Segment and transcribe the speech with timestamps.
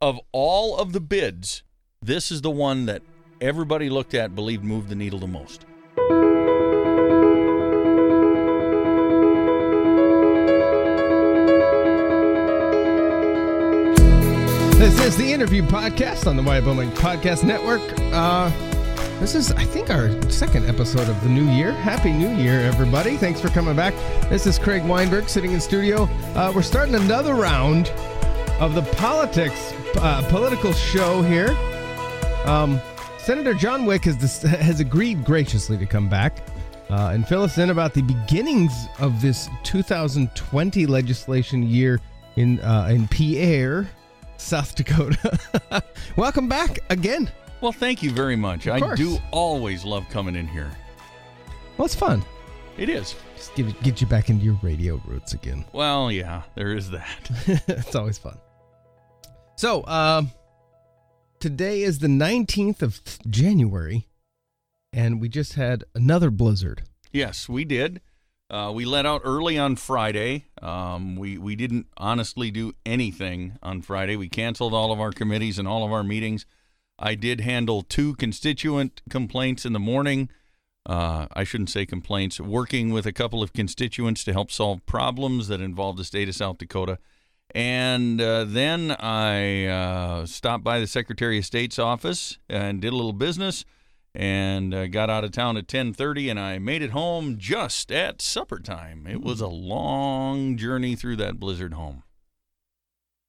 [0.00, 1.62] of all of the bids,
[2.00, 3.02] this is the one that
[3.40, 5.64] everybody looked at believed moved the needle the most.
[14.78, 17.82] This is the interview podcast on the Bowman Podcast Network.
[18.12, 18.50] Uh,
[19.18, 21.72] this is, I think, our second episode of the new year.
[21.72, 23.16] Happy New Year, everybody.
[23.16, 23.92] Thanks for coming back.
[24.30, 26.04] This is Craig Weinberg sitting in studio.
[26.36, 27.90] Uh, we're starting another round
[28.60, 31.50] of the politics, uh, political show here.
[32.44, 32.80] Um,
[33.18, 36.38] Senator John Wiik has, has agreed graciously to come back
[36.90, 42.00] uh, and fill us in about the beginnings of this 2020 legislation year
[42.36, 43.88] in uh, in Pierre,
[44.38, 45.38] South Dakota.
[46.16, 47.30] Welcome back again.
[47.60, 48.66] Well, thank you very much.
[48.66, 50.70] I do always love coming in here.
[51.76, 52.24] Well, it's fun.
[52.76, 53.14] It is.
[53.36, 55.64] Just give, get you back into your radio roots again.
[55.72, 57.30] Well, yeah, there is that.
[57.68, 58.38] it's always fun.
[59.58, 60.30] So, um,
[61.40, 64.06] today is the 19th of January,
[64.92, 66.84] and we just had another blizzard.
[67.10, 68.00] Yes, we did.
[68.48, 70.44] Uh, we let out early on Friday.
[70.62, 74.14] Um, we we didn't honestly do anything on Friday.
[74.14, 76.46] We canceled all of our committees and all of our meetings.
[76.96, 80.28] I did handle two constituent complaints in the morning.
[80.86, 82.38] Uh, I shouldn't say complaints.
[82.38, 86.36] Working with a couple of constituents to help solve problems that involve the state of
[86.36, 87.00] South Dakota.
[87.54, 92.96] And uh, then I uh, stopped by the Secretary of State's office and did a
[92.96, 93.64] little business
[94.14, 98.20] and uh, got out of town at 10:30 and I made it home just at
[98.20, 99.06] supper time.
[99.06, 102.02] It was a long journey through that blizzard home.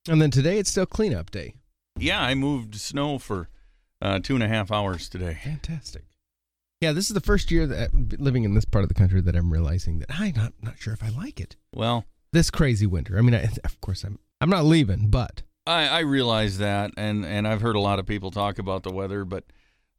[0.08, 1.56] And then today it's still cleanup day.
[1.98, 3.50] Yeah, I moved snow for
[4.02, 5.38] uh, two and a half hours today.
[5.44, 6.04] Fantastic.
[6.82, 9.36] Yeah, this is the first year that living in this part of the country that
[9.36, 11.56] I'm realizing that I'm not not sure if I like it.
[11.74, 13.18] Well, This crazy winter.
[13.18, 17.26] I mean, I, of course I'm I'm not leaving, but I, I realize that, and,
[17.26, 19.44] and I've heard a lot of people talk about the weather, but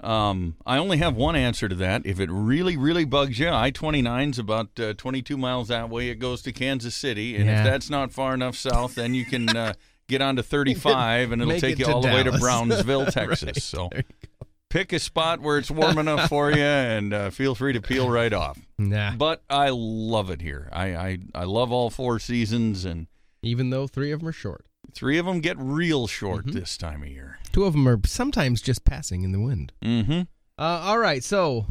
[0.02, 2.06] um, I only have one answer to that.
[2.06, 6.08] If it really, really bugs you, I 29 is about uh, 22 miles that way.
[6.08, 7.58] It goes to Kansas City, and Yeah.
[7.58, 9.74] if that's not far enough south, then you can uh,
[10.08, 12.40] get on to 35, and it'll take it you all the way to Dallas.
[12.40, 13.12] Brownsville, Right.
[13.12, 13.62] Texas.
[13.64, 14.28] So There you
[14.70, 18.08] pick a spot where it's warm enough for you, and uh, feel free to peel
[18.08, 18.58] right off.
[18.78, 19.14] nah.
[19.16, 20.68] But I love it here.
[20.72, 23.06] I, I, I love all four seasons, and
[23.42, 24.64] Even though three of them are short,
[24.94, 26.52] three of them get real short Mhm.
[26.54, 27.38] this time of year.
[27.52, 29.72] two of them are sometimes just passing in the wind.
[29.84, 30.20] Mm-hmm.
[30.58, 31.22] Uh, all right.
[31.24, 31.66] So,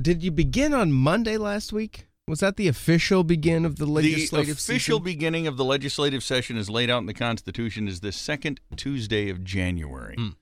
[0.00, 2.06] did you begin on Monday last week?
[2.26, 4.46] Was that the official begin of the legislative session?
[4.46, 5.02] the official season?
[5.04, 9.28] beginning of the legislative session is laid out in the Constitution is the second Tuesday
[9.30, 10.14] of January.
[10.16, 10.34] Mm.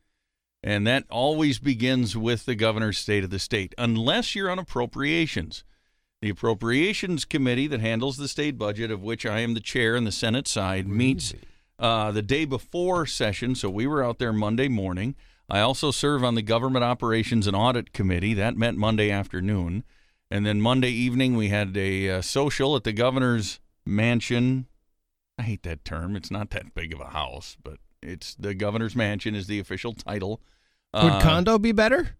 [0.62, 5.64] And that always begins with the governor's state of the state, unless you're on appropriations.
[6.20, 10.02] The Appropriations Committee that handles the state budget, of which I am the chair in
[10.02, 11.32] the Senate side, meets
[11.78, 13.54] uh, the day before session.
[13.54, 15.14] So we were out there Monday morning.
[15.48, 18.34] I also serve on the Government Operations and Audit Committee.
[18.34, 19.84] That met Monday afternoon.
[20.28, 24.66] And then Monday evening, we had a uh, social at the governor's mansion.
[25.38, 26.16] I hate that term.
[26.16, 29.92] It's not that big of a house, but it's the governor's mansion is the official
[29.92, 30.40] title.
[30.94, 32.16] Would Uh, condo be better?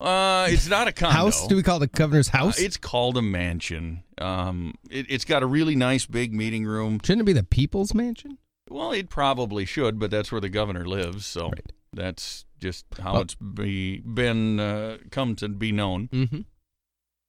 [0.00, 1.12] Uh, it's not a condo.
[1.16, 1.46] House?
[1.48, 2.60] Do we call it the governor's house?
[2.60, 4.04] Uh, it's called a mansion.
[4.18, 7.00] Um, it, it's got a really nice big meeting room.
[7.02, 8.38] Shouldn't it be the people's mansion?
[8.70, 11.72] Well, it probably should, but that's where the governor lives, so Right.
[11.92, 16.08] that's just how Well- it's be, been uh, come to be known.
[16.08, 16.40] Mm-hmm.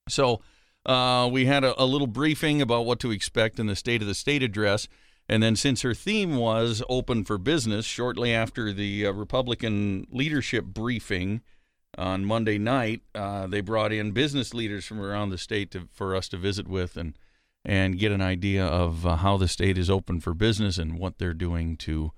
[0.10, 0.42] So
[0.86, 4.08] uh, we had a, a little briefing about what to expect in the State of
[4.08, 4.88] the State address.
[5.30, 10.66] And then, since her theme was open for business, shortly after the uh, Republican leadership
[10.66, 11.42] briefing
[11.96, 16.16] on Monday night, uh, they brought in business leaders from around the state to, for
[16.16, 17.16] us to visit with and
[17.64, 21.20] and get an idea of uh, how the state is open for business and what
[21.20, 22.12] they're doing to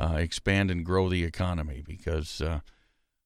[0.00, 1.82] uh, expand and grow the economy.
[1.86, 2.60] Because uh,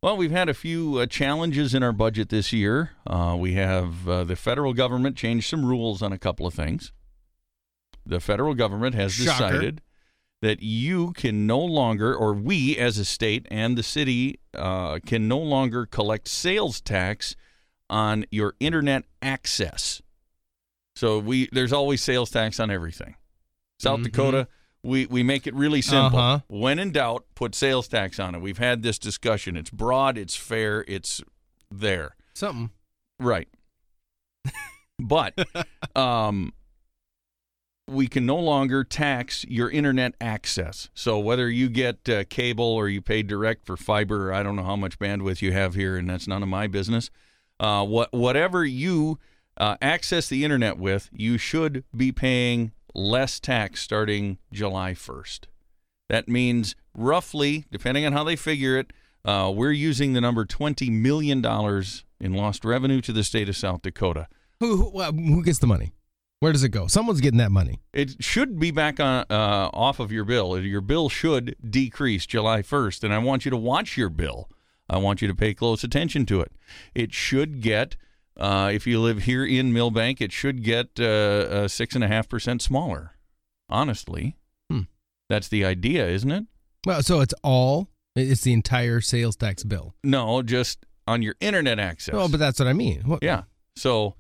[0.03, 2.91] well, we've had a few uh, challenges in our budget this year.
[3.37, 6.91] We have the federal government changed some rules on a couple of things.
[8.09, 9.31] The federal government has Shocker.
[9.53, 9.83] decided
[10.41, 15.29] that you can no longer, or we as a state and the city uh, can
[15.29, 17.37] no longer collect sales tax
[17.91, 20.01] on your internet access.
[20.97, 23.17] So we there's always sales tax on everything.
[23.79, 24.05] South Mhm.
[24.05, 24.49] Dakota,
[24.83, 26.19] we we make it really simple.
[26.19, 26.41] Uh-huh.
[26.49, 28.41] When in doubt, put sales tax on it.
[28.41, 29.57] We've had this discussion.
[29.57, 31.21] It's broad, it's fair, it's
[31.71, 32.17] there.
[32.35, 32.71] Something.
[33.21, 33.49] Right.
[34.99, 35.35] but
[35.97, 36.53] um,
[37.89, 40.91] we can no longer tax your internet access.
[40.95, 44.65] So whether you get uh, cable or you pay direct for fiber, I don't know
[44.65, 47.11] how much bandwidth you have here, and that's none of my business.
[47.59, 49.19] Uh, what whatever you
[49.57, 55.47] uh, access the internet with, you should be paying less tax starting July 1st.
[56.09, 58.93] That means roughly, depending on how they figure it,
[59.25, 61.45] uh, we're using the number $20 million
[62.21, 64.29] in lost revenue to the state of South Dakota.
[64.61, 65.93] Who who, who gets the money?
[66.41, 66.87] Where does it go?
[66.87, 67.81] Someone's getting that money.
[67.93, 70.59] It should be back on uh, off of your bill.
[70.61, 74.49] Your bill should decrease July 1st, and I want you to watch your bill.
[74.89, 76.53] I want you to pay close attention to it.
[76.95, 77.97] It should get,
[78.37, 82.09] uh, if you live here in Milbank, it should get uh, uh, six and a
[82.09, 83.17] half percent smaller.
[83.69, 84.37] Honestly,
[84.71, 84.83] Hmm.
[85.29, 86.45] that's the idea, isn't it?
[86.87, 89.95] Well, so it's all it's the entire sales tax bill.
[90.05, 92.15] No, just on your internet access.
[92.15, 93.03] Oh, but that's what I mean.
[93.03, 93.43] What, yeah.
[93.77, 94.15] So,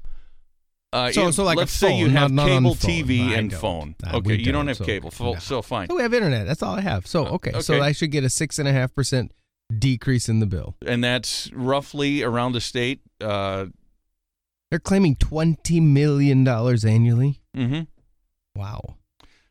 [0.93, 2.91] uh, So- so like let's say you have not- not cable phone.
[2.91, 3.95] TV I and phone.
[4.07, 5.39] Okay, you don't don't, have so- cable, so, no.
[5.39, 5.89] so fine.
[5.89, 6.47] So we have internet.
[6.47, 7.07] That's all I have.
[7.07, 7.81] So Uh, okay, so.
[7.83, 9.33] I should get a six and a half percent
[9.77, 10.77] decrease in the bill.
[10.87, 13.01] and that's roughly around the state.
[13.21, 13.67] Uh,
[14.71, 17.41] They're claiming twenty million dollars annually.
[17.57, 17.83] Mm-hmm.
[18.59, 18.97] Wow.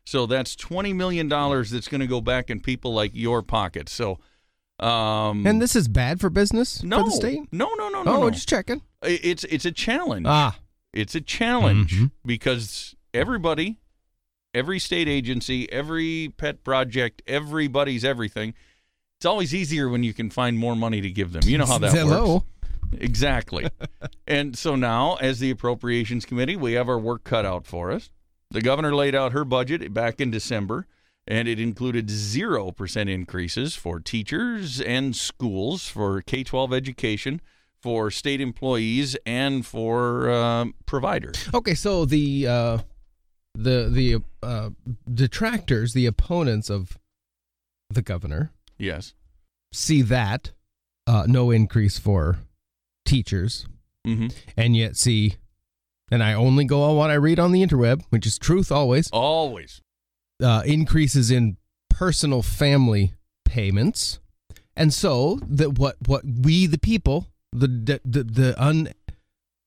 [0.04, 3.88] So that's twenty million dollars that's going to go back in people like your pocket.
[3.88, 4.18] So,
[4.80, 7.40] um, And this is bad for business no, for the state.
[7.52, 8.30] no, no, no, no, oh, no.
[8.30, 8.82] just checking.
[9.02, 10.26] It's it's a challenge.
[10.28, 10.56] Ah,
[10.98, 12.10] It's a challenge Mhm.
[12.26, 13.78] because everybody,
[14.52, 18.54] every state agency, every pet project, everybody's everything.
[19.18, 21.42] It's always easier when you can find more money to give them.
[21.44, 22.34] You know how that Hello.
[22.34, 22.46] works.
[23.00, 23.68] Exactly.
[24.26, 28.10] and so now, as the Appropriations Committee, we have our work cut out for us.
[28.50, 30.86] The governor laid out her budget back in December,
[31.26, 37.40] and it included 0% increases for teachers and schools, for K 12 education,
[37.82, 41.48] for state employees, and for um, providers.
[41.54, 42.78] Okay, so the uh,
[43.54, 44.70] the the uh,
[45.12, 46.98] detractors, the opponents of
[47.90, 49.14] the governor, Yes.
[49.72, 50.52] see that
[51.06, 52.38] uh, no increase for
[53.04, 53.66] teachers,
[54.04, 55.36] hmm and yet see,
[56.10, 59.08] and I only go on what I read on the interweb, which is truth always.
[59.12, 59.80] Always.
[60.42, 61.56] Uh, increases in
[61.90, 63.14] personal family
[63.44, 64.20] payments,
[64.76, 68.92] and so that what what we the people, the the the, the un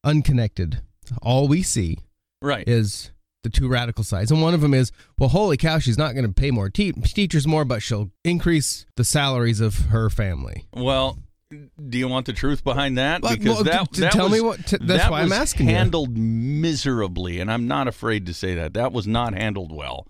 [0.03, 0.81] unconnected,
[1.21, 1.97] all we see
[2.41, 2.67] Right.
[2.67, 3.11] is
[3.43, 4.31] the two radical sides.
[4.31, 6.91] And one of them is, well, holy cow, she's not going to pay more te-
[6.93, 10.65] teachers more, but she'll increase the salaries of her family.
[10.73, 11.17] Well,
[11.49, 13.21] do you want the truth behind that?
[13.21, 15.75] Because well, that, that tell was, me what- t- that's that why I'm asking you.
[15.75, 18.73] handled miserably, and I'm not afraid to say that.
[18.73, 20.07] That was not handled well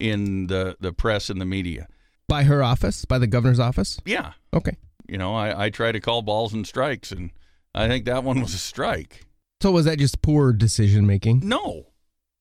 [0.00, 1.88] in the, the press and the media.
[2.28, 3.98] By her office, by the governor's office?
[4.04, 4.32] Yeah.
[4.54, 4.76] Okay.
[5.08, 7.30] You know, I, I try to call balls and strikes, and
[7.74, 9.24] I think that one was a strike.
[9.62, 11.40] So was that just poor decision making?
[11.44, 11.86] No.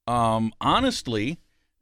[0.06, 1.40] Um, honestly,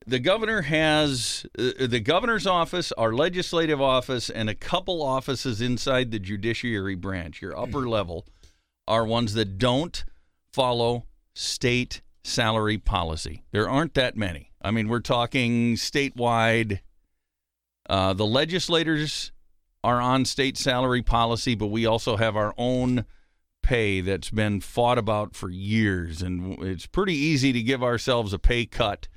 [0.08, 6.12] the governor has uh, the governor's office, our legislative office, and a couple offices inside
[6.12, 8.26] the judiciary branch, your upper level,
[8.88, 10.06] are ones that don't
[10.54, 13.44] follow state salary policy.
[13.52, 14.52] There aren't that many.
[14.62, 16.80] I mean, we're talking statewide.
[17.88, 19.32] Uh, the legislators
[19.86, 23.06] are on state salary policy, but we also have our own
[23.62, 28.40] pay that's been fought about for years, and it's pretty easy to give ourselves a
[28.40, 29.08] pay cut.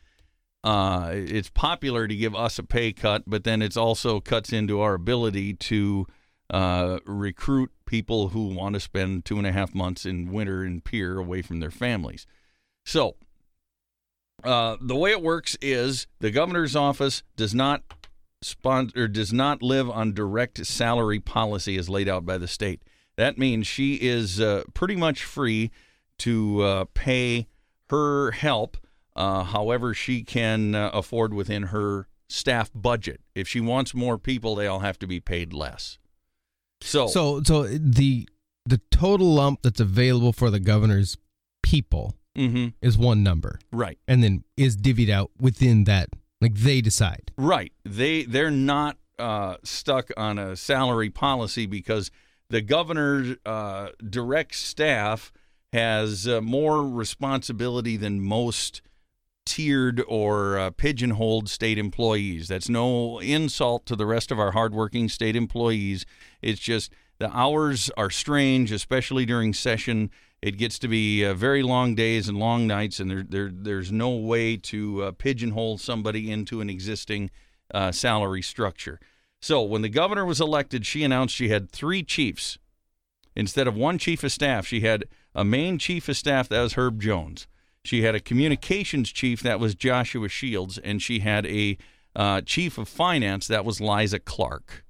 [0.63, 4.81] Uh, it's popular to give us a pay cut, but then it's also cuts into
[4.81, 6.07] our ability to
[6.51, 10.83] uh, recruit people who want to spend two and a half months in winter in
[10.83, 12.27] Pierre away from their families.
[12.85, 13.17] So,
[14.45, 17.83] uh, the way it works is the governor's office does not
[18.43, 22.83] sponsor does not live on direct salary policy as laid out by the state.
[23.17, 25.71] That means she is uh, pretty much free
[26.19, 27.47] to uh, pay
[27.91, 28.77] her help
[29.17, 33.21] uh, however she can uh, afford within her staff budget.
[33.35, 35.99] If she wants more people, they all have to be paid less.
[36.81, 38.29] So, So so the
[38.65, 41.17] the total lump that's available for the governor's
[41.63, 43.99] people mhm, is one number right.
[44.07, 47.33] and then is divvied out within that like they decide.
[47.37, 47.73] Right.
[47.85, 52.11] They they're not uh, stuck on a salary policy because
[52.51, 55.33] the governor's uh, direct staff
[55.73, 58.81] has uh, more responsibility than most
[59.45, 62.49] tiered or uh, pigeonholed state employees.
[62.49, 66.07] That's no insult to the rest of our hardworking state employees.
[66.43, 70.11] It's just the hours are strange, especially during session.
[70.41, 73.91] It gets to be uh, very long days and long nights, and there, there there's
[73.91, 77.31] no way to uh, pigeonhole somebody into an existing
[77.75, 79.01] uh, salary structure.
[79.41, 82.59] So when the governor was elected, she announced she had three chiefs
[83.35, 84.67] instead of one chief of staff.
[84.67, 85.05] She had
[85.35, 87.47] a main chief of staff that was Herb Jones.
[87.85, 91.79] She had a communications chief that was Joshua Shields, and she had a
[92.15, 94.85] uh, chief of finance that was Liza Clark.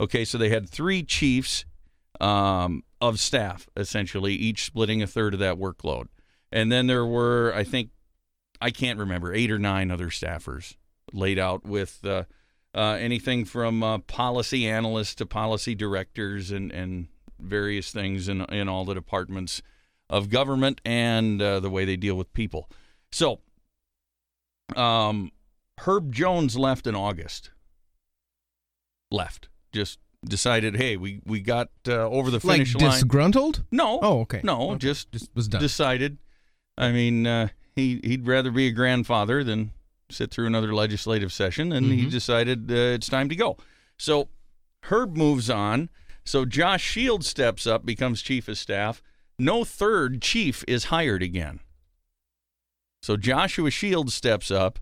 [0.00, 1.64] Okay, so they had three chiefs
[2.20, 6.06] um, of staff, essentially, each splitting a third of that workload.
[6.52, 7.90] And then there were, I think,
[8.60, 10.76] I can't remember, eight or nine other staffers
[11.12, 12.24] laid out with uh,
[12.74, 18.68] uh, anything from uh, policy analysts to policy directors and, and various things in, in
[18.68, 19.62] all the departments
[20.08, 22.68] of government and uh, the way they deal with people.
[23.12, 23.40] So,
[24.76, 25.30] um,
[25.78, 27.50] Herb Jones left in August.
[29.10, 29.48] Left.
[29.72, 32.90] Just decided, hey, we, we got uh, over the Like finish line.
[32.90, 33.64] disgruntled?
[33.70, 33.98] no.
[34.02, 34.40] Oh, okay.
[34.44, 34.78] No, Okay.
[34.78, 35.60] just just was done.
[35.60, 36.18] decided.
[36.76, 39.72] I mean, uh, he he'd rather be a grandfather than
[40.10, 42.10] sit through another legislative session, and he Mhm.
[42.10, 43.56] decided uh, it's time to go.
[43.98, 44.28] So
[44.84, 45.88] Herb moves on.
[46.24, 49.02] So Josh Shields steps up, becomes chief of staff.
[49.38, 51.60] No third chief is hired again.
[53.02, 54.78] So Joshua Shields steps up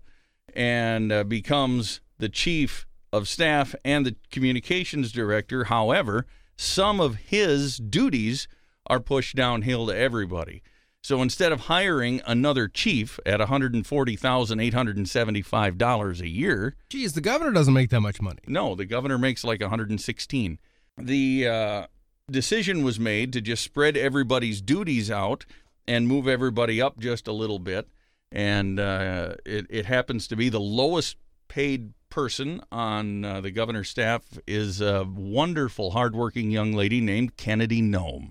[0.53, 5.65] and uh, becomes the chief of staff and the communications director.
[5.65, 6.25] However,
[6.57, 8.47] some of his duties
[8.87, 10.61] are pushed downhill to everybody.
[11.01, 17.89] So instead of hiring another chief at $140,875 a year, Geez, the governor doesn't make
[17.91, 18.39] that much money.
[18.47, 20.59] no, the governor makes like 116.
[20.97, 21.87] The uh,
[22.29, 25.45] decision was made to just spread everybody's duties out
[25.87, 27.87] and move everybody up just a little bit.
[28.31, 31.15] And uh, it, it happens to be the lowest
[31.49, 37.81] paid person on uh, the governor's staff is a wonderful, hardworking young lady named Kennedy
[37.81, 38.29] Noem.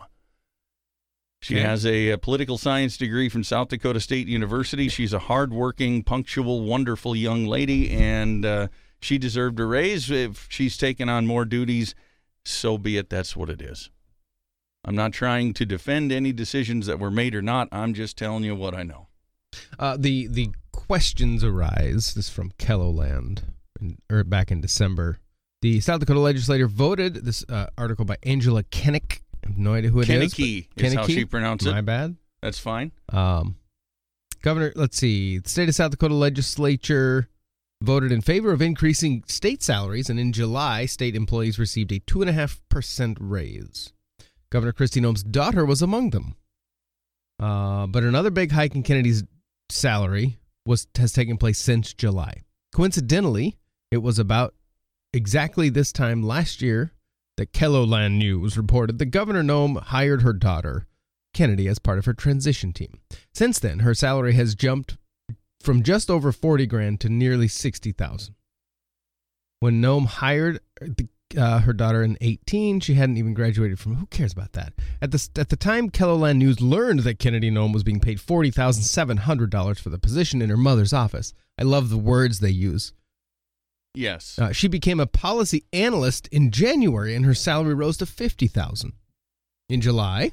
[1.40, 1.62] She Okay.
[1.64, 4.88] has a, a political science degree from South Dakota State University.
[4.88, 8.68] She's a hardworking, punctual, wonderful young lady, and uh,
[9.00, 10.10] she deserved a raise.
[10.10, 11.94] If she's taken on more duties,
[12.44, 13.08] so be it.
[13.08, 13.90] That's what it is.
[14.84, 17.68] I'm not trying to defend any decisions that were made or not.
[17.70, 19.06] I'm just telling you what I know.
[19.78, 20.50] Uh, the the
[20.88, 22.14] questions arise.
[22.14, 23.42] This is from KELOLAND,
[23.78, 25.18] in, or back in December.
[25.61, 29.21] The South Dakota legislature voted this uh, article by Angela Kennick.
[29.45, 30.33] I have no idea who it is.
[30.33, 31.73] Kennecke but- is how she pronounced it.
[31.73, 32.16] My bad.
[32.40, 32.92] That's fine.
[33.11, 33.57] Um,
[34.40, 35.38] Governor, let's see.
[35.38, 37.28] The state of South Dakota legislature
[37.83, 42.23] voted in favor of increasing state salaries, and in July, state employees received a two
[42.23, 43.92] and a half percent raise.
[44.50, 46.37] Governor Kristi Noem's daughter was among them.
[47.38, 49.23] Uh, but another big hike in Kennedy's
[49.68, 52.42] salary was has taken place since July.
[52.72, 53.58] Coincidentally,
[53.90, 54.54] it was about
[55.12, 56.92] exactly this time last year
[57.38, 60.87] that KELOLAND News reported that Governor Noem hired her daughter,
[61.32, 63.00] Kennedy, as part of her transition team.
[63.32, 64.98] Since then, her salary has jumped
[65.60, 68.34] from just over 40 grand to nearly 60,000.
[69.60, 70.60] When Noem hired
[71.37, 73.97] uh, her daughter in 18, she hadn't even graduated from.
[73.97, 74.73] Who cares about that?
[75.02, 78.50] At the at the time, KELOLAND News learned that Kennedy Noem was being paid forty
[78.50, 81.35] thousand seven hundred dollars for the position in her mother's office.
[81.58, 82.92] I love the words they use.
[83.94, 84.38] Yes.
[84.38, 88.92] Uh, she became a policy analyst in January, and her salary rose to fifty thousand.
[89.68, 90.32] In July,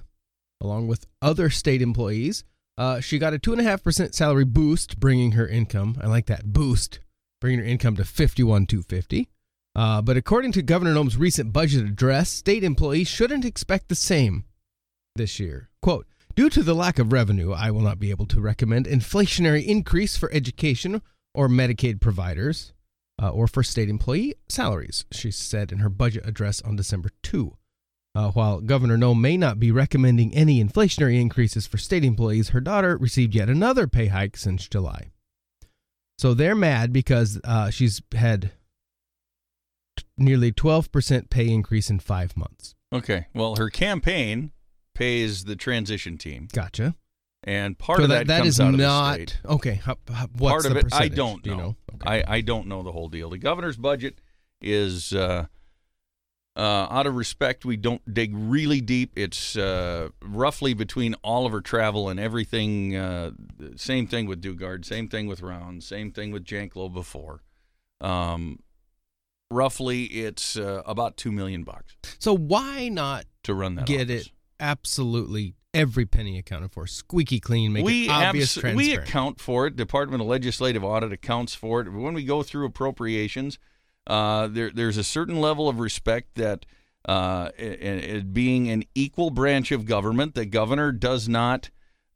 [0.62, 2.46] along with other state employees,
[2.78, 5.98] uh, she got a two and a half percent salary boost, bringing her income.
[6.02, 7.00] I like that boost,
[7.42, 9.30] bringing her income to fifty one two fifty.
[9.76, 14.46] Uh, but according to Governor Noem's recent budget address, state employees shouldn't expect the same
[15.16, 15.70] this year.
[15.82, 19.66] Quote, Due to the lack of revenue, I will not be able to recommend inflationary
[19.66, 21.02] increase for education
[21.34, 22.74] or Medicaid providers
[23.22, 27.56] uh, or for state employee salaries, she said in her budget address on December 2.
[28.16, 32.62] Uh, while Governor Noem may not be recommending any inflationary increases for state employees, her
[32.62, 35.12] daughter received yet another pay hike since July.
[36.18, 38.52] So they're mad because uh, she's had
[40.18, 42.76] nearly 12% pay increase in five months.
[42.94, 43.28] Okay.
[43.34, 44.52] Well, her campaign
[44.94, 46.96] pays the transition team, Gotcha.
[47.44, 49.40] and part So of that, that comes is out of not the state.
[49.46, 49.74] okay.
[49.76, 51.62] How, how, what's part of the it, I don't Do you know.
[51.64, 51.76] know?
[51.96, 52.24] Okay.
[52.26, 53.30] I, I don't know the whole deal.
[53.30, 54.20] The governor's budget
[54.62, 55.48] is, uh,
[56.58, 59.12] uh, out of respect, we don't dig really deep.
[59.18, 62.96] It's uh, roughly between all of her travel and everything.
[62.96, 63.32] Uh,
[63.76, 64.86] same thing with Daugaard.
[64.86, 65.84] Same thing with Round.
[65.84, 67.42] Same thing with Janklow before.
[68.00, 68.60] Um,
[69.52, 73.86] roughly, it's uh, about two million bucks so why not to run that.
[73.86, 74.28] get office.
[74.28, 79.40] it absolutely every penny accounted for, squeaky clean, make we it obvious, abs- we account
[79.40, 79.76] for it.
[79.76, 81.92] Department of Legislative Audit accounts for it.
[81.92, 83.60] When we go through appropriations,
[84.08, 86.66] uh, there there's a certain level of respect that
[87.08, 91.70] uh, it, it being an equal branch of government, the governor does not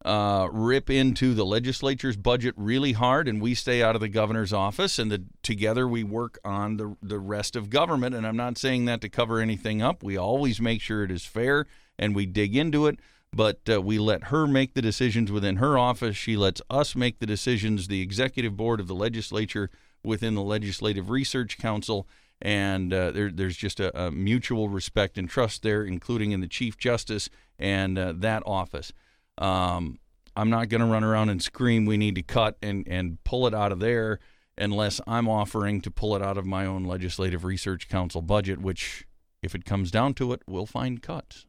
[0.04, 4.52] uh, rip into the legislature's budget really hard, and we stay out of the governor's
[4.52, 8.14] office, and the, together we work on the the rest of government.
[8.14, 10.02] And I'm not saying that to cover anything up.
[10.02, 11.66] We always make sure it is fair,
[11.98, 12.98] and we dig into it
[13.32, 16.16] but uh, we let her make the decisions within her office.
[16.16, 19.70] She lets us make the decisions, the executive board of the legislature
[20.02, 22.08] within the Legislative Research Council.
[22.42, 26.48] And uh, there, there's just a, a mutual respect and trust there, including in the
[26.48, 27.28] Chief Justice
[27.58, 28.92] and uh, that office.
[29.38, 29.98] Um,
[30.36, 33.46] I'm not going to run around and scream, we need to cut and, and pull
[33.46, 34.18] it out of there
[34.56, 39.06] unless I'm offering to pull it out of my own Legislative Research Council budget, which,
[39.42, 41.46] if it comes down to it, we'll find cuts.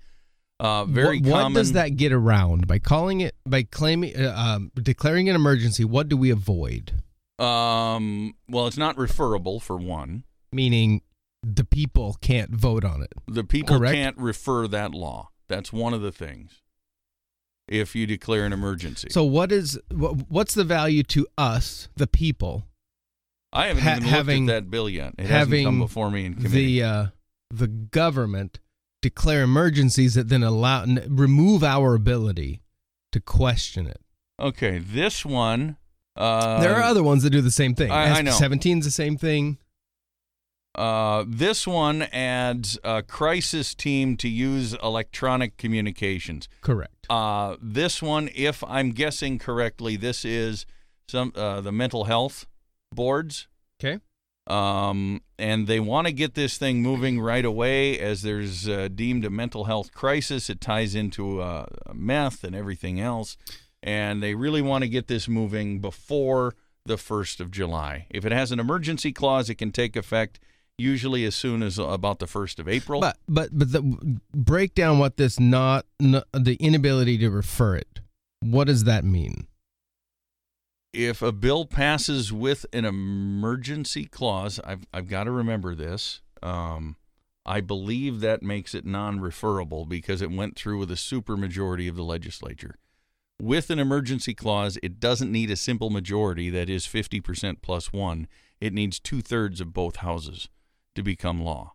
[0.59, 1.53] Uh, very what, what common.
[1.53, 5.83] does that get around by calling it by claiming uh, um, declaring an emergency?
[5.83, 6.93] What do we avoid?
[7.37, 10.23] Um, well, it's not referable for one.
[10.53, 11.01] Meaning,
[11.43, 13.11] the people can't vote on it.
[13.27, 13.93] The people Correct.
[13.93, 15.29] can't refer that law.
[15.49, 16.61] That's one of the things.
[17.67, 22.63] If you declare an emergency, So, what is what's the value to us, the people,
[23.55, 25.13] I haven't ha- even having- looked at that bill yet.
[25.17, 26.79] It hasn't come before me in committee.
[26.79, 27.05] the uh,
[27.51, 28.59] the government
[29.01, 32.61] declare emergencies that then allow remove our ability
[33.11, 34.01] to question it?
[34.39, 35.77] okay, this one.
[36.17, 37.91] Uh, there are other ones that do the same thing.
[37.91, 38.31] I- I know.
[38.31, 39.57] 17 is the same thing.
[40.73, 46.49] Uh, this one adds a crisis team to use electronic communications.
[46.61, 47.07] Correct.
[47.09, 50.65] Uh, this one, if I'm guessing correctly, this is
[51.07, 52.45] some uh, the mental health
[52.95, 53.47] boards.
[53.79, 53.99] Okay.
[54.47, 59.25] um, and they want to get this thing moving right away as there's uh, deemed
[59.25, 60.49] a mental health crisis.
[60.49, 63.37] It ties into uh, meth and everything else,
[63.81, 68.05] and they really want to get this moving before the first of July.
[68.11, 70.39] If it has an emergency clause, it can take effect
[70.77, 73.01] usually as soon as about the first of April.
[73.01, 77.99] But but but the, break down what this not, n the inability to refer it.
[78.41, 79.47] What does that mean?
[80.95, 86.21] If a bill passes with an emergency clause, I've I've got to remember this.
[86.41, 86.95] Um,
[87.45, 92.03] I believe that makes it non-referable because it went through with a supermajority of the
[92.03, 92.75] legislature.
[93.39, 98.27] With an emergency clause, it doesn't need a simple majority that is 50% plus one.
[98.59, 100.49] It needs two thirds of both houses
[100.95, 101.73] to become law.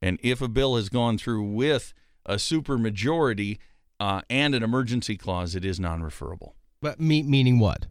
[0.00, 1.92] And if a bill has gone through with
[2.24, 3.58] a supermajority
[3.98, 6.54] uh, and an emergency clause, it is non-referable.
[6.80, 7.88] But me, meaning what?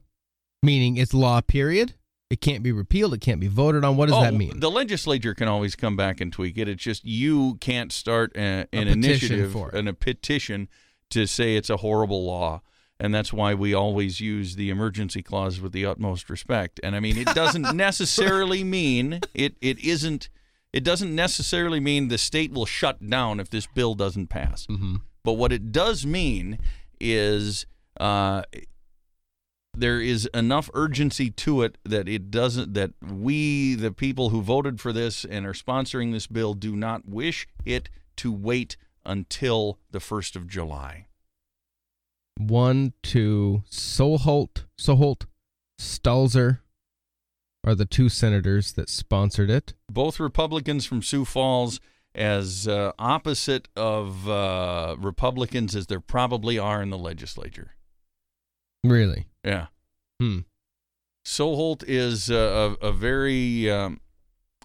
[0.63, 1.41] Meaning it's law.
[1.41, 1.93] Period.
[2.29, 3.13] It can't be repealed.
[3.15, 3.97] It can't be voted on.
[3.97, 4.59] What does that Oh, mean?
[4.59, 6.67] The legislature can always come back and tweak it.
[6.67, 9.75] It's just you can't start a, an petition initiative for it.
[9.75, 10.67] and a petition
[11.09, 12.61] to say it's a horrible law.
[12.99, 16.79] And that's why we always use the emergency clause with the utmost respect.
[16.83, 20.29] And I mean, it doesn't necessarily mean it, it isn't,
[20.71, 24.67] it doesn't necessarily mean the state will shut down if this bill doesn't pass.
[24.67, 24.97] mm-hmm.
[25.23, 26.59] But what it does mean
[26.99, 27.65] is
[27.99, 28.43] uh,
[29.73, 34.79] there is enough urgency to it that it doesn't that we, the people who voted
[34.81, 39.99] for this and are sponsoring this bill, do not wish it to wait until the
[39.99, 41.07] first of July.
[42.37, 45.25] One, two, Soholt, Soholt,
[45.79, 46.59] Stalzer
[47.63, 49.73] are the two senators that sponsored it.
[49.89, 51.79] Both Republicans from Sioux Falls,
[52.15, 57.75] as uh, opposite of uh, Republicans as there probably are in the legislature.
[58.83, 59.27] Really?
[59.43, 59.67] Yeah.
[60.19, 60.39] Hmm.
[61.25, 62.35] Soholt is a,
[62.81, 63.69] a, a very.
[63.69, 63.99] Um,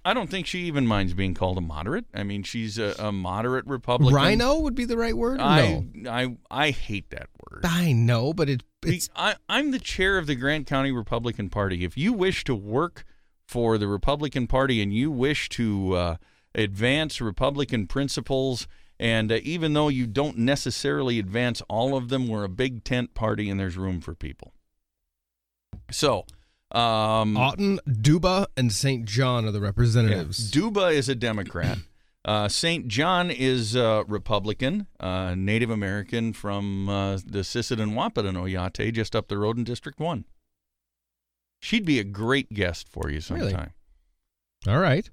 [0.07, 2.05] I don't think she even minds being called a moderate.
[2.12, 4.14] I mean, she's a, a moderate Republican.
[4.14, 5.40] RINO would be the right word.
[5.40, 6.11] I, no?
[6.11, 7.64] I I hate that word.
[7.64, 11.85] I know, but it, it's I, I'm the chair of the Grant County Republican Party.
[11.85, 13.05] If you wish to work
[13.48, 16.16] for the Republican Party and you wish to uh,
[16.55, 18.66] advance Republican principles,
[18.98, 23.14] and uh, even though you don't necessarily advance all of them, we're a big tent
[23.14, 24.52] party and there's room for people.
[25.90, 26.26] So,
[26.70, 29.04] um, Auten, Duba, and St.
[29.04, 30.50] John are the yeah, representatives.
[30.50, 31.78] Duba is a Democrat.
[32.26, 32.88] Uh, St.
[32.88, 39.28] John is uh, Republican, uh, Native American from uh, the Sisseton Wahpeton Oyate, just up
[39.28, 40.24] the road in District 1.
[41.61, 43.40] She'd be a great guest for you sometime.
[43.40, 43.52] Really?
[43.52, 43.72] sometime.
[44.66, 45.11] All right.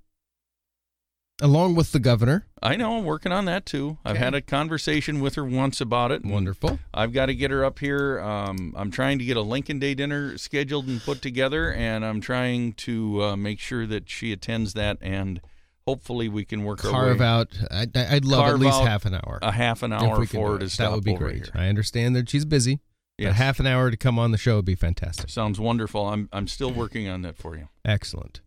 [1.41, 2.45] Along with the governor.
[2.61, 3.97] I know, I'm working on that too.
[4.05, 6.23] I've had a conversation with her once about it.
[6.23, 6.77] Wonderful.
[6.93, 8.19] I've got to get her up here.
[8.21, 12.21] Um, I'm trying to get a Lincoln Day dinner scheduled and put together, and I'm
[12.21, 15.41] trying to uh, make sure that she attends that and
[15.87, 17.57] hopefully we can work Carve out.
[17.71, 19.39] I, I- I'd love at least half an hour.
[19.41, 21.37] a half an hour for her to stop That would be great.
[21.37, 21.49] here.
[21.55, 22.75] I understand that she's busy.
[23.17, 23.35] But Yes.
[23.37, 25.29] half an hour to come on the show would be fantastic.
[25.29, 26.07] Sounds wonderful.
[26.07, 27.67] I'm I'm still working on that for you.
[27.85, 28.41] Excellent.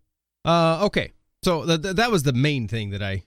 [0.45, 1.13] Uh, okay,
[1.45, 3.23] so th- th- that was the main thing that I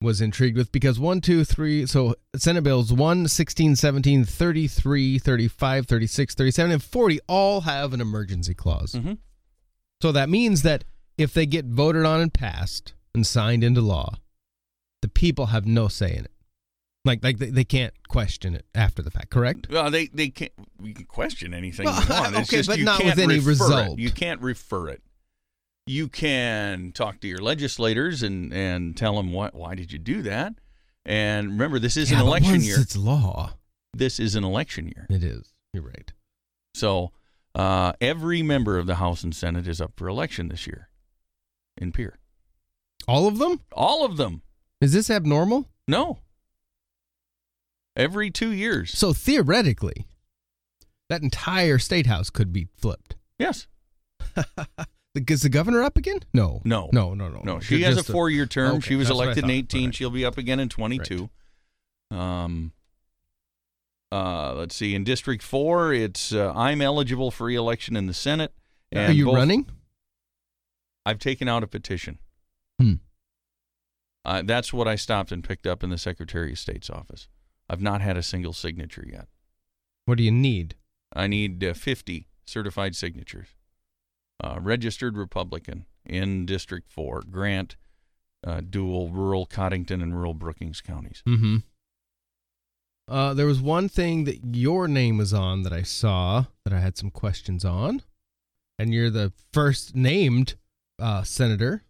[0.00, 5.86] was intrigued with because 1, 2, 3, so Senate bills 1, 16, 17, 33, 35,
[5.86, 8.92] 36, 37, and 40 all have an emergency clause.
[8.94, 9.18] Mhm.
[10.00, 10.84] So that means that
[11.16, 14.16] if they get voted on and passed and signed into law,
[15.02, 16.30] the people have no say in it.
[17.04, 19.68] Like, like they, they can't question it after the fact, correct?
[19.70, 20.52] Well, they they can't.
[20.80, 22.36] We can question anything Well, you want.
[22.36, 23.98] It's okay, just but you not can't with any result.
[23.98, 24.02] It.
[24.02, 25.02] You can't refer it.
[25.86, 30.22] You can talk to your legislators and and tell them what why did you do
[30.22, 30.54] that.
[31.04, 32.78] And remember, this is Yeah, an election year.
[32.80, 33.54] It's law.
[33.92, 35.06] This is an election year.
[35.10, 35.52] It is.
[35.72, 36.12] You're right.
[36.74, 37.10] So
[37.54, 40.88] uh, every member of the House and Senate is up for election this year
[41.76, 42.18] in Pierre.
[43.08, 43.60] All of them?
[43.72, 44.42] All of them.
[44.80, 45.68] Is this abnormal?
[45.88, 46.20] No.
[47.96, 48.96] Every two years.
[48.96, 50.06] So theoretically,
[51.10, 53.16] that entire state house could be flipped.
[53.38, 53.66] Yes.
[55.14, 56.20] Is the governor up again?
[56.32, 56.62] No.
[56.64, 56.88] No.
[56.92, 57.40] No, no, no.
[57.44, 58.76] No, she has a the- four-year term.
[58.76, 59.56] Okay, she was that's what I elected in thought.
[59.56, 59.84] 18.
[59.86, 59.94] Right.
[59.94, 61.28] She'll be up again in 22.
[62.10, 62.72] Um,
[64.10, 64.94] uh, let's see.
[64.94, 68.52] In District 4, it's uh, I'm eligible for re-election in the Senate.
[68.94, 69.66] Are you both- running?
[71.04, 72.18] I've taken out a petition.
[72.80, 72.94] Hmm.
[74.24, 77.28] Uh, that's what I stopped and picked up in the Secretary of State's office.
[77.68, 79.26] I've not had a single signature yet.
[80.04, 80.76] What do you need?
[81.12, 83.48] I need uh, 50 certified signatures.
[84.42, 87.76] Uh, registered Republican in District 4, Grant,
[88.44, 91.22] uh, Deuel, rural Codington, and rural Brookings counties.
[91.28, 91.58] Mm-hmm.
[93.08, 96.80] Uh, there was one thing that your name was on that I saw that I
[96.80, 98.02] had some questions on,
[98.78, 100.54] and you're the first named
[100.98, 101.84] uh, senator,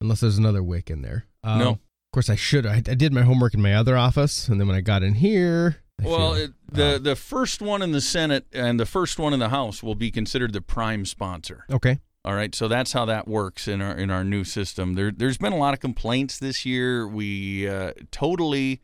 [0.00, 1.26] unless there's another Wiik in there.
[1.42, 1.70] Uh, No.
[1.70, 2.64] Of course, I should.
[2.64, 5.14] I, I did my homework in my other office, and then when I got in
[5.14, 9.32] here, Well, it, the uh, the first one in the Senate and the first one
[9.32, 11.64] in the House will be considered the prime sponsor.
[11.70, 11.98] okay.
[12.24, 14.94] All right, so that's how that works in our in our new system.
[14.94, 17.06] There, there's been a lot of complaints this year.
[17.08, 18.82] We uh, totally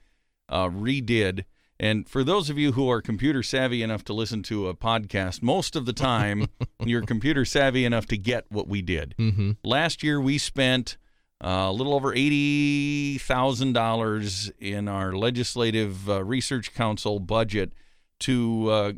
[0.48, 1.44] uh, redid.
[1.78, 5.42] And for those of you who are computer savvy enough to listen to a podcast,
[5.42, 6.46] most of the time
[6.84, 9.14] you're computer savvy enough to get what we did.
[9.18, 9.52] Mm-hmm.
[9.64, 10.96] Last year we spent
[11.44, 17.72] a little over eighty thousand dollars in our legislative uh, research council budget
[18.20, 18.92] to uh,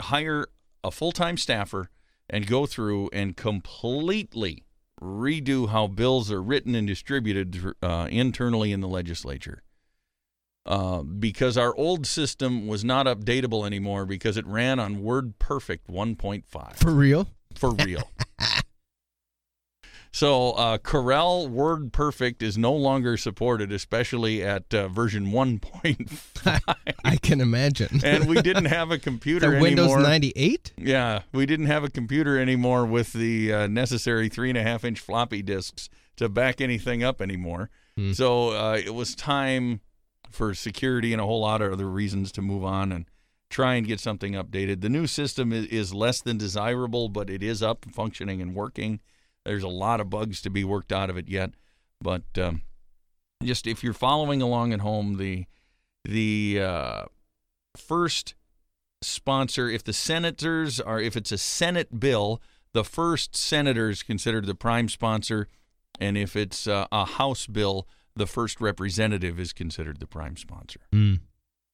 [0.00, 0.46] hire
[0.82, 1.90] a full-time staffer
[2.30, 4.64] and go through and completely
[5.00, 9.62] redo how bills are written and distributed uh, internally in the legislature.
[10.64, 16.76] Uh, because our old system was not updatable anymore because it ran on WordPerfect 1.5
[16.76, 17.28] For real?
[17.56, 18.08] for real.
[20.12, 26.92] so uh, Corel WordPerfect is no longer supported, especially at uh, version 1.5.
[27.04, 28.00] I can imagine.
[28.04, 30.74] and we didn't have a computer the Windows 98?
[30.76, 34.84] Yeah, we didn't have a computer anymore with the uh, necessary three and a half
[34.84, 37.70] inch floppy disks to back anything up anymore.
[37.96, 38.12] Hmm.
[38.12, 39.80] So uh, it was time
[40.30, 43.06] for security and a whole lot of other reasons to move on and
[43.48, 44.82] try and get something updated.
[44.82, 49.00] The new system is, is less than desirable, but it is up, functioning, and working.
[49.44, 51.50] There's a lot of bugs to be worked out of it yet,
[52.00, 52.62] but um,
[53.42, 55.46] just if you're following along at home, the
[56.04, 57.04] the uh,
[57.76, 58.34] first
[59.02, 62.40] sponsor, if the senators are, if it's a Senate bill,
[62.72, 65.48] the first senator is considered the prime sponsor,
[66.00, 70.80] and if it's uh, a House bill, the first representative is considered the prime sponsor.
[70.92, 71.20] Mm.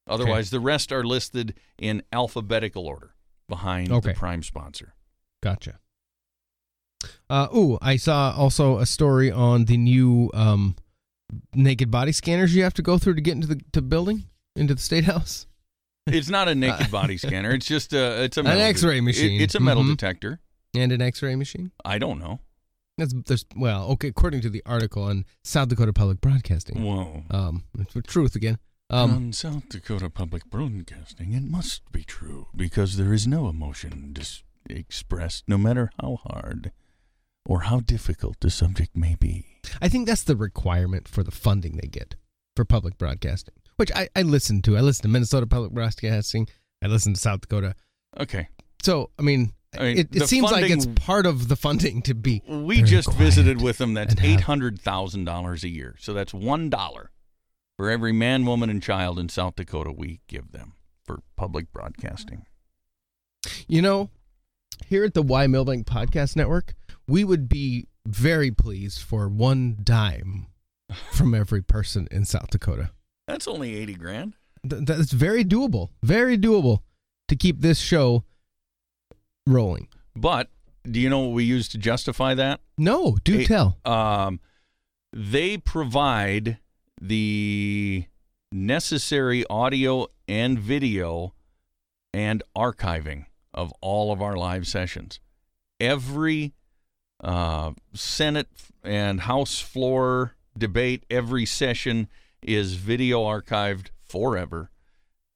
[0.07, 3.15] Otherwise, the rest are listed in alphabetical order
[3.49, 4.13] behind Okay.
[4.13, 4.95] the prime sponsor.
[5.43, 5.79] Gotcha.
[7.31, 10.77] Uh, ooh, I saw also a story on the new um,
[11.55, 14.25] naked body scanners you have to go through to get into the to building,
[14.57, 15.47] into the state house.
[16.07, 17.51] It's not a naked body scanner.
[17.51, 19.41] It's just a it's a An X-ray it- machine.
[19.41, 19.91] it's a metal Mhm.
[19.91, 20.41] detector.
[20.75, 21.71] And an X-ray machine.
[21.85, 22.41] I don't know.
[22.97, 26.83] That's there's well, okay, according to the article on South Dakota Public Broadcasting.
[26.83, 27.23] Whoa.
[27.31, 28.59] Um, it's the truth again.
[28.91, 34.11] Um, On South Dakota Public Broadcasting, it must be true because there is no emotion
[34.15, 36.73] dis- expressed, no matter how hard
[37.49, 39.47] or how difficult the subject may be.
[39.83, 42.15] I think that's the requirement for the funding they get
[42.55, 44.77] for public broadcasting, which I, I listen to.
[44.77, 46.47] I listen to Minnesota Public Broadcasting.
[46.85, 47.75] I listen to South Dakota.
[48.21, 48.49] Okay.
[48.83, 52.15] So, I mean, I mean, it, it seems like it's part of the funding to
[52.15, 52.43] be.
[52.47, 53.95] We just visited with them.
[53.95, 55.97] That's eight hundred thousand dollars a year.
[55.99, 57.11] So that's one dollar
[57.77, 62.47] for every man, woman, and child in South Dakota we give them for public broadcasting.
[63.67, 64.11] You know,
[64.87, 66.75] here at the Y Milbank Podcast Network,
[67.09, 70.47] we would be very pleased for one dime
[71.13, 72.91] from every person in South Dakota.
[73.27, 74.35] That's only 80 grand.
[74.69, 75.89] Th- that's very doable.
[76.03, 76.81] Very doable
[77.29, 78.25] to keep this show
[79.47, 79.89] rolling.
[80.15, 80.51] But
[80.85, 82.61] do you know what we use to justify that?
[82.77, 83.79] No, do tell.
[83.85, 84.41] Um,
[85.13, 86.59] they provide
[87.01, 88.05] the
[88.53, 91.35] necessary audio and video
[92.13, 95.21] and archiving of all of our live sessions.
[95.81, 96.55] Every
[97.21, 98.49] uh, Senate
[98.85, 102.09] and House floor debate, every session
[102.43, 104.71] is video archived forever.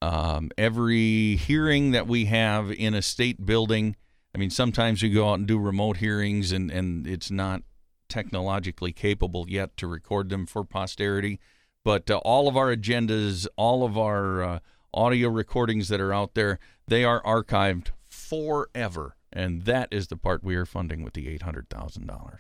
[0.00, 3.96] Um, every hearing that we have in a state building,
[4.34, 7.62] I mean, sometimes we go out and do remote hearings, and, and it's not
[8.08, 11.38] technologically capable yet to record them for posterity.
[11.84, 14.58] But uh, all of our agendas, all of our uh,
[14.94, 19.16] audio recordings that are out there, they are archived forever.
[19.32, 22.36] And that is the part we are funding with the $800,000.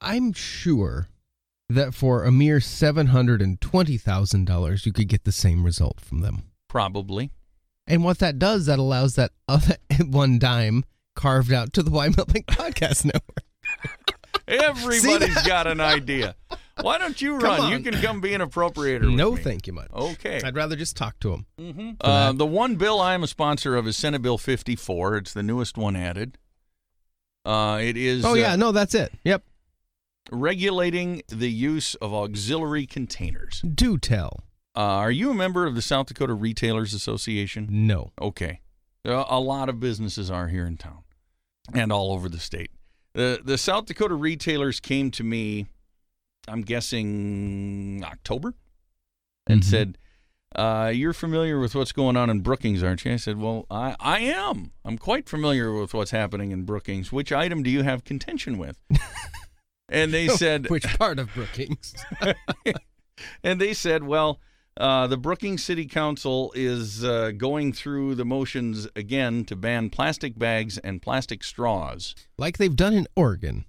[0.00, 1.08] I'm sure
[1.68, 6.44] that for a mere $720,000, you could get the same result from them.
[6.68, 7.32] Probably.
[7.86, 10.84] And what that does, that allows that other one dime
[11.16, 13.44] carved out to the Why Milk Podcast Network.
[14.46, 16.36] Everybody's got an idea.
[16.80, 17.70] Why don't you run?
[17.70, 19.02] You can come be an appropriator.
[19.02, 19.88] with No, thank you much.
[19.92, 20.40] Okay.
[20.44, 21.46] I'd rather just talk to him.
[21.58, 21.90] Mm-hmm.
[22.00, 25.16] Uh, the one bill I am a sponsor of is Senate Bill 54.
[25.18, 26.36] It's the newest one added.
[27.44, 29.12] Uh, it is Oh, uh, yeah, no, that's it.
[29.24, 29.44] Yep.
[30.32, 33.60] regulating the use of auxiliary containers.
[33.60, 34.44] Do tell.
[34.76, 37.68] Uh, are you a member of the South Dakota Retailers Association?
[37.70, 38.10] No.
[38.20, 38.60] Okay.
[39.06, 41.04] Uh, a lot of businesses are here in town
[41.72, 42.70] and all over the state.
[43.14, 45.66] The the South Dakota retailers came to me,
[46.48, 48.54] I'm guessing October,
[49.46, 49.64] and Mhm.
[49.64, 49.98] said,
[50.56, 53.94] uh, "You're familiar with what's going on in Brookings, aren't you?" I said, "Well, I
[54.00, 54.72] I am.
[54.84, 57.12] I'm quite familiar with what's happening in Brookings.
[57.12, 58.78] Which item do you have contention with?"
[59.88, 61.94] and they said, Which part of Brookings?
[63.44, 64.40] and they said, well,
[64.78, 70.38] uh, the Brookings City Council is uh, going through the motions again to ban plastic
[70.38, 73.64] bags and plastic straws like they've done in Oregon.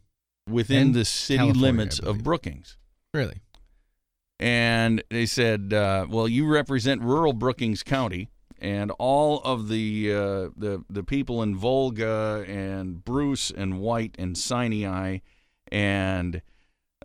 [0.50, 2.24] within the city California, limits of.
[2.24, 2.78] Brookings.
[3.14, 3.42] Really?
[4.40, 8.30] And they said, uh, well, you represent rural Brookings County.
[8.58, 14.38] And all of the uh, the the people in Volga and Bruce and White and
[14.38, 15.20] Sinai
[15.70, 16.42] and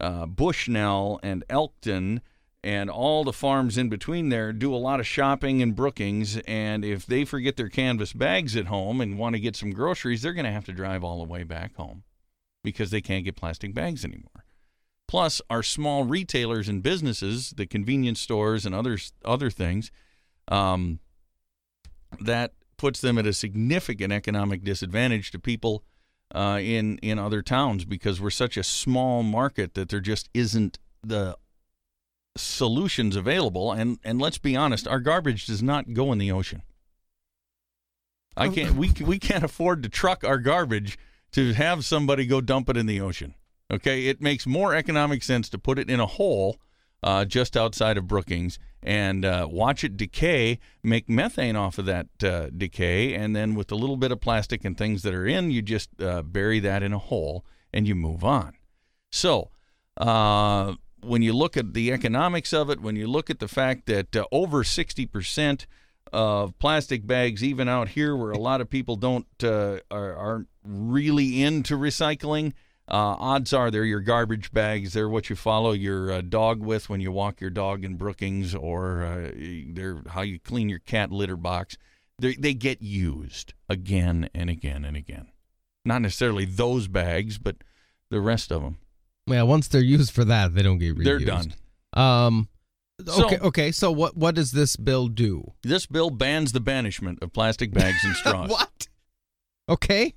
[0.01, 2.21] uh, Bushnell and Elkton
[2.63, 6.37] and all the farms in between there do a lot of shopping in Brookings.
[6.47, 10.23] And if they forget their canvas bags at home and want to get some groceries,
[10.23, 12.03] they're going to have to drive all the way back home
[12.63, 14.45] because they can't get plastic bags anymore.
[15.09, 19.91] Plus, our small retailers and businesses, the convenience stores and others, other things,
[20.49, 21.01] um,
[22.21, 25.83] that puts them at a significant economic disadvantage to people
[26.35, 30.79] uh, in in other towns because we're such a small market that there just isn't
[31.03, 31.37] the
[32.41, 33.73] solutions available.
[33.73, 36.63] And and let's be honest, our garbage does not go in the ocean.
[38.37, 38.75] I can't.
[38.75, 40.99] We we can't afford to truck our garbage
[41.33, 43.35] to have somebody go dump it in the ocean.
[43.73, 46.59] Okay, it makes more economic sense to put it in a hole
[47.03, 52.07] uh, just outside of Brookings and uh, watch it decay, make methane off of that
[52.25, 55.51] uh, decay, and then with a little bit of plastic and things that are in,
[55.51, 58.55] you just uh, bury that in a hole and you move on.
[59.11, 59.51] So,
[59.99, 63.87] uh, when you look at the economics of it, when you look at the fact
[63.87, 65.67] that uh, over 60%
[66.13, 70.49] of plastic bags, even out here where a lot of people don't uh, are, aren't
[70.65, 72.53] really into recycling,
[72.91, 74.93] uh, odds are they're your garbage bags.
[74.93, 78.53] They're what you follow your uh, dog with when you walk your dog in Brookings,
[78.53, 79.31] or uh,
[79.69, 81.79] they're how you clean your cat litter box.
[82.19, 85.29] They they get used again and again and again.
[85.85, 87.57] Not necessarily those bags, but
[88.11, 88.79] the rest of them.
[89.27, 91.05] Yeah, once they're used for that, they don't get reused.
[91.05, 91.55] They're done.
[91.93, 92.49] Um,
[93.07, 93.73] So- okay, okay.
[93.73, 95.53] So what what does this bill do?
[95.63, 98.51] This bill bans the banishment of plastic bags and straws.
[98.51, 98.89] what?
[99.69, 100.15] Okay.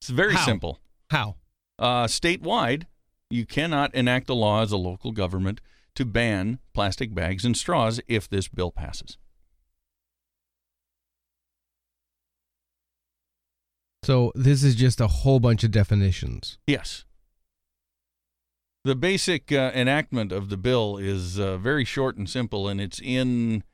[0.00, 0.44] It's very How?
[0.44, 0.80] simple.
[1.10, 1.36] How?
[1.78, 2.84] Uh, statewide,
[3.30, 5.60] you cannot enact a law as a local government
[5.94, 9.16] to ban plastic bags and straws if this bill passes.
[14.04, 16.58] So this is just a whole bunch of definitions.
[16.66, 17.04] Yes.
[18.84, 23.00] The basic uh, enactment of the bill is uh, very short and simple, and it's
[23.00, 23.64] in,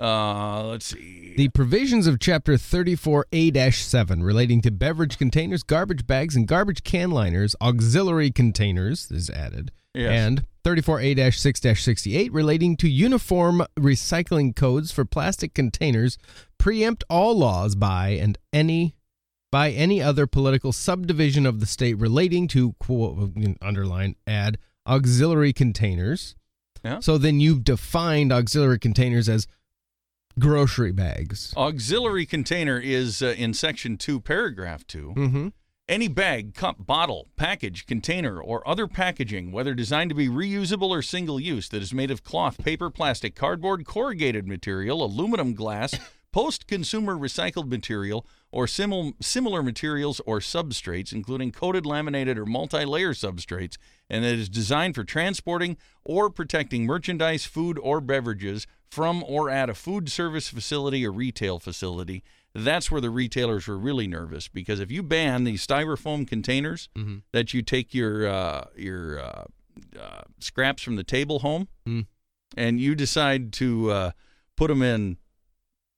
[0.00, 1.34] uh, let's see.
[1.36, 7.54] The provisions of Chapter 34A-7 relating to beverage containers, garbage bags, and garbage can liners,
[7.60, 10.10] auxiliary containers is added, Yes.
[10.12, 16.16] and 34A-6-68 relating to uniform recycling codes for plastic containers
[16.56, 18.96] preempt all laws by and any
[19.54, 23.30] by any other political subdivision of the state relating to quote
[23.62, 26.34] underline add auxiliary containers.
[26.84, 26.98] Yeah.
[26.98, 29.46] So then you've defined auxiliary containers as
[30.40, 31.54] grocery bags.
[31.56, 35.14] Auxiliary container is uh, in section 2 paragraph 2.
[35.16, 35.48] Mm-hmm.
[35.88, 41.00] Any bag, cup, bottle, package, container, or other packaging, whether designed to be reusable or
[41.00, 45.94] single use, that is made of cloth, paper, plastic, cardboard, corrugated material, aluminum glass,
[46.34, 52.84] post consumer recycled material, or simil- similar materials or substrates, including coated, laminated, or multi
[52.84, 53.76] layer substrates,
[54.10, 59.70] and that is designed for transporting or protecting merchandise, food, or beverages from or at
[59.70, 62.22] a food service facility or retail facility
[62.56, 67.22] that's where the retailers were really nervous because if you ban these styrofoam containers Mhm.
[67.32, 69.44] that you take your uh, your uh,
[70.00, 72.06] uh, scraps from the table home Mm.
[72.56, 74.10] and you decide to uh,
[74.56, 75.16] put them in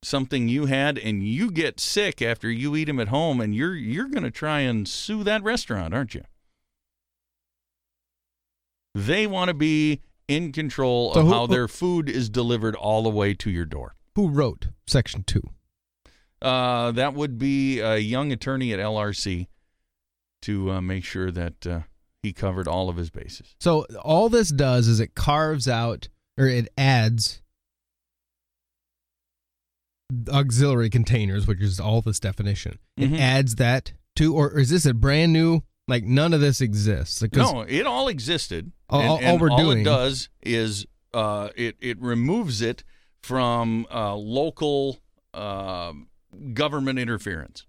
[0.03, 3.75] something you had and you get sick after you eat them at home and you're
[3.75, 6.23] you're going to try and sue that restaurant aren't you
[8.95, 13.03] they want to be in control So of who- how their food is delivered all
[13.03, 15.43] the way to your door Who wrote Section 2?
[16.43, 19.47] Uh, that would be a young attorney at LRC
[20.43, 21.81] to uh, make sure that uh,
[22.23, 23.55] he covered all of his bases.
[23.61, 27.41] So all this does is it carves out or it adds
[30.29, 32.79] auxiliary containers, which is all this definition.
[32.97, 33.19] It Mhm.
[33.19, 35.63] adds that to, or is this a brand new?
[35.89, 37.23] Like none of this exists.
[37.35, 38.73] No, it all existed.
[38.89, 42.83] All- and, all- all we're all doing- it does is uh, it it removes it
[43.23, 44.99] from uh, local
[45.33, 46.09] um
[46.53, 47.67] government interference.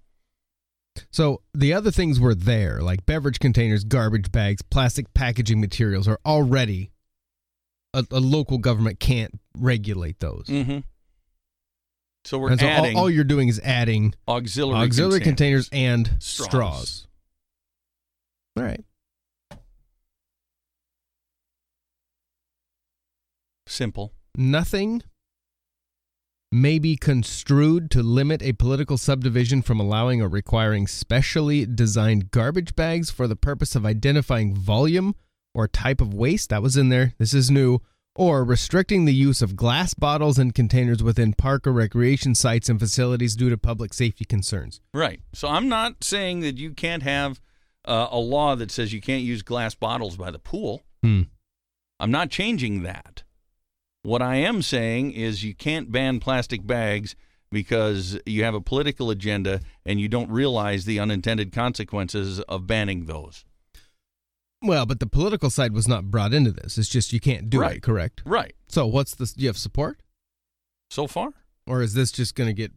[1.12, 6.19] So the other things were there, like beverage containers, garbage bags, plastic packaging materials, are
[6.26, 6.91] already
[7.93, 10.47] a, a local government can't regulate those.
[10.47, 10.80] Mm-hmm.
[12.28, 15.70] So we're and so all, all you're doing is adding auxiliary auxiliary containers.
[15.70, 16.50] containers and Straws.
[16.50, 17.08] straws.
[18.58, 18.84] All right.
[23.66, 24.12] Simple.
[24.36, 25.04] Nothing
[26.52, 32.76] may be construed to limit a political subdivision from allowing or requiring specially designed garbage
[32.76, 35.16] bags for the purpose of identifying volume
[35.54, 36.50] or type of waste.
[36.50, 37.13] That was in there.
[37.20, 37.80] This is new.
[38.18, 42.80] Or restricting the use of glass bottles and containers within park or recreation sites and
[42.80, 44.82] facilities due to public safety concerns.
[44.92, 45.22] Right.
[45.34, 47.40] So I'm not saying that you can't have
[47.86, 50.82] uh, a law that says you can't use glass bottles by the pool.
[51.04, 51.24] Hmm.
[52.00, 53.22] I'm not changing that.
[54.02, 57.16] What I am saying is you can't ban plastic bags
[57.52, 63.06] because you have a political agenda and you don't realize the unintended consequences of banning
[63.06, 63.46] those.
[64.62, 66.78] Well, but the political side was not brought into this.
[66.78, 67.82] It's just you can't do it, Right.
[67.84, 68.24] correct?
[68.26, 68.56] Right.
[68.67, 70.02] So what's the Do you have support?
[70.89, 71.30] So far,
[71.67, 72.72] Or is this just going to get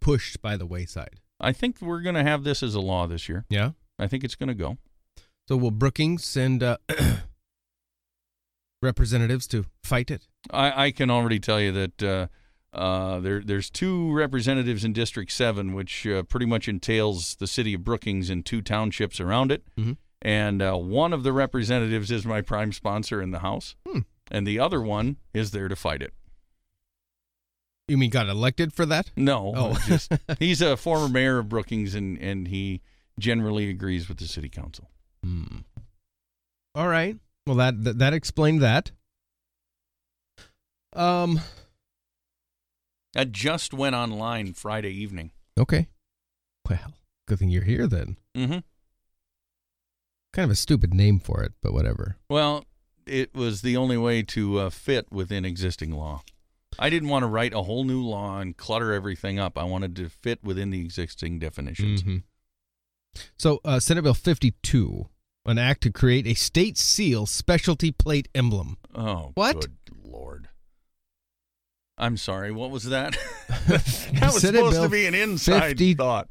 [0.00, 1.20] pushed by the wayside?
[1.38, 3.44] I think we're going to have this as a law this year.
[3.50, 3.72] Yeah.
[3.98, 4.78] I think it's going to go.
[5.48, 6.78] So will Brookings send uh,
[8.82, 10.26] representatives to fight it?
[10.50, 12.26] I, I can already tell you that uh,
[12.76, 17.74] uh, there there's two representatives in District Seven, which uh, pretty much entails the city
[17.74, 19.62] of Brookings and two townships around it.
[19.78, 19.96] Mhm.
[20.26, 24.00] And uh, one of the representatives is my prime sponsor in the House, Hmm.
[24.28, 26.12] and the other one is there to fight it.
[27.86, 29.12] You mean got elected for that?
[29.16, 29.78] No, Oh.
[29.86, 30.10] just
[30.40, 32.80] he's a former mayor of Brookings, and and he
[33.20, 34.90] generally agrees with the city council.
[35.22, 35.58] Hmm.
[36.74, 37.16] All right.
[37.46, 38.90] Well, that, that that explained that.
[40.92, 41.40] Um.
[43.14, 45.30] That just went online Friday evening.
[45.58, 45.86] Okay.
[46.68, 46.92] Well,
[47.28, 48.16] good thing you're here then.
[48.36, 48.58] Mm-hmm.
[50.36, 52.18] Kind of a stupid name for it, but whatever.
[52.28, 52.66] Well,
[53.06, 56.20] it was the only way to uh, fit within existing law.
[56.78, 59.56] I didn't want to write a whole new law and clutter everything up.
[59.56, 62.02] I wanted to fit within the existing definitions.
[62.02, 62.24] Mhm.
[63.38, 65.08] So, uh, Senate Bill 52,
[65.46, 68.76] an act to create a state seal specialty plate emblem.
[68.94, 69.58] Oh, What?
[69.62, 70.48] Good lord!
[71.96, 72.52] I'm sorry.
[72.52, 73.16] What was that?
[73.68, 73.82] that
[74.34, 75.94] was Senate supposed Bill to be an inside 52.
[75.94, 76.30] thought.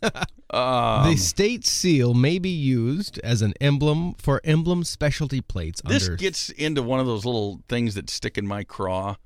[0.00, 5.82] The Um, state seal may be used as an emblem for emblem specialty plates.
[5.84, 9.16] this under gets into one of those little things that stick in my craw.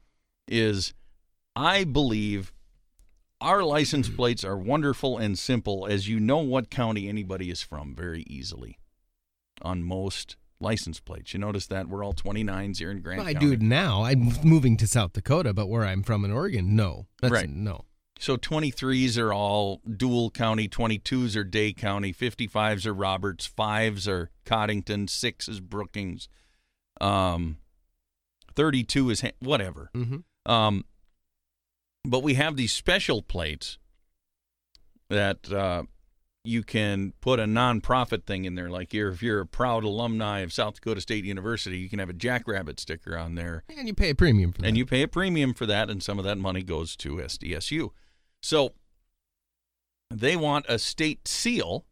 [0.48, 0.92] Is
[1.54, 2.52] I believe
[3.40, 7.94] our license plates are wonderful and simple, as you know what county anybody is from
[7.94, 8.78] very easily
[9.62, 11.32] on most license plates.
[11.34, 13.46] You notice that we're all 29s here in Grant Well, I County.
[13.46, 14.04] do it now.
[14.04, 17.06] I'm moving to South Dakota, but where I'm from in Oregon, no.
[17.20, 17.48] That's Right.
[17.50, 17.84] No.
[18.18, 24.30] So 23s are all Deuel county, 22s are Day County, 55s are Roberts, 5s are
[24.46, 26.28] Codington, 6 is Brookings,
[27.00, 27.56] um,
[28.54, 29.90] 32 is Ha- whatever.
[29.94, 30.50] Mm-hmm.
[30.52, 30.84] Um,
[32.04, 33.78] but we have these special plates
[35.10, 35.82] that uh,
[36.44, 38.70] you can put a nonprofit thing in there.
[38.70, 42.08] Like you're, if you're a proud alumni of South Dakota State University, you can have
[42.10, 44.68] a Jackrabbit sticker on there, And you pay a premium for that.
[44.68, 47.90] and you pay a premium for that, and some of that money goes to SDSU.
[48.42, 48.72] So
[50.10, 51.84] they want a state seal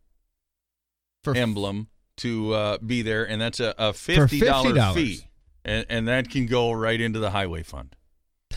[1.23, 1.89] for emblem
[2.19, 5.23] to uh, be there, and that's a, a fifty dollar fee,
[5.65, 7.97] and, and that can go right into the highway fund.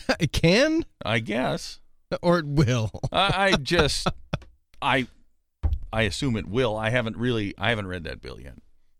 [0.20, 1.80] it can I guess.
[2.22, 2.90] or it will.
[3.12, 4.08] I, I just,
[4.80, 5.06] I,
[5.92, 6.76] I assume it will.
[6.76, 8.56] I haven't really, I haven't read that bill yet.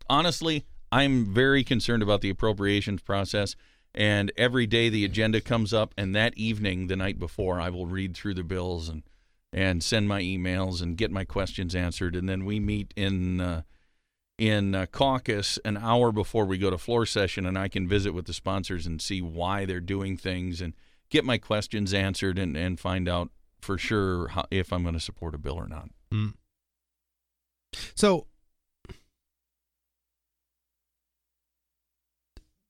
[0.09, 3.55] Honestly, I'm very concerned about the appropriations process.
[3.95, 7.87] And every day the agenda comes up, and that evening, the night before, I will
[7.87, 9.03] read through the bills and
[9.53, 12.13] and send my emails and get my questions answered.
[12.13, 13.61] And then we meet in uh,
[14.37, 18.11] in uh, caucus an hour before we go to floor session, and I can visit
[18.13, 20.73] with the sponsors and see why they're doing things and
[21.09, 23.29] get my questions answered and, and find out
[23.61, 25.89] for sure how, if I'm going to support a bill or not.
[27.95, 28.27] So,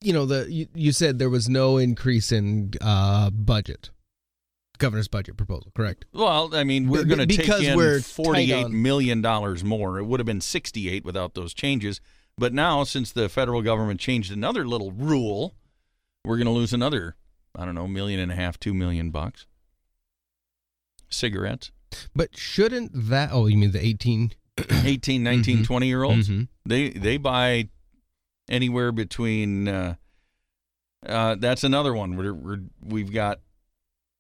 [0.06, 3.90] you know, the you, you said there was no increase in uh, budget,
[4.78, 6.06] governor's budget proposal, correct?
[6.14, 9.98] Well, I mean, we're going to take because in we're forty-eight on- million dollars more.
[10.00, 12.00] It would have been sixty-eight without those changes.
[12.38, 15.56] But now, since the federal government changed another little rule,
[16.26, 17.16] we're going to lose another,
[17.56, 19.46] I don't know, million and a half, two million bucks.
[21.10, 21.72] Cigarettes,
[22.16, 23.30] But shouldn't that?
[23.32, 24.32] Oh, you mean the eighteen?
[24.58, 25.66] 18, 19, Mhm.
[25.66, 26.30] 20 year olds.
[26.30, 26.48] Mhm.
[26.66, 27.70] They they buy
[28.50, 29.68] anywhere between.
[29.68, 29.96] Uh,
[31.06, 32.16] uh, that's another one.
[32.18, 33.40] We're, we're we've got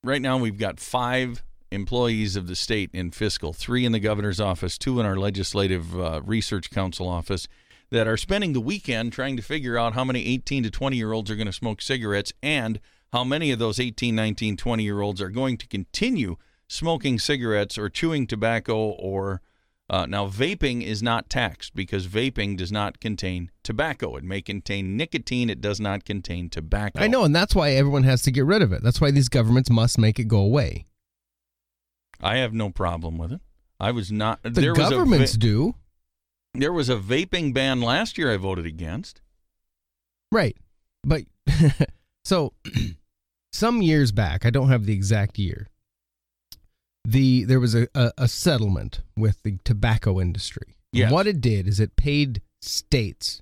[0.03, 0.37] right now.
[0.37, 4.99] We've got five employees of the state in fiscal, three in the governor's office, two
[4.99, 7.47] in our legislative uh, research council office,
[7.91, 11.11] that are spending the weekend trying to figure out how many 18 to 20 year
[11.11, 12.79] olds are going to smoke cigarettes and
[13.13, 16.35] how many of those 18, 19, 20 year olds are going to continue
[16.67, 19.41] smoking cigarettes or chewing tobacco or
[19.87, 24.15] uh, now, vaping is not taxed because vaping does not contain tobacco.
[24.15, 25.47] It may contain nicotine.
[25.49, 26.99] It does not contain tobacco.
[26.99, 28.81] I know, and that's why everyone has to get rid of it.
[28.81, 30.87] That's why these governments must make it go away.
[32.19, 33.41] I have no problem with it.
[33.79, 34.41] I was not.
[34.41, 35.75] The there was governments a va- do,
[36.55, 38.31] there was a vaping ban last year.
[38.31, 39.21] I voted against.
[40.31, 40.57] right?
[41.03, 41.25] But
[42.25, 42.53] so
[43.53, 45.67] some years back, I don't have the exact year.
[47.05, 50.75] The there was a, a, a settlement with the tobacco industry.
[50.91, 51.11] Yes.
[51.11, 53.41] What it did is it paid states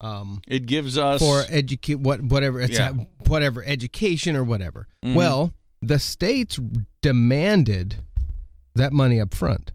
[0.00, 2.92] um, It gives us for educate what whatever it's Yeah.
[3.26, 4.88] whatever education or whatever.
[5.04, 5.14] Mhm.
[5.14, 5.52] Well,
[5.82, 6.58] the states
[7.02, 7.96] demanded
[8.74, 9.72] that money up front.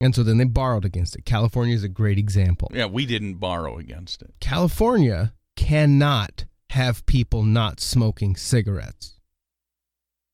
[0.00, 1.24] And so then they borrowed against it.
[1.24, 2.68] California is a great example.
[2.72, 4.34] Yeah, we didn't borrow against it.
[4.40, 9.18] California cannot have people not smoking cigarettes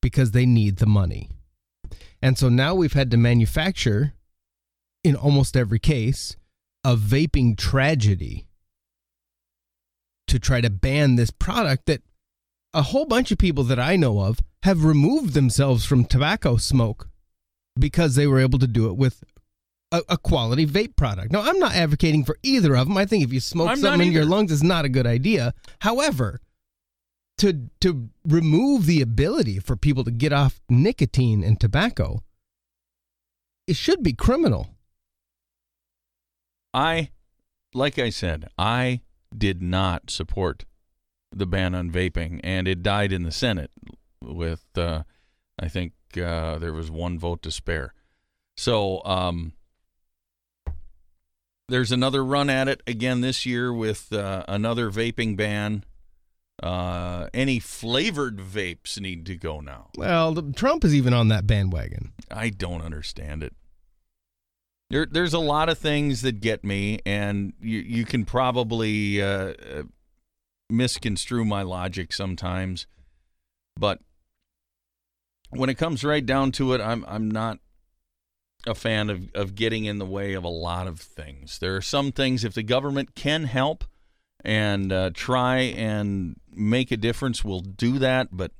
[0.02, 1.30] because they need the money.
[2.24, 4.14] And so now we've had to manufacture,
[5.04, 6.38] in almost every case,
[6.82, 8.46] a vaping tragedy
[10.28, 12.00] to try to ban this product that
[12.72, 17.10] a whole bunch of people that I know of have removed themselves from tobacco smoke
[17.78, 19.22] because they were able to do it with
[19.92, 21.30] a, a quality vape product.
[21.30, 22.96] Now, I'm not advocating for either of them.
[22.96, 25.52] I think if you smoke I'm something in your lungs is not a good idea.
[25.82, 26.40] However,
[27.38, 32.22] to to remove the ability for people to get off nicotine and tobacco,
[33.66, 34.70] it should be criminal.
[36.72, 37.10] I,
[37.72, 39.00] like I said, I
[39.36, 40.64] did not support
[41.30, 43.70] the ban on vaping, and it died in the Senate
[44.20, 45.04] with, uh,
[45.58, 47.94] I think uh, there was one vote to spare.
[48.56, 49.52] So um,
[51.68, 55.84] there's another run at it again this year with uh, another vaping ban.
[56.62, 59.90] Uh, any flavored vapes need to go now.
[59.96, 62.12] Well, the, Trump is even on that bandwagon.
[62.30, 63.54] I don't understand it.
[64.90, 69.54] There, there's a lot of things that get me, and you, you can probably uh,
[69.54, 69.82] uh,
[70.70, 72.86] misconstrue my logic sometimes.
[73.76, 74.00] But
[75.50, 77.58] when it comes right down to it, I'm I'm not
[78.66, 81.58] a fan of, of getting in the way of a lot of things.
[81.58, 83.84] There are some things if the government can help
[84.44, 88.28] and uh, try and make a difference, we'll do that.
[88.32, 88.52] But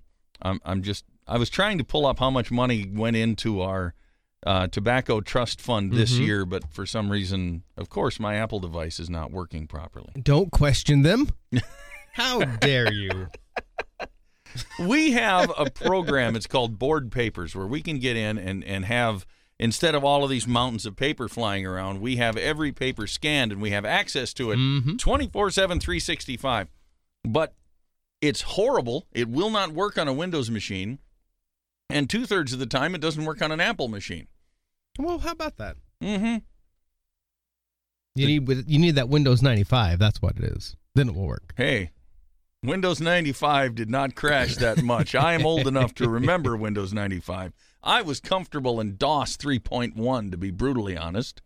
[0.43, 3.95] I'm I'm just I was trying to pull up how much money went into our
[4.47, 6.27] uh, tobacco trust fund this Mhm.
[6.27, 10.11] year, but for some reason, of course, my Apple device is not working properly.
[10.23, 11.29] Don't question them.
[12.13, 13.29] How dare you?
[14.79, 18.85] we have a program it's called board papers where we can get in and, and
[18.85, 19.27] have
[19.59, 23.51] instead of all of these mountains of paper flying around we have every paper scanned
[23.51, 24.97] and we have access to it Mhm.
[24.99, 26.69] 24 7 365
[27.25, 27.55] but
[28.27, 30.99] it's horrible it will not work on a windows machine
[31.91, 34.27] and two-thirds of the time it doesn't work on an apple machine
[34.99, 35.77] Well, how about that?
[36.03, 36.37] Mm-hmm.
[38.17, 39.99] You need you need that Windows 95.
[39.99, 40.77] That's what it is.
[40.95, 41.53] Then it will work.
[41.57, 41.91] Hey,
[42.63, 45.15] Windows 95 did not crash that much.
[45.17, 47.53] I am old enough to remember Windows 95.
[47.83, 51.43] I was comfortable in DOS 3.1, to be brutally honest.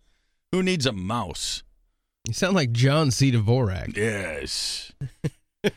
[0.52, 1.62] Who needs a mouse?
[2.26, 3.32] You sound like John C.
[3.32, 3.96] Dvorak.
[3.96, 4.92] Yes.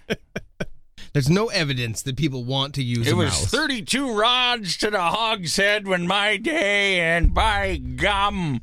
[1.14, 3.46] There's no evidence that people want to use It was mouse.
[3.48, 8.62] 32 rods to the hogshead when my day, and by gum,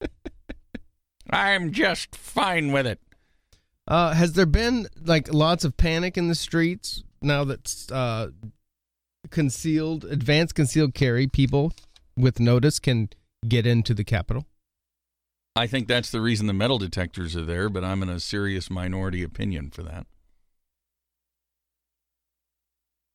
[1.30, 3.00] I'm just fine with it.
[3.88, 8.28] Uh, has there been like lots of panic in the streets now that uh,
[9.30, 11.72] concealed, advanced concealed carry people
[12.16, 13.08] with notice can
[13.48, 14.44] get into the Capitol?
[15.56, 18.70] I think that's the reason the metal detectors are there, but I'm in a serious
[18.70, 20.06] minority opinion for that.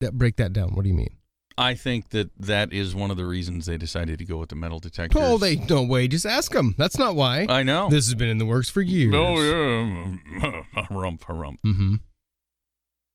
[0.00, 0.74] That break that down.
[0.74, 1.16] What do you mean?
[1.58, 4.54] I think that that is one of the reasons they decided to go with the
[4.54, 5.20] metal detectors.
[5.22, 6.08] Oh, they no way.
[6.08, 6.74] Just ask them.
[6.78, 7.46] That's not why.
[7.48, 7.90] I know.
[7.90, 9.14] This has been in the works for years.
[9.14, 11.58] Oh yeah, harump, harump.
[11.66, 11.96] Mm-hmm.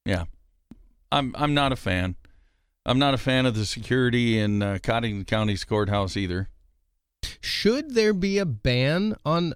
[0.05, 0.25] Yeah,
[1.11, 2.15] I'm I'm not a fan.
[2.85, 6.49] I'm not a fan of the security in uh, Codington County's courthouse either.
[7.41, 9.55] Should there be a ban on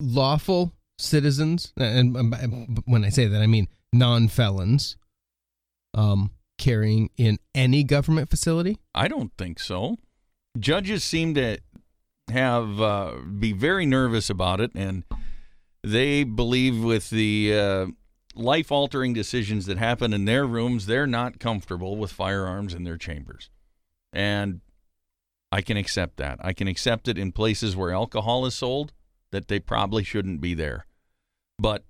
[0.00, 1.74] lawful citizens?
[1.76, 4.96] And um, um, when I say that, I mean non-felons
[5.96, 8.78] um, carrying in any government facility.
[8.94, 9.96] I don't think so.
[10.58, 11.58] Judges seem to
[12.30, 15.04] have uh, be very nervous about it, and
[15.82, 17.86] they believe with the uh,
[18.34, 23.50] life-altering decisions that happen in their rooms, they're not comfortable with firearms in their chambers,
[24.12, 24.60] and
[25.52, 26.38] I can accept that.
[26.42, 28.92] I can accept it in places where alcohol is sold
[29.30, 30.86] that they probably shouldn't be there,
[31.58, 31.84] but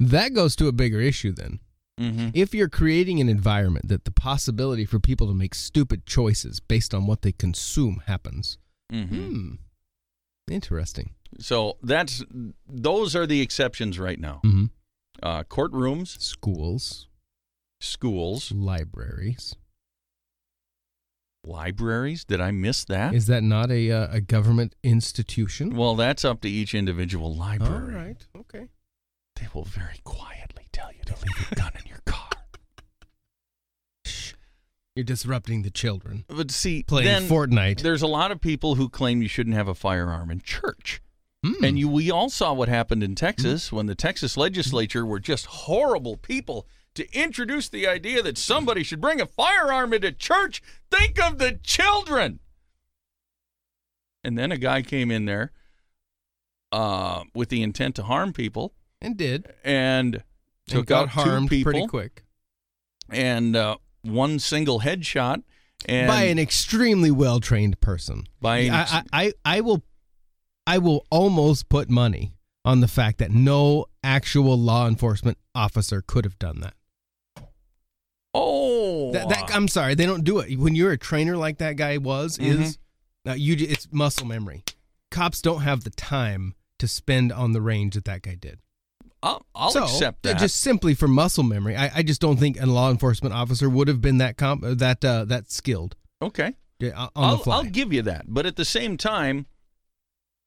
[0.00, 1.60] That goes to a bigger issue then.
[1.98, 2.30] Mhm.
[2.34, 6.92] If you're creating an environment that the possibility for people to make stupid choices based
[6.94, 8.58] on what they consume happens.
[8.92, 9.08] Mhm.
[9.08, 9.54] Hmm.
[10.50, 11.10] Interesting.
[11.40, 12.22] so that's
[12.68, 14.40] those are the exceptions right now.
[14.44, 14.66] Mm-hmm.
[15.22, 17.08] Uh, courtrooms, Schools,
[17.80, 19.56] schools, libraries.
[21.44, 22.24] libraries.
[22.24, 23.14] Did I miss that?
[23.14, 25.74] Is that not a uh, a government institution?
[25.76, 27.94] well, that's up to each individual library.
[27.94, 28.26] right.
[28.36, 28.66] Okay.
[29.36, 32.30] They will very quietly tell you to leave your gun in your car.
[34.94, 37.82] You're disrupting the children But see, playing then Fortnite.
[37.82, 41.02] there's a lot of people who claim you shouldn't have a firearm in church.
[41.44, 41.62] Hmm.
[41.62, 45.46] And you, we all saw what happened in Texas when the Texas legislature were just
[45.46, 50.62] horrible people to introduce the idea that somebody should bring a firearm into church.
[50.90, 52.40] Think of the children.
[54.24, 55.52] And then a guy came in there
[56.72, 58.72] uh, with the intent to harm people
[59.06, 60.22] and did and and
[60.68, 62.24] took got out harmed two people pretty quick
[63.10, 65.42] and uh, one single headshot.
[65.88, 68.24] And by an extremely well trained person.
[68.40, 69.82] by an ex- I, I, I, will,
[70.66, 72.32] I will almost put money
[72.64, 76.74] on the fact that no actual law enforcement officer could have done that.
[78.34, 80.56] oh, That, that I'm sorry, they don't do it.
[80.58, 82.62] When you're a trainer like that guy was, Mm-hmm.
[82.62, 82.78] is
[83.24, 84.64] now you, it's muscle memory.
[85.10, 88.60] Cops don't have the time to spend on the range that that guy did.
[89.26, 90.38] I'll, I'll so, accept uh, that.
[90.38, 93.88] Just simply for muscle memory, I, I just don't think a law enforcement officer would
[93.88, 96.54] have been that comp, uh, that uh, that skilled okay.
[96.94, 97.56] on I'll, the fly.
[97.56, 98.26] I'll give you that.
[98.28, 99.46] But at the same time,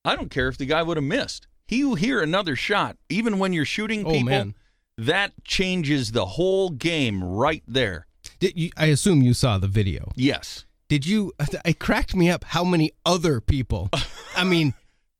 [0.05, 1.47] I don't care if the guy would have missed.
[1.67, 4.29] He will hear another shot, even when you're shooting Oh, people.
[4.29, 4.55] man.
[4.97, 8.07] That changes the whole game right there.
[8.39, 10.11] Did you, I assume you saw the video.
[10.15, 10.65] Yes.
[10.87, 11.33] Did you?
[11.65, 13.89] It cracked me up how many other people.
[14.35, 14.73] I mean,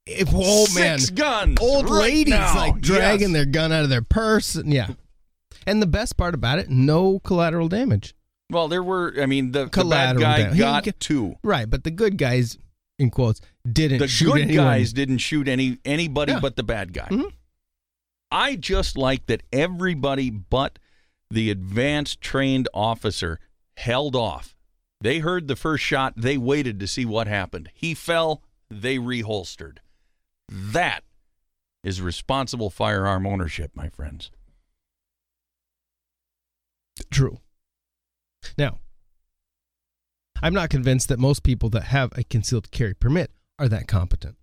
[0.10, 1.57] if oh man, Six guns.
[1.62, 2.55] old right ladies now.
[2.55, 3.34] like dragging Yes.
[3.34, 4.55] their gun out of their purse.
[4.55, 4.89] And, yeah,
[5.68, 8.16] and the best part about it, no collateral damage.
[8.51, 9.14] Well, there were.
[9.22, 10.53] I mean, the, the bad Collateral guy damage.
[10.55, 11.36] He got get- two.
[11.43, 12.57] Right, but the good guys,
[12.97, 13.41] in quotes,
[13.72, 14.66] didn't The shoot good anyone.
[14.66, 16.39] guys didn't shoot any anybody Yeah.
[16.39, 17.07] but the bad guy.
[17.10, 17.32] Mhm.
[18.32, 20.78] I just like that everybody but
[21.32, 23.39] the advanced trained officer
[23.78, 24.55] held off.
[25.01, 27.70] They heard the first shot, they waited to see what happened.
[27.74, 29.78] He fell, they reholstered.
[30.50, 31.04] That
[31.84, 34.32] is responsible firearm ownership, my friends.
[37.12, 37.39] True.
[38.58, 38.80] Now,
[40.41, 44.36] I'm not convinced that most people that have a concealed carry permit are that competent.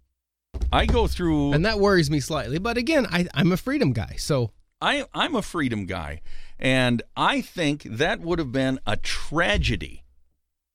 [0.73, 2.59] I go through And that worries me slightly.
[2.59, 4.17] But again, I, I'm a freedom guy.
[4.19, 6.21] So, I I'm a freedom guy,
[6.59, 10.05] and I think that would have been a tragedy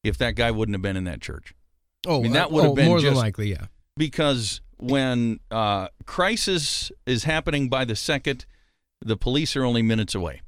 [0.03, 1.53] if that guy wouldn't have been in that church.
[2.07, 3.65] oh, I mean, that uh, would have oh, been more than likely, yeah.
[3.97, 8.45] because when uh, crisis is happening by the second,
[8.99, 10.41] the police are only minutes away.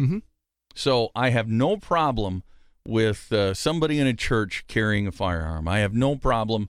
[0.00, 0.18] Mm-hmm.
[0.74, 2.42] So I have no problem
[2.86, 5.68] with uh, somebody in a church carrying a firearm.
[5.68, 6.68] I have no problem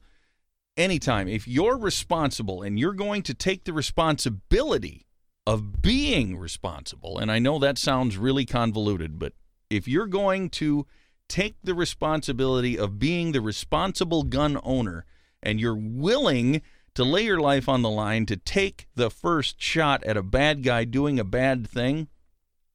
[0.78, 1.28] anytime.
[1.28, 5.05] If you're responsible and you're going to take the responsibility
[5.45, 9.34] of being responsible, and I know that sounds really convoluted, but
[9.70, 10.86] if you're going to
[11.28, 15.05] take the responsibility of being the responsible gun owner
[15.46, 16.62] and you're willing
[16.96, 20.64] to lay your life on the line to take the first shot at a bad
[20.64, 22.08] guy doing a bad thing,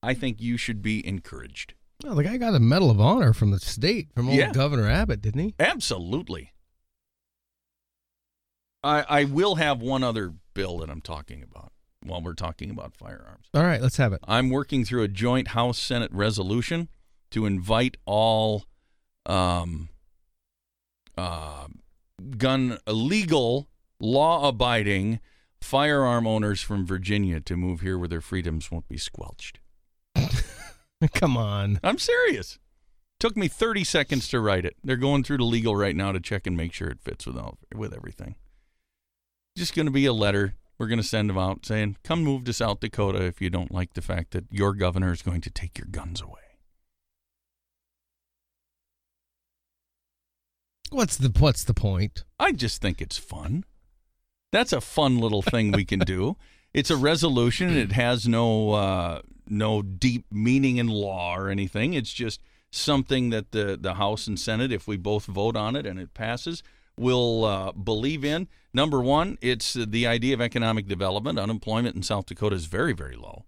[0.03, 1.75] I think you should be encouraged.
[2.05, 4.53] Well, the guy got a Medal of Honor from the state, from old Yeah.
[4.53, 5.55] Governor Abbott, didn't he?
[5.59, 6.53] Absolutely.
[8.83, 12.97] I I will have one other bill that I'm talking about while we're talking about
[12.97, 13.47] firearms.
[13.53, 14.21] All right, let's have it.
[14.27, 16.89] I'm working through a joint House Senate resolution
[17.33, 18.65] to invite all
[19.27, 19.91] um,
[21.19, 21.67] uh,
[22.37, 23.69] gun illegal,
[23.99, 25.21] law abiding
[25.61, 29.61] firearm owners from Virginia to move here where their freedoms won't be squelched.
[31.15, 31.81] Come on.
[31.83, 32.59] I'm serious.
[33.19, 34.77] Took me 30 seconds to write it.
[34.83, 37.37] They're going through the legal right now to check and make sure it fits with
[37.37, 38.35] all, with everything.
[39.57, 40.55] Just going to be a letter.
[40.79, 43.71] We're going to send them out saying, "Come move to South Dakota if you don't
[43.71, 46.41] like the fact that your governor is going to take your guns away."
[50.91, 52.25] What's the what's the point?
[52.39, 53.65] I just think it's fun.
[54.51, 56.37] That's a fun little thing we can do.
[56.73, 57.77] It's a resolution.
[57.77, 61.95] It has no uh, no deep meaning in law or anything.
[61.95, 65.85] It's just something that the the House and Senate, if we both vote on it
[65.85, 66.63] and it passes,
[66.97, 68.47] will uh, believe in.
[68.73, 71.41] Number one, it's the idea of economic development.
[71.41, 73.47] Unemployment in South Dakota is very very low,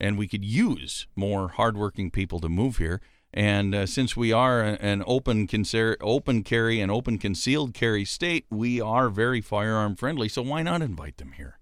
[0.00, 3.00] and we could use more hardworking people to move here.
[3.36, 8.46] And uh, since we are an open concer- open carry and open concealed carry state,
[8.48, 10.28] we are very firearm friendly.
[10.28, 11.58] So why not invite them here?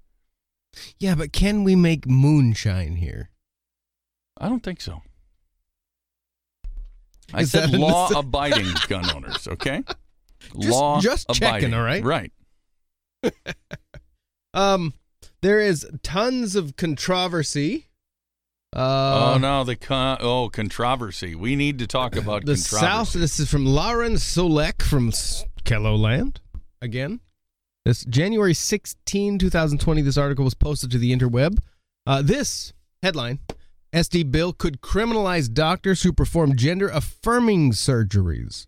[0.99, 3.31] Yeah, but can we make moonshine here?
[4.39, 5.01] I don't think so.
[7.33, 9.83] I Is said in the law-abiding gun owners, okay?
[10.61, 11.75] Just- law just checking, abiding.
[11.75, 12.05] all right?
[12.05, 12.33] Right.
[14.55, 14.93] Um,
[15.41, 17.87] there is tons of controversy.
[18.75, 21.35] Uh, oh no, the con- oh controversy.
[21.35, 22.77] We need to talk about the controversy.
[22.79, 23.13] South.
[23.13, 25.11] This is from Lauren Soulek from
[25.65, 26.41] KELOLAND.
[26.81, 27.21] Again,
[27.85, 30.01] this January 16, 2020.
[30.03, 31.59] This article was posted to the interweb.
[32.07, 33.41] Uh, this headline:
[33.93, 38.67] SD bill could criminalize doctors who perform gender affirming surgeries.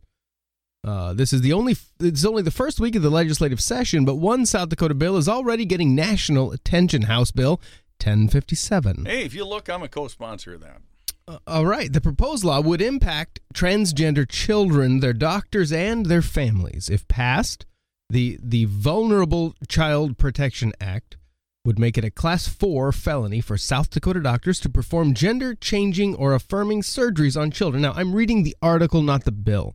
[0.86, 1.76] Uh, this is the only.
[1.98, 5.30] It's only the first week of the legislative session, but one South Dakota bill is
[5.30, 7.02] already getting national attention.
[7.02, 7.58] House Bill
[7.98, 9.06] 1057.
[9.06, 10.82] Hey, if you look, I'm a co-sponsor of that.
[11.26, 11.92] Uh, all right.
[11.92, 16.90] The proposed law would impact transgender children, their doctors, and their families.
[16.90, 17.64] If passed,
[18.10, 21.16] the the Vulnerable Child Protection Act
[21.64, 26.14] would make it a class 4 felony for South Dakota doctors to perform gender changing
[26.14, 27.80] or affirming surgeries on children.
[27.80, 29.74] Now, I'm reading the article, not the bill.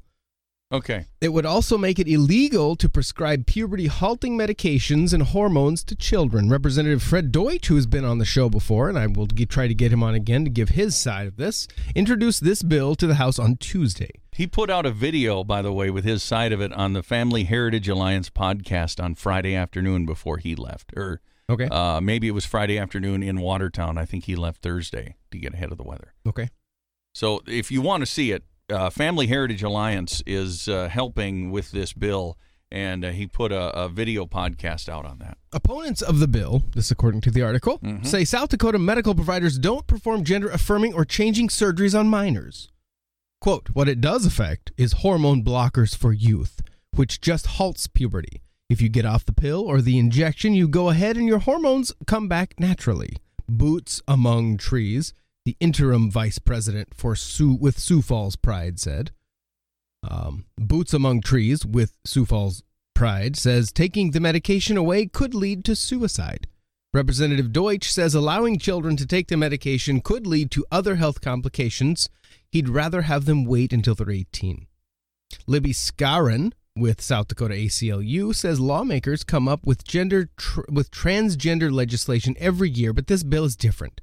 [0.71, 1.05] Okay.
[1.19, 6.47] It would also make it illegal to prescribe puberty halting medications and hormones to children.
[6.47, 9.67] Representative Fred Deutsch, who has been on the show before, and I will get, try
[9.67, 13.07] to get him on again to give his side of this, introduced this bill to
[13.07, 14.11] the House on Tuesday.
[14.31, 17.01] He put out a video, by the way, with his side of it on the
[17.01, 21.67] Family Heritage Alliance podcast on Friday afternoon before he left, or Okay.
[21.71, 23.97] uh, maybe it was Friday afternoon in Watertown.
[23.97, 26.13] I think he left Thursday to get ahead of the weather.
[26.27, 26.49] okay.
[27.15, 31.71] So if you want to see it, uh, Family Heritage Alliance is uh, helping with
[31.71, 32.37] this bill,
[32.71, 35.37] and uh, he put a, a video podcast out on that.
[35.51, 39.87] Opponents of the bill, this according to the article, say South Dakota medical providers don't
[39.87, 42.69] perform gender affirming or changing surgeries on minors.
[43.41, 46.61] Quote, what it does affect is hormone blockers for youth,
[46.95, 48.41] which just halts puberty.
[48.69, 51.91] If you get off the pill or the injection, you go ahead and your hormones
[52.05, 53.15] come back naturally.
[53.47, 55.13] Boots among trees,
[55.49, 59.09] the interim vice president for Sioux with Sioux Falls Pride said.
[60.07, 62.61] Um, Boots Among Trees with Sioux Falls
[62.93, 66.45] Pride says taking the medication away could lead to suicide.
[66.93, 72.09] Representative Deutsch says allowing children to take the medication could lead to other health complications.
[72.51, 74.67] He'd rather have them wait until they're 18.
[75.47, 81.71] Libby Skarin with South Dakota ACLU says lawmakers come up with gender tr- with transgender
[81.71, 83.99] legislation every year, but this bill is different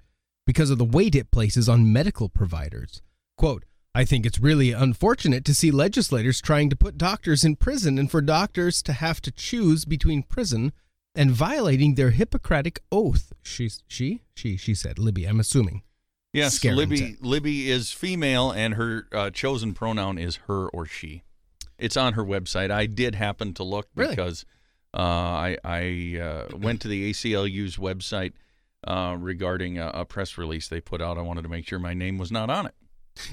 [0.46, 3.02] because of the weight it places on medical providers.
[3.36, 7.98] Quote, I think it's really unfortunate to see legislators trying to put doctors in prison
[7.98, 10.72] and for doctors to have to choose between prison
[11.14, 13.32] and violating their Hippocratic oath.
[13.42, 15.82] She, she, she, she said, Libby, I'm assuming.
[16.34, 16.98] Yes, Skarin Libby.
[16.98, 21.22] to- Libby is female, and her uh, chosen pronoun is her or she.
[21.78, 22.70] It's on her website.
[22.70, 24.10] I did happen to look Really?
[24.14, 24.44] because
[24.92, 28.32] uh, I I uh, went to the ACLU's website
[28.86, 31.18] uh, regarding a, a press release they put out.
[31.18, 32.74] I wanted to make sure my name was not on it.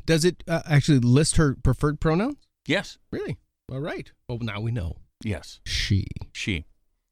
[0.06, 2.38] Does it uh, actually list her preferred pronouns?
[2.66, 2.98] Yes.
[3.12, 3.38] Really?
[3.72, 4.12] All right.
[4.28, 4.98] Well, now we know.
[5.24, 5.60] Yes.
[5.66, 6.06] She.
[6.32, 6.66] She.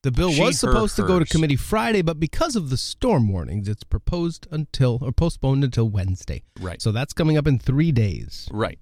[0.03, 2.77] The bill She, was her, supposed to go to committee Friday, but because of the
[2.77, 6.41] storm warnings, it's proposed until or postponed until Wednesday.
[6.59, 6.81] Right.
[6.81, 8.49] So that's coming up in three days.
[8.51, 8.79] Right.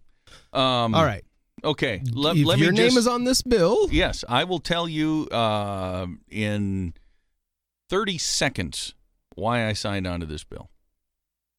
[0.53, 1.25] Um, All right.
[1.63, 2.01] Okay.
[2.13, 4.87] Let, if let your me name just, is on this bill, Yes, I will tell
[4.87, 6.93] you uh, in
[7.89, 8.93] 30 seconds
[9.39, 10.69] why I signed on to this bill.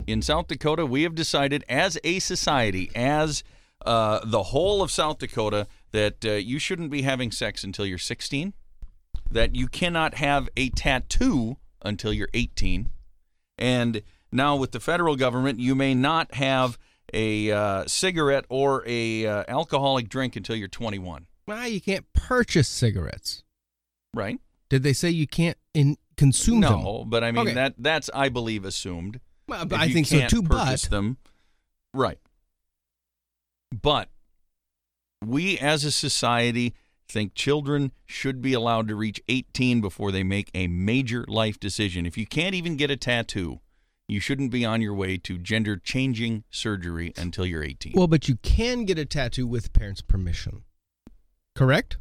[0.07, 3.45] In South Dakota, we have decided as a society, as
[3.85, 7.99] uh, the whole of South Dakota, that uh, you shouldn't be having sex until you're
[7.99, 8.55] 16,
[9.31, 12.89] that you cannot have a tattoo until you're 18,
[13.59, 14.03] and
[14.33, 16.79] now with the federal government, you may not have
[17.13, 21.27] a uh, cigarette or a uh, alcoholic drink until you're 21.
[21.49, 23.43] ah, you can't purchase cigarettes.
[24.15, 24.39] Right?
[24.69, 26.83] Did they say you can't in, consume them?
[26.83, 27.55] no, but I mean Okay.
[27.55, 29.21] that that's I believe assumed.
[29.49, 30.43] Well, but I think so too.
[30.43, 31.17] But them,
[31.95, 32.19] right?
[33.83, 34.09] But
[35.25, 36.75] we as a society
[37.09, 42.07] think children should be allowed to reach 18 before they make a major life decision.
[42.07, 43.61] If you can't even get a tattoo,
[44.07, 47.93] you shouldn't be on your way to gender changing surgery until you're 18.
[47.97, 50.63] well, but you can get a tattoo with parents' permission.
[51.57, 51.97] Correct?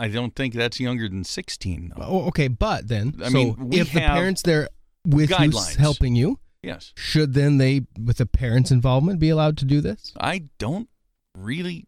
[0.00, 2.02] I don't think that's younger than 16 though.
[2.02, 4.68] Oh, okay, but then, I so mean, if the parents there
[5.04, 5.76] with you, guidelines.
[5.76, 6.92] helping you, Yes.
[6.96, 10.12] should then they, with the parents' involvement, be allowed to do this?
[10.18, 10.88] I don't
[11.36, 11.86] really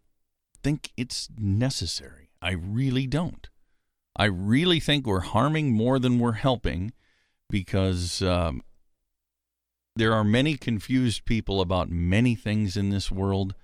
[0.62, 2.28] think it's necessary.
[2.42, 3.48] I really don't.
[4.14, 6.92] I really think we're harming more than we're helping
[7.48, 8.62] because um,
[9.96, 13.54] there are many confused people about many things in this world,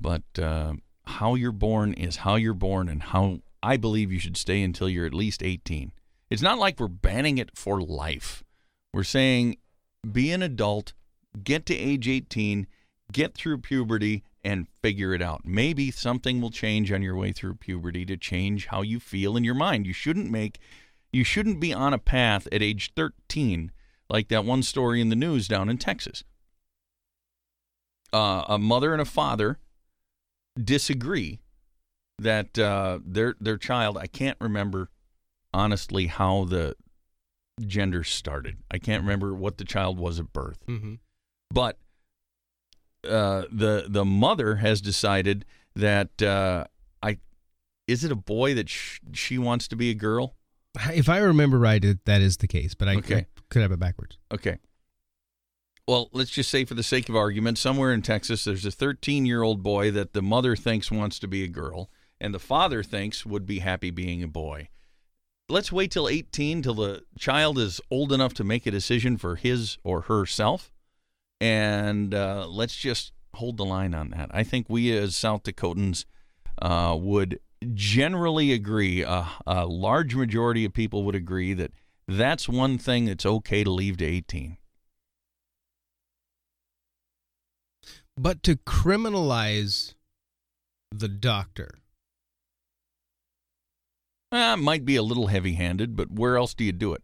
[0.00, 0.74] but uh,
[1.04, 4.88] how you're born is how you're born, and how I believe you should stay until
[4.88, 5.92] you're at least 18.
[6.30, 8.42] It's not like we're banning it for life.
[8.92, 9.58] We're saying
[10.10, 10.94] be an adult,
[11.44, 12.66] get to age 18,
[13.12, 15.42] get through puberty, and figure it out.
[15.44, 19.44] Maybe something will change on your way through puberty to change how you feel in
[19.44, 19.86] your mind.
[19.86, 20.58] You shouldn't make,
[21.12, 23.70] you shouldn't be on a path at age 13
[24.08, 26.24] like that one story in the news down in Texas.
[28.12, 29.58] Uh, a mother and a father
[30.62, 31.40] disagree
[32.22, 33.96] that uh, their their child.
[33.98, 34.90] I can't remember
[35.54, 36.74] honestly how the
[37.60, 38.58] gender started.
[38.70, 40.94] I can't remember what the child was at birth Mm-hmm.
[41.52, 41.78] but
[43.08, 45.44] uh, the the mother has decided
[45.74, 46.64] that uh,
[47.02, 47.18] I
[47.86, 50.34] is it a boy that sh- she wants to be a girl?
[50.94, 53.14] If I remember right, it, that is the case, but I, Okay.
[53.16, 54.16] I could have it backwards.
[54.32, 54.58] Okay.
[55.86, 59.26] Well, let's just say for the sake of argument, somewhere in Texas, there's a 13
[59.26, 61.90] year old boy that the mother thinks wants to be a girl,
[62.22, 64.68] and the father thinks would be happy being a boy.
[65.48, 69.34] Let's wait till 18 till the child is old enough to make a decision for
[69.34, 70.72] his or herself,
[71.40, 74.30] and uh, let's just hold the line on that.
[74.32, 76.04] I think we as South Dakotans
[76.62, 77.40] uh, would
[77.74, 81.72] generally agree, uh, a large majority of people would agree that
[82.06, 84.58] that's one thing that's okay to leave to 18.
[88.16, 89.94] But to criminalize
[90.92, 91.81] the doctor,
[94.32, 97.02] Uh, might be a little heavy handed, but where else do you do it?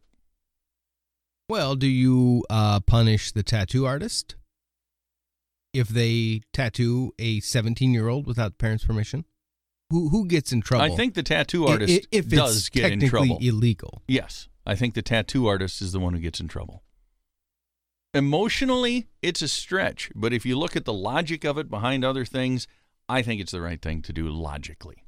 [1.51, 4.35] well, do you uh, punish the tattoo artist
[5.72, 9.24] if they tattoo a 17 year old without the parents' permission?
[9.91, 10.85] Who who gets in trouble?
[10.93, 13.39] I think the tattoo artist i- if does get in technically trouble.
[13.41, 14.03] illegal.
[14.09, 16.83] yes, I think the tattoo artist is the one who gets in trouble.
[18.14, 22.24] Emotionally, it's a stretch, but if you look at the logic of it behind other
[22.26, 22.66] things,
[23.09, 25.05] I think it's the right thing to do logically.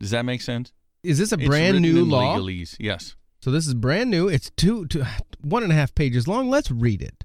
[0.00, 0.72] Does that make sense?
[1.02, 2.36] Is this a it's brand new law?
[2.36, 2.76] Legalese.
[2.78, 3.16] Yes.
[3.42, 4.28] So this is brand new.
[4.28, 5.04] It's two, two,
[5.42, 6.48] one and a half pages long.
[6.48, 7.24] Let's read it.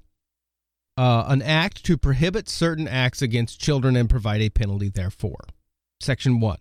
[0.97, 5.45] Uh, an act to prohibit certain acts against children and provide a penalty therefor.
[6.01, 6.57] Section 1.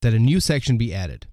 [0.00, 1.26] That a new section be added.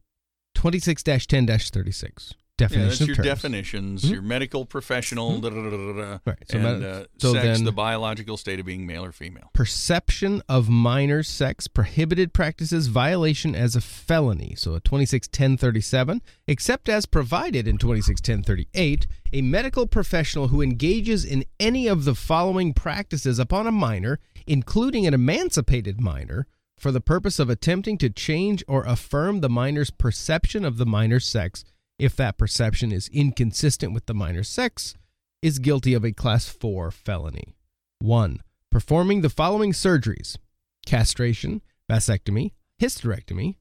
[0.55, 2.81] 26 10 36 definition.
[2.81, 3.27] Yeah, that's your terms.
[3.27, 4.03] definitions.
[4.03, 4.13] Mm-hmm.
[4.13, 5.39] Your medical professional.
[5.39, 5.41] Mm-hmm.
[5.41, 6.37] Da, da, da, right.
[6.49, 9.49] So, and, uh, so sex, then, the biological state of being male or female.
[9.53, 14.55] Perception of minor sex prohibited practices violation as a felony.
[14.55, 21.87] So a 261037, except as provided in 261038, a medical professional who engages in any
[21.87, 26.47] of the following practices upon a minor, including an emancipated minor
[26.77, 31.25] for the purpose of attempting to change or affirm the minor's perception of the minor's
[31.25, 31.63] sex
[31.99, 34.95] if that perception is inconsistent with the minor's sex,
[35.41, 37.55] is guilty of a class 4 felony.
[37.99, 38.41] 1.
[38.71, 40.37] Performing the following surgeries
[40.85, 43.55] castration, vasectomy, hysterectomy,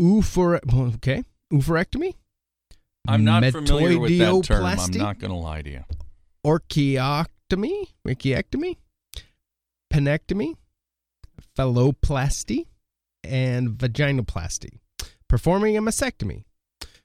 [0.00, 0.60] oophore,
[0.96, 2.14] okay, oophorectomy,
[3.06, 4.64] I'm not familiar with that term.
[4.64, 5.84] I'm not going to lie to you.
[6.44, 8.76] orchiectomy, orchiectomy,
[9.92, 10.56] penectomy,
[11.56, 12.66] phalloplasty,
[13.22, 14.78] and vaginoplasty,
[15.28, 16.44] performing a mastectomy,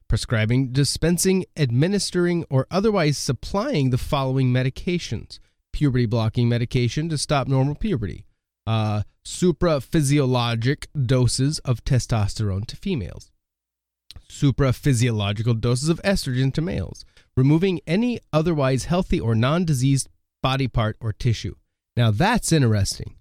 [0.09, 5.39] prescribing, dispensing, administering, or otherwise supplying the following medications.
[5.71, 8.25] Puberty blocking medication to stop normal puberty,
[8.67, 13.31] uh, supraphysiologic doses of testosterone to females,
[14.27, 17.05] supraphysiological doses of estrogen to males,
[17.37, 20.09] removing any otherwise healthy or non diseased
[20.41, 21.53] body part or tissue.
[21.95, 23.15] Now that's interesting.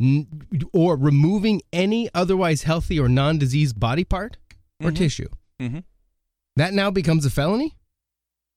[0.00, 0.28] N-
[0.72, 4.38] or removing any otherwise healthy or non diseased body part
[4.80, 4.96] or Mhm.
[4.96, 5.28] tissue.
[5.60, 5.84] Mhm.
[6.56, 7.76] That now becomes a felony?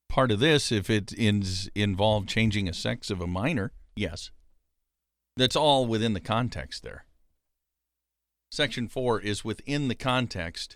[0.09, 4.31] Part of this, if it is involved changing a sex of a minor, yes.
[5.37, 7.05] That's all within the context there.
[8.51, 10.75] Section 4 is within the context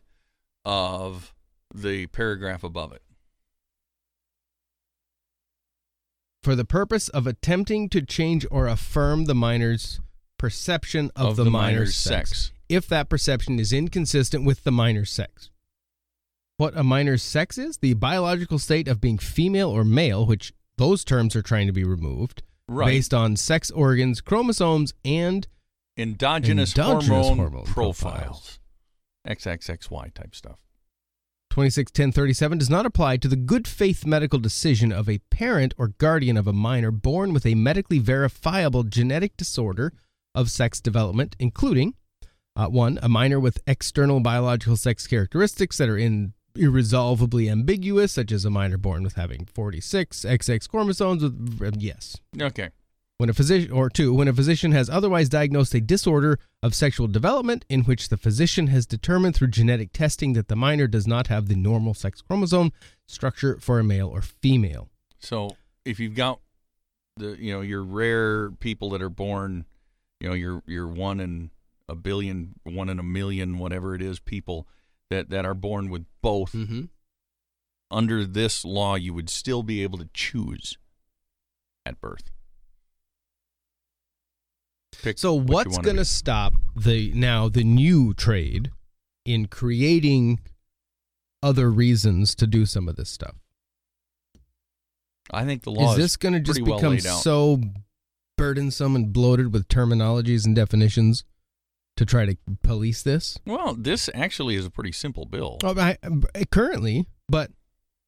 [0.63, 1.33] of
[1.73, 3.03] the paragraph above it.
[6.41, 9.99] For the purpose of attempting to change or affirm the minor's
[10.37, 15.49] perception of, the, minor's, sex, if that perception is inconsistent with the minor's sex.
[16.57, 17.77] What a minor's sex is?
[17.77, 21.83] The biological state of being female or male, which those terms are trying to be
[21.83, 22.87] removed, Right.
[22.87, 25.47] based on sex organs, chromosomes, and
[25.97, 28.59] Endogenous, Endogenous hormone, hormone profiles.
[29.27, 30.59] XXXY type stuff.
[31.51, 36.35] 261037 does not apply to the good faith medical decision of a parent or guardian
[36.35, 39.93] of a minor born with a medically verifiable genetic disorder
[40.33, 41.93] of sex development, including
[42.55, 48.31] uh, one, a minor with external biological sex characteristics that are in irresolvably ambiguous, such
[48.31, 51.21] as a minor born with having 46 XX chromosomes.
[51.23, 52.69] With, uh, yes, Okay.
[53.17, 57.07] when a physician or two when a physician has otherwise diagnosed a disorder of sexual
[57.07, 61.27] development in which the physician has determined through genetic testing that the minor does not
[61.27, 62.71] have the normal sex chromosome
[63.07, 64.89] structure for a male or female
[65.19, 66.39] So if you've got
[67.17, 69.65] the you know your rare people that are born,
[70.19, 71.51] you know your your one in
[71.87, 74.67] a billion, one in a million, whatever it is, people
[75.09, 76.51] that that are born with both.
[76.53, 76.83] mm-hmm.
[77.91, 80.77] Under this law, you would still be able to choose
[81.85, 82.31] at birth.
[85.01, 88.71] Pick so what what's going to stop the now the new trade
[89.23, 90.39] in creating
[91.43, 93.35] other reasons to do some of this stuff
[95.31, 97.61] I think the law is this going to just well become so
[98.37, 101.23] burdensome and bloated with terminologies and definitions
[101.97, 103.73] to try to police this well.
[103.73, 105.57] This actually is a pretty simple bill.
[105.63, 105.97] Oh, I,
[106.35, 107.51] I- currently, but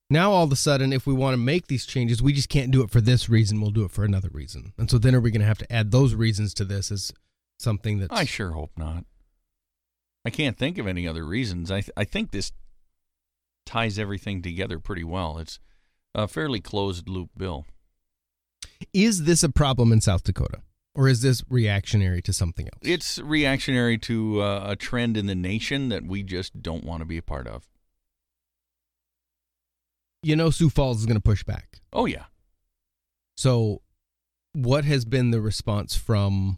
[0.10, 2.72] now all of a sudden, if we want to make these changes, we just can't
[2.72, 3.62] do it for this reason.
[3.62, 5.72] We'll do it for another reason, and so then are we going to have to
[5.72, 7.12] add those reasons to this as
[7.60, 9.06] something that's I sure hope not.
[10.26, 11.72] I can't think of any other reasons.
[11.72, 12.52] I th- I think this
[13.66, 15.38] ties everything together pretty well.
[15.38, 15.60] It's
[16.14, 17.66] a fairly closed loop bill.
[18.94, 20.62] is this a problem in South Dakota,
[20.98, 22.82] or is this reactionary to something else?
[22.82, 27.06] It's reactionary to uh, a trend in the nation that we just don't want to
[27.06, 27.70] be a part of.
[30.24, 31.80] you know, Sioux Falls is going to push back.
[31.94, 32.26] Oh yeah.
[33.38, 33.82] So,
[34.54, 36.58] what has been the response from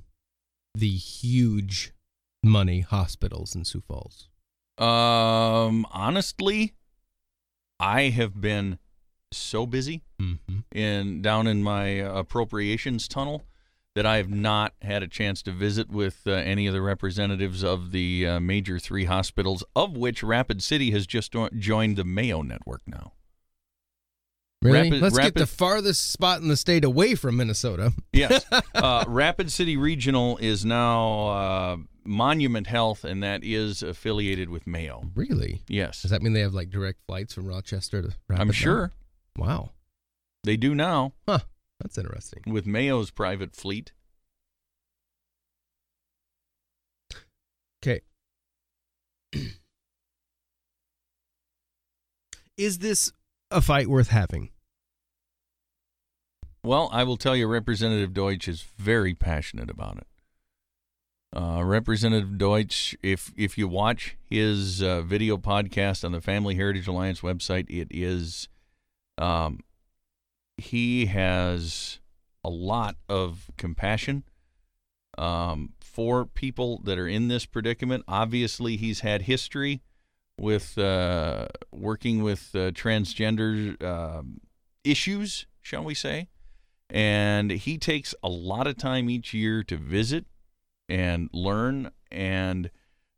[0.74, 1.92] the huge
[2.42, 4.30] money hospitals in Sioux Falls?
[4.78, 6.74] Um honestly,
[7.82, 8.80] I have been
[9.32, 10.60] so busy Mm-hmm.
[10.74, 13.44] in down in my appropriations tunnel
[14.00, 17.66] that I have not had a chance to visit with uh, any of the representatives
[17.66, 22.42] of the uh, major three hospitals, of which Rapid City has just joined the Mayo
[22.42, 23.12] network now.
[24.62, 24.84] Really?
[24.90, 27.92] Rapid- Let's get the farthest spot in the state away from Minnesota.
[28.14, 34.66] Yes, uh, Rapid City Regional is now uh, Monument Health, and that is affiliated with
[34.66, 35.04] Mayo.
[35.14, 35.62] Really?
[35.68, 38.42] Yes, Does that mean they have like direct flights from Rochester to Rapid?
[38.42, 38.54] I'm now?
[38.54, 38.92] sure
[39.38, 39.72] Wow,
[40.46, 41.40] they do now huh?
[41.80, 42.44] That's interesting.
[42.46, 43.94] with Mayo's private fleet.
[47.82, 48.02] Okay.
[52.58, 53.14] Is this
[53.50, 54.50] a fight worth having?
[56.62, 60.08] Well, I will tell you, Representative Deutsch is very passionate about it.
[61.34, 66.88] Uh, Representative Deutsch, if if you watch his uh, video podcast on the Family Heritage
[66.88, 68.50] Alliance website, it is,
[69.18, 69.60] um,
[70.60, 72.00] he has
[72.44, 74.24] a lot of compassion
[75.18, 78.04] um, for people that are in this predicament.
[78.08, 79.82] Obviously, he's had history
[80.40, 84.40] with uh, working with uh, transgender um
[84.86, 86.30] issues, shall we say
[86.90, 90.26] and he takes a lot of time each year to visit
[90.88, 92.72] and learn and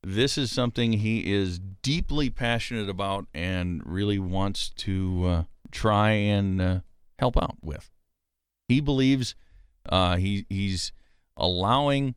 [0.04, 6.60] this is something he is deeply passionate about and really wants to uh, try and
[6.60, 6.80] uh,
[7.22, 7.90] help out with
[8.68, 9.36] he believes
[9.90, 10.92] Uh, he he's
[11.36, 12.14] allowing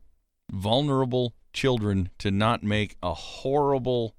[0.51, 4.15] vulnerable children to not make a horrible,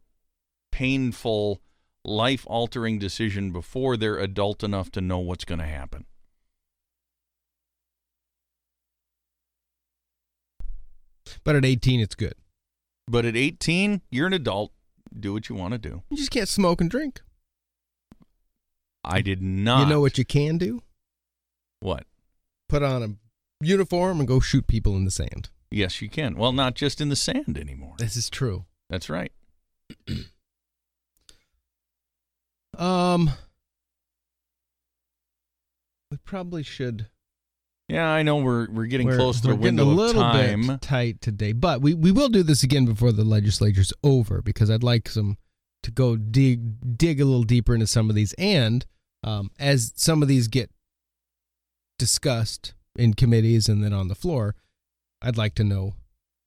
[0.72, 1.60] painful,
[2.04, 6.06] life altering decision before they're adult enough to know what's going to happen.
[11.44, 12.34] But at 18, it's good.
[13.06, 14.72] But at 18, you're an adult.
[15.18, 16.02] Do what you want to do.
[16.10, 17.20] You just can't smoke and drink.
[19.06, 19.80] I did not.
[19.80, 20.82] You know what you can do?
[21.80, 22.04] What?
[22.68, 25.50] Put on a uniform and go shoot people in the sand.
[25.70, 26.36] Yes, you can.
[26.36, 27.94] Well, not just in the sand anymore.
[27.98, 28.64] This is true.
[28.90, 29.32] That's right.
[32.78, 33.30] Um,
[36.10, 37.06] we probably should.
[37.88, 40.66] Yeah, I know we're we're getting we're, close to the window a little of time.
[40.66, 44.70] bit tight today, but we we will do this again before the legislature's over because
[44.70, 45.38] I'd like some
[45.84, 48.84] to go dig dig a little deeper into some of these, and
[49.26, 50.70] um, as some of these get
[51.98, 54.54] discussed in committees and then on the floor,
[55.22, 55.94] I'd like to know,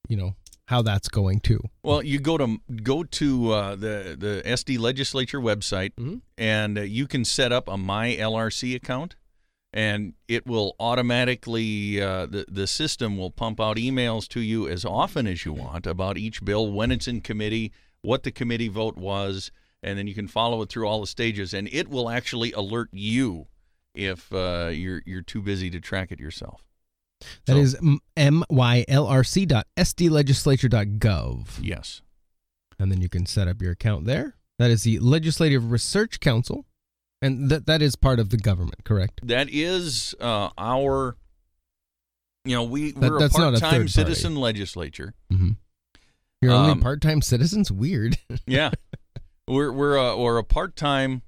[0.08, 0.36] you know,
[0.68, 1.60] how that's going too.
[1.84, 6.22] Well, you go to go to uh, the the SD legislature website, Mhm.
[6.38, 9.16] and uh, you can set up a My LRC account,
[9.74, 14.86] and it will automatically uh, the the system will pump out emails to you as
[14.86, 17.72] often as you want about each bill when it's in committee,
[18.04, 19.52] what the committee vote was,
[19.84, 22.90] and then you can follow it through all the stages, and it will actually alert
[22.92, 23.48] you
[23.96, 26.64] if uh, you're you're too busy to track it yourself.
[27.46, 27.76] That So- is
[30.20, 31.48] mylrc.sdlegislature.gov.
[31.62, 32.02] Yes.
[32.82, 34.36] and then you can set up your account there.
[34.58, 36.66] That is the Legislative Research Council,
[37.22, 39.20] and that that is part of the government, correct?
[39.24, 41.18] That is uh, our,
[42.46, 43.92] you know, we That- we're a that's not a third part-time party.
[43.92, 45.14] citizen legislature.
[45.32, 45.52] Mm-hmm.
[46.42, 47.70] You're only Um, part-time citizens.
[47.72, 48.18] Weird.
[48.46, 48.72] Yeah,
[49.50, 51.22] we're we're a, we're a part-time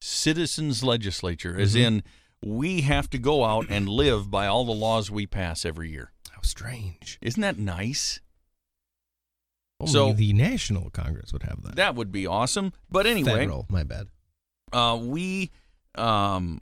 [0.00, 1.80] citizens legislature, as Mhm.
[1.80, 2.02] in
[2.44, 6.12] we have to go out and live by all the laws we pass every year.
[6.30, 7.18] How strange.
[7.22, 8.20] Isn't that nice?
[9.80, 11.76] Only So- the National Congress would have that.
[11.76, 12.72] That would be awesome.
[12.90, 14.08] But anyway, Federal, my bad.
[14.72, 15.50] uh, we
[15.94, 16.60] um,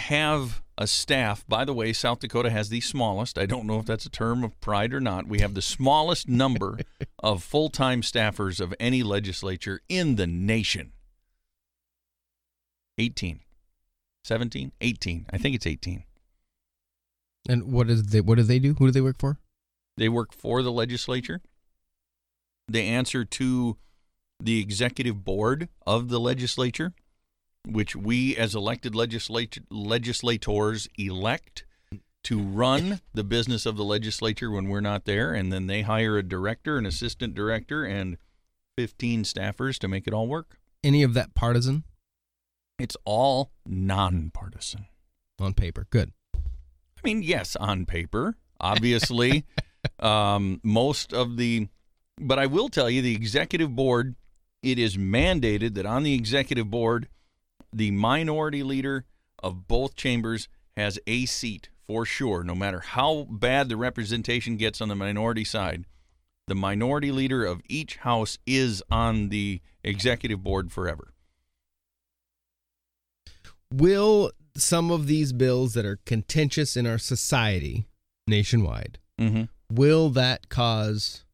[0.00, 1.46] have a staff.
[1.46, 3.38] By the way, South Dakota has the smallest.
[3.38, 5.28] I don't know if that's a term of pride or not.
[5.28, 6.78] We have the smallest number
[7.18, 10.92] of full time staffers of any legislature in the nation
[12.98, 13.40] 18,
[14.24, 15.26] 17, 18.
[15.30, 16.04] I think it's 18.
[17.48, 18.20] And what is they?
[18.20, 18.74] What do they do?
[18.78, 19.38] Who do they work for?
[19.96, 21.40] They work for the legislature.
[22.68, 23.76] They answer to
[24.42, 26.94] the executive board of the legislature,
[27.66, 31.64] which we as elected legislature, legislators elect
[32.24, 35.32] to run the business of the legislature when we're not there.
[35.32, 38.16] And then they hire a director, an assistant director, and
[38.76, 40.58] 15 staffers to make it all work.
[40.84, 41.84] Any of that partisan
[42.78, 44.86] It's all nonpartisan.
[45.38, 45.86] on paper?
[45.90, 46.12] Good.
[46.34, 46.40] I
[47.04, 49.44] mean, yes, on paper, obviously,
[49.98, 51.68] um, most of the,
[52.18, 54.16] but I will tell you, the executive board,
[54.62, 57.08] it is mandated that on the executive board,
[57.72, 59.04] the minority leader
[59.42, 64.80] of both chambers has a seat for sure, no matter how bad the representation gets
[64.80, 65.84] on the minority side.
[66.46, 71.12] The minority leader of each house is on the executive board forever.
[73.72, 77.86] Will some of these bills that are contentious in our society
[78.26, 79.44] nationwide Mm-hmm.
[79.74, 81.24] will that cause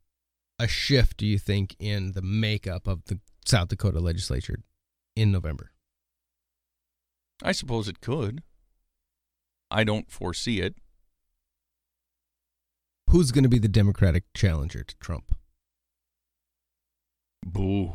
[0.58, 1.18] a shift?
[1.18, 4.58] Do you think in the makeup of the South Dakota legislature
[5.14, 5.70] in November?
[7.42, 8.42] I suppose it could.
[9.70, 10.76] I don't foresee it.
[13.10, 15.34] Who's going to be the Democratic challenger to Trump?
[17.44, 17.94] Boo.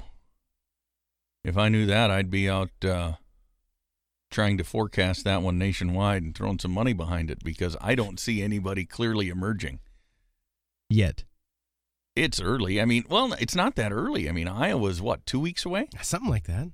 [1.44, 3.14] If I knew that, I'd be out uh,
[4.30, 8.20] trying to forecast that one nationwide and throwing some money behind it because I don't
[8.20, 9.80] see anybody clearly emerging.
[10.90, 11.24] Yet,
[12.16, 12.82] It's early.
[12.82, 14.30] I mean, well, it's not that early.
[14.30, 15.88] I mean, Iowa's what, two weeks away?
[16.02, 16.70] something like that.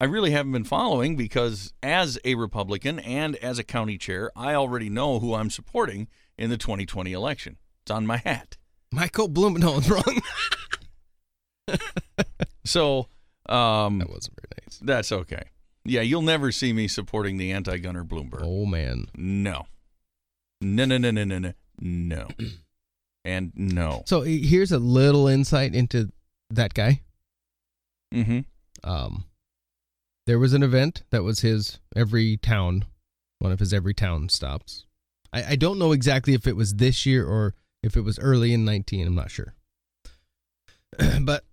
[0.00, 4.54] I really haven't been following because as a Republican and as a county chair, I
[4.54, 7.56] already know who I'm supporting in the 2020 election.
[7.82, 8.56] It's on my hat.
[8.92, 9.28] Michael.
[9.28, 10.22] No, it's wrong.
[12.68, 13.08] So,
[13.48, 14.78] um, that wasn't very nice.
[14.82, 15.44] That's okay.
[15.86, 18.42] Yeah, you'll never see me supporting the anti-gunner Bloomberg.
[18.42, 19.66] Oh man, No.
[20.60, 22.28] No, no, no, no, no, no, no.
[23.24, 24.02] and no.
[24.04, 26.10] So here's a little insight into
[26.50, 27.00] that guy.
[28.12, 28.40] Mm-hmm.
[28.84, 29.24] Um,
[30.28, 32.84] there was an event that was his every town,
[33.38, 34.84] one of his every town stops.
[35.32, 38.52] I, I don't know exactly if it was this year or if it was early
[38.52, 39.06] in 19.
[39.06, 39.54] I'm not sure.
[41.22, 41.44] but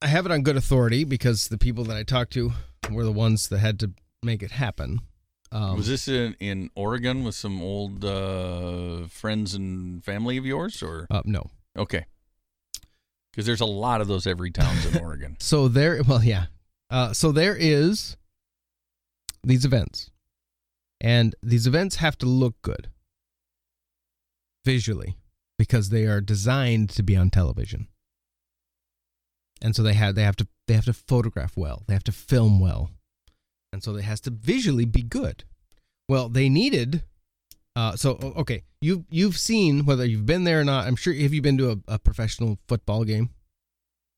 [0.00, 2.52] I have it on good authority because the people that I talked to
[2.90, 5.00] were the ones that had to make it happen.
[5.50, 10.82] Um, was this in, in Oregon with some old uh, friends and family of yours,
[10.82, 11.50] or uh, no.
[11.76, 12.06] okay?
[13.30, 15.36] Because there's a lot of those every towns in Oregon.
[15.38, 16.46] So there, well, yeah.
[16.88, 18.16] Uh, so there is
[19.44, 20.10] these events,
[21.00, 22.88] and these events have to look good
[24.64, 25.16] visually
[25.58, 27.88] because they are designed to be on television,
[29.60, 32.12] and so they have they have to they have to photograph well, they have to
[32.12, 32.90] film well,
[33.72, 35.44] and so it has to visually be good.
[36.08, 37.04] Well, they needed.
[37.74, 40.86] Uh, so okay, you you've seen whether you've been there or not.
[40.86, 41.14] I'm sure.
[41.14, 43.30] Have you been to a, a professional football game?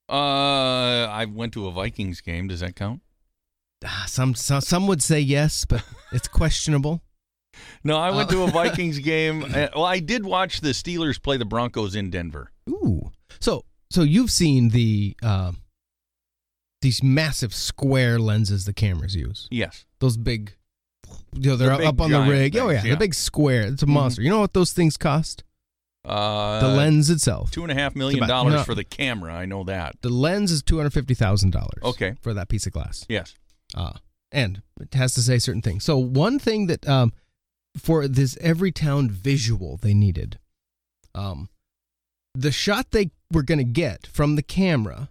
[0.08, 2.48] Uh, I went to a Vikings game.
[2.48, 3.00] Does that count?
[3.84, 7.02] Ah, Some, some some would say yes, but it's questionable.
[7.84, 9.44] No, I went Uh, to a Vikings game.
[9.44, 12.50] Uh, well, I did watch the Steelers play the Broncos in Denver.
[12.68, 13.10] Ooh,
[13.40, 15.52] so so you've seen the uh,
[16.82, 19.48] these massive square lenses the cameras use.
[19.50, 19.86] Yes.
[20.00, 20.54] Those big,
[21.32, 22.56] you know, they're The up on the rig.
[22.56, 22.90] oh yeah, yeah.
[22.92, 23.62] the big square.
[23.66, 23.90] It's a Mhm.
[23.90, 24.22] monster.
[24.22, 25.44] You know what those things cost?
[26.04, 27.50] Uh, the lens itself.
[27.50, 28.64] Two and a half million about- dollars no.
[28.64, 29.34] for the camera.
[29.34, 29.96] I know that.
[30.02, 31.82] The lens is two hundred fifty thousand dollars.
[31.82, 32.14] Okay.
[32.20, 33.06] for that piece of glass.
[33.08, 33.34] Yes.
[33.74, 33.94] Uh,
[34.32, 35.84] and it has to say certain things.
[35.84, 37.12] So one thing that um,
[37.76, 40.38] for this every town visual they needed,
[41.14, 41.48] um,
[42.34, 45.08] the shot they were going to get from the camera,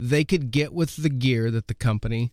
[0.00, 2.32] they could get with the gear that the company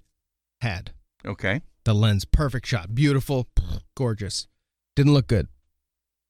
[0.61, 0.91] had.
[1.25, 1.61] Okay.
[1.83, 3.47] The lens, perfect shot, beautiful,
[3.95, 4.47] gorgeous.
[4.95, 5.47] Didn't look good.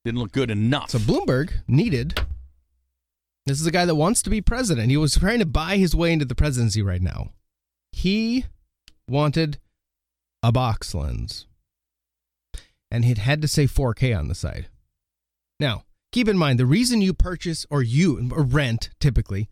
[0.04, 0.90] Didn't look good enough.
[0.90, 2.20] So Bloomberg needed.
[3.46, 4.90] This is a guy that wants to be president.
[4.90, 7.30] He was trying to buy his way into the presidency right now.
[7.92, 8.44] He
[9.08, 9.58] wanted
[10.42, 11.46] a box lens.
[12.90, 14.68] And it had to say 4K on the side.
[15.58, 19.48] Now, keep in mind the reason you purchase or you or rent typically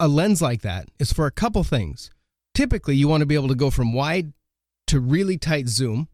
[0.00, 2.10] a lens like that is for a couple things.
[2.54, 4.32] Typically, you want to be able to go from wide
[4.86, 6.08] to really tight zoom,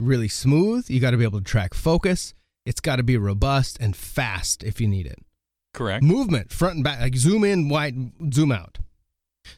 [0.00, 0.88] really smooth.
[0.88, 2.34] You got to be able to track focus.
[2.64, 5.18] It's got to be robust and fast if you need it.
[5.74, 6.02] Correct.
[6.02, 8.78] Movement, front and back, like zoom in, wide, zoom out.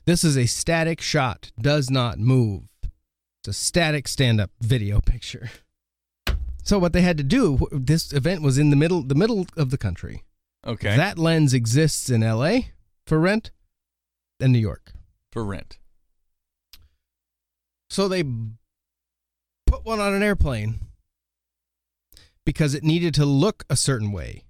[0.05, 2.65] This is a static shot, does not move.
[3.41, 5.51] It's a static stand up video picture.
[6.63, 9.71] So what they had to do, this event was in the middle the middle of
[9.71, 10.25] the country.
[10.67, 10.95] Okay.
[10.97, 12.59] That lens exists in LA
[13.07, 13.51] for rent
[14.39, 14.93] and New York.
[15.33, 15.79] for rent.
[17.89, 18.23] So they
[19.67, 20.81] put one on an airplane
[22.45, 24.45] because it needed to look a certain way.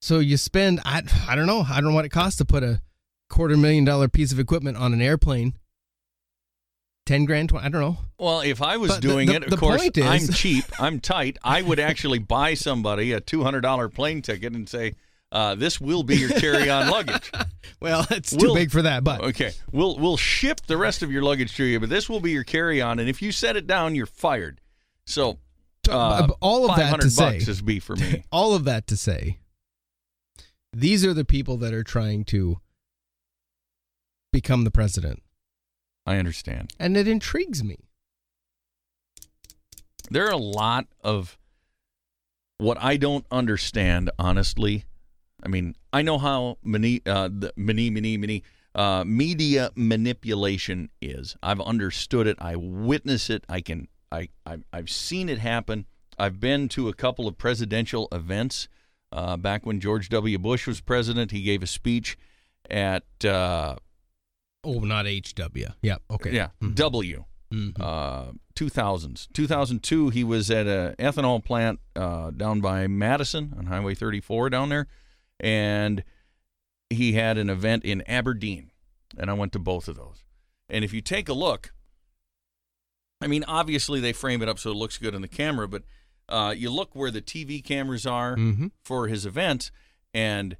[0.00, 2.62] So you spend I I don't know, I don't know what it costs to put
[2.62, 2.80] a
[3.28, 5.54] quarter million dollar piece of equipment on an airplane.
[7.06, 7.98] 10 grand, 20, I don't know.
[8.18, 10.64] Well, if I was But doing the- it, of the course, is- I'm cheap.
[10.80, 11.38] I'm tight.
[11.44, 14.94] I would actually buy somebody a two hundred dollar plane ticket and say,
[15.30, 17.30] uh, "This will be your carry-on luggage."
[17.80, 21.12] Well, it's too We'll- big for that, but Okay, we'll we'll ship the rest of
[21.12, 23.68] your luggage to you, but this will be your carry-on, and if you set it
[23.68, 24.60] down, you're fired.
[25.06, 25.38] So,
[25.88, 28.24] uh, all of that to say bucks is be for me.
[28.32, 29.38] all of that to say
[30.72, 32.58] these are the people that are trying to
[34.36, 35.22] become the president.
[36.04, 36.74] I understand.
[36.78, 37.78] And it intrigues me.
[40.10, 41.38] There are a lot of
[42.58, 44.84] what I don't understand, honestly.
[45.42, 48.42] I mean, I know how many, uh, the many, many, many
[48.74, 51.34] uh, media manipulation is.
[51.42, 52.36] I've understood it.
[52.38, 53.42] I witness it.
[53.48, 53.88] I can.
[54.12, 55.86] I, I I've seen it happen.
[56.18, 58.68] I've been to a couple of presidential events.
[59.10, 60.38] Uh, back when George W.
[60.38, 62.18] Bush was president, he gave a speech
[62.70, 63.76] at uh,
[64.66, 65.66] Oh, not HW.
[65.82, 65.96] Yeah.
[66.10, 66.32] Okay.
[66.34, 66.74] yeah Mhm.
[66.74, 67.80] W Mhm.
[67.80, 69.28] uh, 2000s.
[69.32, 74.68] 2002, he was at a ethanol plant uh, down by Madison on Highway 34 down
[74.70, 74.88] there,
[75.38, 76.02] and
[76.90, 78.70] he had an event in Aberdeen,
[79.16, 80.24] and I went to both of those.
[80.68, 81.72] And if you take a look,
[83.20, 85.84] I mean, obviously they frame it up so it looks good on the camera, but
[86.28, 88.72] uh, you look where the TV cameras are Mhm.
[88.84, 89.70] for his event,
[90.12, 90.56] and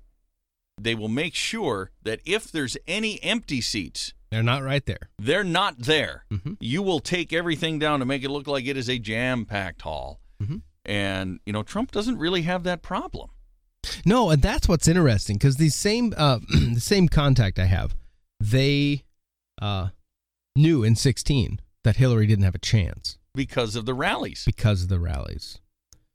[0.78, 5.08] they will make sure that if there's any empty seats, They're not right there.
[5.18, 6.24] they're not there.
[6.30, 6.56] Mhm.
[6.60, 10.20] You will take everything down to make it look like it is a jam-packed hall.
[10.42, 10.62] Mhm.
[10.84, 13.30] And you know, Trump doesn't really have that problem.
[14.04, 17.96] No, and that's what's interesting because these same uh, the same contact I have,
[18.40, 19.04] they
[19.62, 19.88] uh,
[20.56, 24.44] knew in 16 that Hillary didn't have a chance because of the rallies.
[24.44, 25.58] because of the rallies.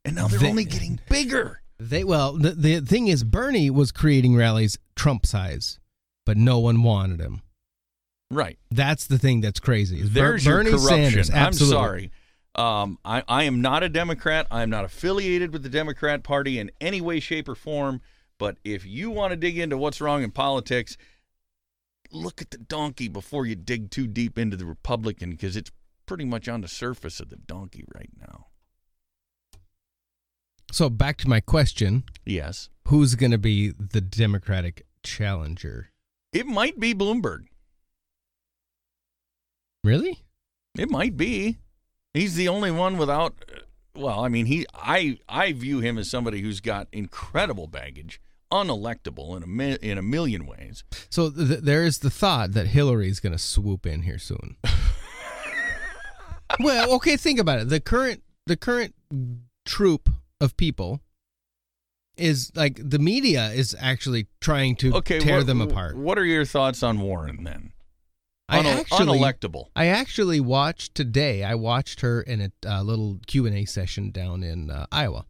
[0.04, 1.61] And now they're They- only getting bigger.
[1.88, 5.80] They well, the, the thing is, Bernie was creating rallies Trump size,
[6.24, 7.42] but no one wanted him.
[8.30, 8.58] Right.
[8.70, 10.00] That's the thing that's crazy.
[10.00, 11.24] is Ber- There's Bernie your corruption.
[11.24, 12.10] Sanders, I'm sorry.
[12.54, 14.46] Um, I, I am not a Democrat.
[14.50, 18.00] I am not affiliated with the Democrat Party in any way, shape, or form.
[18.38, 20.96] But if you want to dig into what's wrong in politics,
[22.10, 25.70] look at the donkey before you dig too deep into the Republican because it's
[26.06, 28.46] pretty much on the surface of the donkey right now.
[30.72, 35.90] So back to my question: Yes, Who's going to be the Democratic challenger?
[36.32, 37.44] it might be Bloomberg.
[39.84, 40.22] Really?
[40.78, 41.58] It might be.
[42.14, 43.34] He's the only one without.
[43.94, 44.64] Well, I mean, he.
[44.74, 48.18] I I view him as somebody who's got incredible baggage,
[48.50, 50.84] unelectable in a mi- in a million ways.
[51.10, 54.56] So th- there is the thought that Hillary's going to swoop in here soon.
[56.60, 57.68] well, okay, think about it.
[57.68, 58.94] The current the current
[59.66, 60.08] troop
[60.42, 61.00] of people
[62.16, 65.96] is like the media is actually trying to Okay, tear what, them apart.
[65.96, 67.72] What are your thoughts on Warren then?
[68.48, 69.68] I actually unelectable.
[69.74, 71.42] I actually watched today.
[71.42, 75.24] I watched her in a uh, little Q and A session down in uh, Iowa.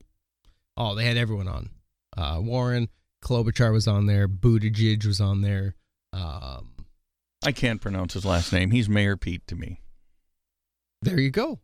[0.77, 1.71] Oh, they had everyone on.
[2.17, 2.89] Uh, Warren
[3.23, 4.27] Klobuchar was on there.
[4.27, 5.77] Buttigieg was on there.
[6.13, 6.71] Um,
[7.45, 8.71] I can't pronounce his last name.
[8.73, 9.83] He's Mayor Pete to me.
[11.03, 11.61] there you go.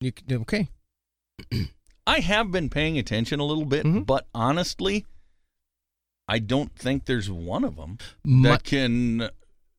[0.00, 0.68] You okay?
[2.06, 4.04] I have been paying attention a little bit, Mhm.
[4.06, 5.06] but honestly,
[6.28, 9.30] I don't think there's one of them My- that can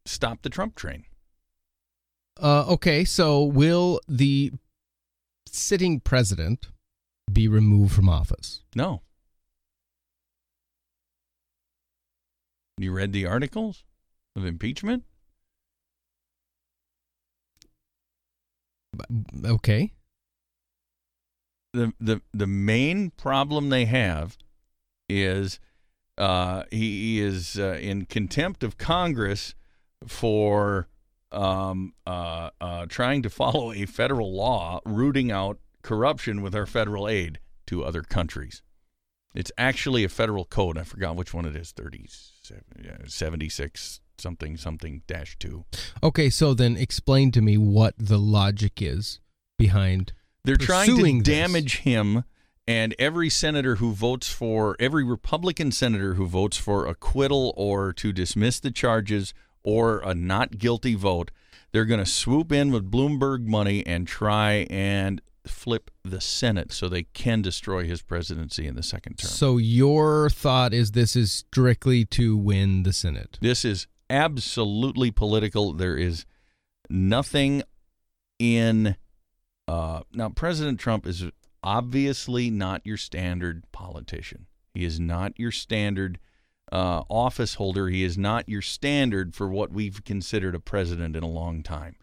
[0.06, 1.06] stop the Trump train.
[2.38, 4.52] uh, okay, so will the
[5.48, 6.68] sitting president
[7.32, 8.62] be removed from office?
[8.76, 9.02] No.
[12.78, 13.86] You read the articles
[14.36, 15.06] of impeachment?
[19.46, 19.94] Okay.
[21.76, 24.38] The the the main problem they have
[25.08, 25.60] is
[26.18, 29.54] uh, he is uh, in contempt of Congress
[30.08, 30.88] for
[31.32, 37.08] um, uh, uh, trying to follow a federal law rooting out corruption with our federal
[37.08, 38.62] aid to other countries.
[39.34, 40.78] It's actually a federal code.
[40.78, 41.72] I forgot which one it is.
[41.72, 45.66] 37, 76 something something dash two.
[46.02, 49.20] Okay, so then explain to me what the logic is
[49.58, 50.14] behind
[50.46, 51.24] They're trying to this.
[51.24, 52.24] damage him
[52.68, 58.12] and every senator who votes for every Republican senator who votes for acquittal or to
[58.12, 61.32] dismiss the charges or a not guilty vote,
[61.72, 66.90] they're going to swoop in with Bloomberg money and try and flip the Senate so
[66.90, 69.30] they can destroy his presidency in the second term.
[69.30, 73.38] So your thought is this is strictly to win the Senate.
[73.42, 75.74] This is absolutely political.
[75.74, 76.26] There is
[76.90, 77.64] nothing
[78.40, 78.96] in.
[79.68, 81.26] Uh, now, President Trump is
[81.64, 84.46] obviously not your standard politician.
[84.74, 86.20] He is not your standard
[86.72, 87.88] uh, office holder.
[87.88, 91.96] He is not your standard for what we've considered a president in a long time.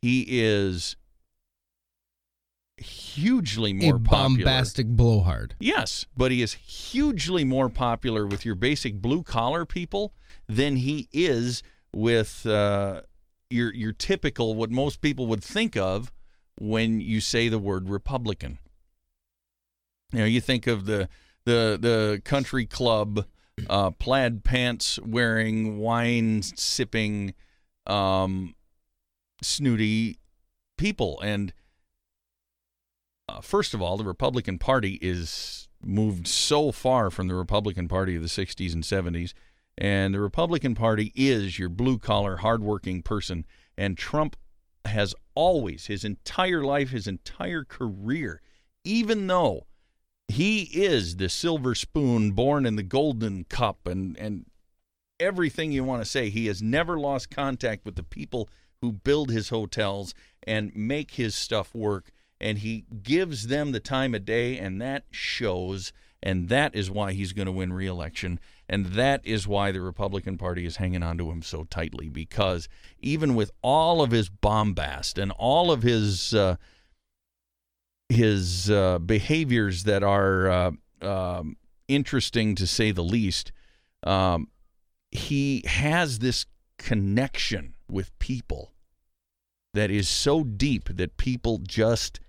[0.00, 0.96] He is
[2.78, 4.38] hugely more a popular.
[4.38, 5.54] bombastic blowhard.
[5.60, 10.14] Yes, but he is hugely more popular with your basic blue collar people
[10.48, 11.62] than he is
[11.94, 13.02] with uh,
[13.50, 16.10] your your typical what most people would think of
[16.60, 18.58] when you say the word Republican.
[20.12, 21.08] You know, you think of the
[21.44, 23.26] the the country club,
[23.68, 27.34] uh, plaid pants wearing, wine sipping,
[27.86, 28.54] um,
[29.42, 30.18] snooty
[30.76, 31.52] people, and
[33.28, 38.16] uh, first of all, the Republican Party is moved so far from the Republican Party
[38.16, 39.32] of the 60s and 70s.
[39.78, 43.46] And the Republican Party is your blue collar, hardworking person.
[43.78, 44.36] And Trump
[44.86, 48.40] has always, his entire life, his entire career,
[48.84, 49.66] even though
[50.28, 54.46] he is the silver spoon born in the golden cup and, and
[55.18, 58.48] everything you want to say, he has never lost contact with the people
[58.80, 64.14] who build his hotels and make his stuff work and he gives them the time
[64.14, 65.92] of day, and that shows.
[66.22, 68.40] And that is why he's going to win re-election,
[68.70, 72.08] and that is why the Republican Party is hanging on to him so tightly.
[72.08, 72.68] Because
[73.00, 76.54] even with all of his bombast and all of his uh,
[78.08, 80.70] his uh, behaviors that are uh,
[81.02, 81.56] um,
[81.88, 83.50] interesting to say the least,
[84.04, 84.46] um,
[85.10, 86.46] he has this
[86.78, 88.72] connection with people
[89.74, 92.20] that is so deep that people just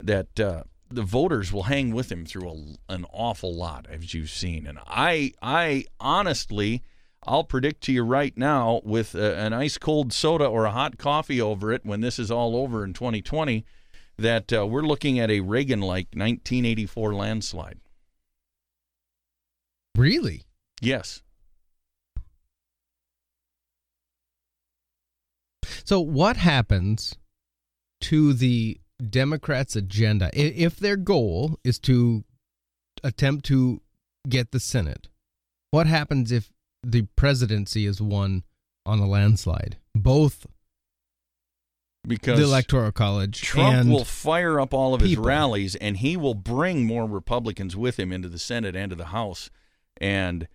[0.00, 4.30] that uh, the voters will hang with him through a, an awful lot, as you've
[4.30, 4.66] seen.
[4.66, 6.82] And I, I honestly,
[7.26, 10.98] I'll predict to you right now, with a, an ice cold soda or a hot
[10.98, 13.64] coffee over it, when this is all over in 2020,
[14.16, 17.78] that uh, we're looking at a Reagan-like 1984 landslide.
[19.96, 20.42] Really?
[20.80, 21.22] Yes.
[25.84, 27.16] So what happens
[28.02, 32.24] to the Democrats' agenda if their goal is to
[33.04, 33.80] attempt to
[34.28, 35.08] get the Senate?
[35.70, 36.50] What happens if
[36.82, 38.44] the presidency is won
[38.86, 39.76] on a landslide?
[39.94, 40.46] Both
[42.06, 43.40] because the electoral college.
[43.42, 47.98] Trump will fire up all of his rallies and he will bring more Republicans with
[47.98, 49.50] him into the Senate and to the House.
[50.00, 50.48] And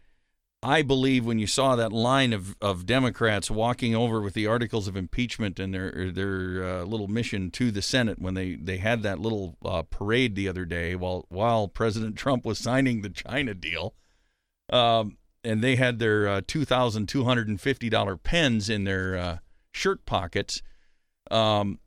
[0.64, 4.88] I believe when you saw that line of, of Democrats walking over with the articles
[4.88, 9.04] of impeachment and their their uh, little mission to the Senate when they, they had
[9.04, 13.54] that little uh, parade the other day while while President Trump was signing the China
[13.54, 13.94] deal,
[14.72, 18.86] um, and they had their uh, two thousand two hundred and fifty dollar pens in
[18.86, 19.38] their uh,
[19.74, 20.62] shirt pockets.
[21.30, 21.80] Um,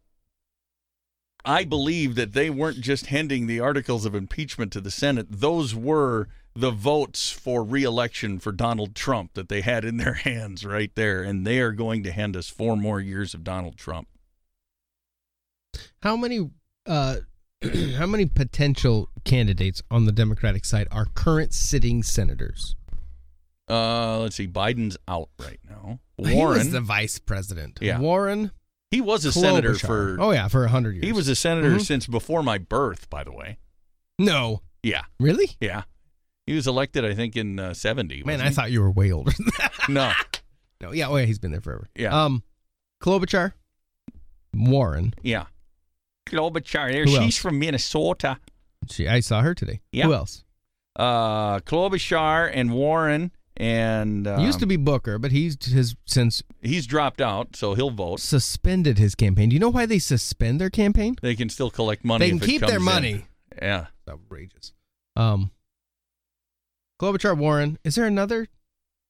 [1.47, 5.75] I believe that they weren't just handing the articles of impeachment to the Senate; those
[5.75, 10.91] were the votes for reelection for Donald Trump that they had in their hands right
[10.95, 14.09] there, and they are going to hand us four more years of Donald Trump.
[16.03, 16.51] how many
[16.87, 17.17] uh,
[17.97, 22.77] how many potential candidates on the Democratic side are current sitting senators?
[23.69, 25.99] Uh, let's see, Biden's out right now.
[26.19, 27.79] Warren is the vice president.
[27.83, 27.99] Yeah.
[27.99, 28.53] Warren,
[28.93, 30.17] he was a senator for.
[30.21, 31.07] oh yeah, for a hundred years.
[31.07, 31.83] he was a senator Mhm.
[31.85, 33.59] since before my birth, by the way.
[34.19, 35.51] no, Yeah, really.
[35.61, 35.83] yeah.
[36.47, 38.23] He was elected, I think, in uh, seventy.
[38.25, 38.55] Man, I he?
[38.55, 39.33] thought you were way older.
[39.33, 39.73] than that.
[39.89, 40.13] no.
[40.81, 41.89] no, yeah, oh yeah, he's been there forever.
[41.97, 42.25] Yeah.
[42.25, 42.43] Um,
[43.03, 43.53] Klobuchar,
[44.55, 45.15] Warren.
[45.23, 45.47] Yeah.
[46.27, 47.05] Klobuchar, there.
[47.05, 47.37] Who She's else?
[47.37, 48.39] from Minnesota.
[48.91, 49.81] She, I saw her today.
[49.93, 50.05] Yeah.
[50.07, 50.45] Who else?
[50.97, 56.87] Uh, Klobuchar and Warren, and um, Used to be Booker, but he's has since he's
[56.87, 58.21] dropped out, so he'll vote.
[58.21, 59.51] suspended his campaign.
[59.51, 61.17] Do you know why they suspend their campaign?
[61.23, 62.25] They can still collect money.
[62.25, 62.85] they can keep their comes in.
[62.95, 63.27] money.
[63.61, 63.87] Yeah.
[64.09, 64.73] outrageous.
[65.17, 65.51] Um,
[67.01, 67.79] Klobuchar, Warren.
[67.85, 68.49] Is there another?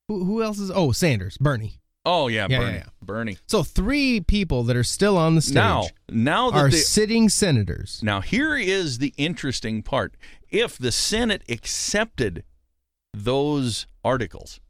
[0.08, 0.70] Who, who else is?
[0.70, 1.80] Oh, Sanders, Bernie.
[2.04, 2.70] Oh yeah, Yeah, Bernie.
[2.72, 2.88] yeah, yeah.
[3.02, 3.38] Bernie.
[3.46, 7.28] So three people that are still on the stage Now, now that are the, sitting
[7.28, 8.00] senators.
[8.02, 10.16] now here is the interesting part.
[10.48, 12.44] If the Senate accepted
[13.12, 14.60] those articles,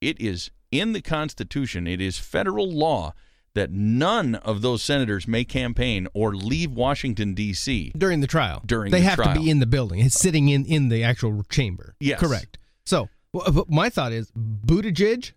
[0.00, 1.86] it is in the Constitution.
[1.86, 3.14] It is federal law
[3.54, 7.92] that none of those senators may campaign or leave Washington D.C.
[7.96, 8.62] during the trial.
[8.64, 10.00] During they the have to be in the building.
[10.00, 11.94] It's sitting in in the actual chamber.
[12.00, 12.18] Yes.
[12.20, 12.58] correct.
[12.86, 15.32] So, wh- my thought is Buttigieg,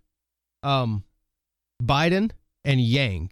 [0.64, 1.04] um,
[1.84, 2.32] Biden,
[2.64, 3.32] and Yang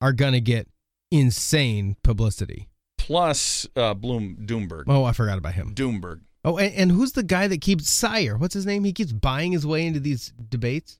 [0.00, 0.66] are gonna get
[1.10, 2.68] insane publicity.
[2.98, 4.84] plus uh, Bloom Doomberg.
[4.86, 5.74] Oh, I forgot about him.
[5.74, 6.20] Doomberg.
[6.44, 8.38] Oh, and, and who's the guy that keeps Steyer?
[8.38, 8.84] What's his name?
[8.84, 10.98] He keeps buying his way into these debates.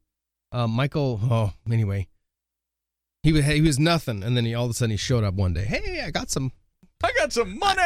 [0.52, 1.18] Uh, Michael.
[1.22, 2.08] Oh, anyway,
[3.22, 5.34] he was he was nothing, and then he all of a sudden he showed up
[5.34, 5.64] one day.
[5.64, 6.52] Hey, I got some.
[7.02, 7.80] I got some money.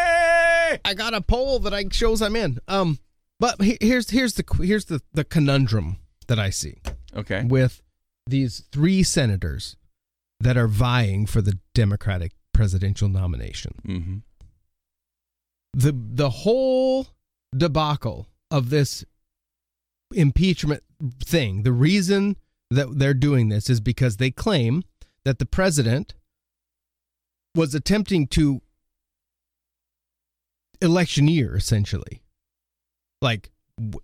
[0.84, 2.58] I got a poll that I shows I'm in.
[2.66, 2.98] Um,
[3.38, 5.96] but he- here's here's the here's the the conundrum
[6.26, 6.78] that I see
[7.14, 7.44] Okay.
[7.44, 7.80] with
[8.26, 9.76] these three senators
[10.40, 13.72] that are vying for the Democratic presidential nomination.
[13.86, 14.16] Mm-hmm.
[15.74, 17.06] the the whole
[17.56, 19.04] debacle of this
[20.14, 20.82] impeachment
[21.24, 22.36] thing the reason
[22.70, 24.82] that they're doing this is because they claim
[25.24, 26.14] that the president
[27.54, 28.60] was attempting to
[30.80, 32.20] electioneer essentially
[33.22, 34.00] like w-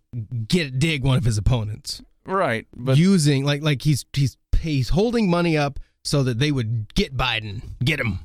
[0.48, 5.28] get dig one of his opponents Right, but using like like he's he's he's holding
[5.28, 8.20] money up so that they would get Biden get him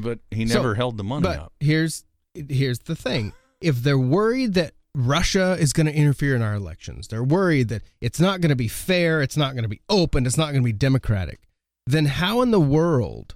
[0.00, 1.52] but he So, never held the money but up.
[1.60, 2.04] here's
[2.34, 7.08] here's the thing: if they're worried that Russia is going to interfere in our elections,
[7.08, 10.26] they're worried that it's not going to be fair, it's not going to be open,
[10.26, 11.40] it's not going to be democratic.
[11.88, 13.34] Then how in the world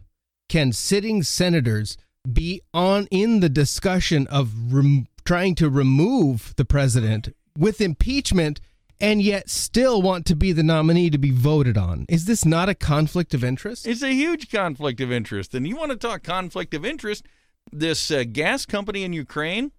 [0.51, 1.97] can sitting senators
[2.31, 8.61] be on in the discussion of rem- trying to remove the president with impeachment?
[9.01, 12.05] And yet, still want to be the nominee to be voted on.
[12.11, 13.87] Is this not a conflict of interest?
[13.87, 15.55] It's a huge conflict of interest.
[15.55, 17.24] And you want to talk conflict of interest?
[17.73, 19.73] This uh, gas company in Ukraine,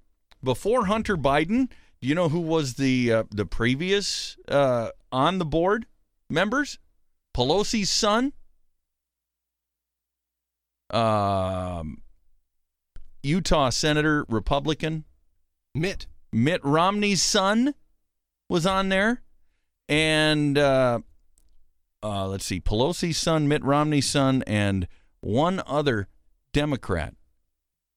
[0.43, 1.69] before Hunter Biden,
[2.01, 5.85] do you know who was the uh, the previous uh, on the board
[6.27, 6.79] members?
[7.37, 8.33] Pelosi's son,
[10.89, 12.01] um,
[13.21, 15.05] Utah Senator Republican
[15.73, 16.07] Mitt.
[16.31, 17.75] Mitt Romney's son
[18.49, 19.21] was on there,
[19.87, 20.99] and uh,
[22.01, 24.87] uh, let's see, Pelosi's son, Mitt Romney's son, and
[25.21, 26.07] one other
[26.53, 27.13] Democrat,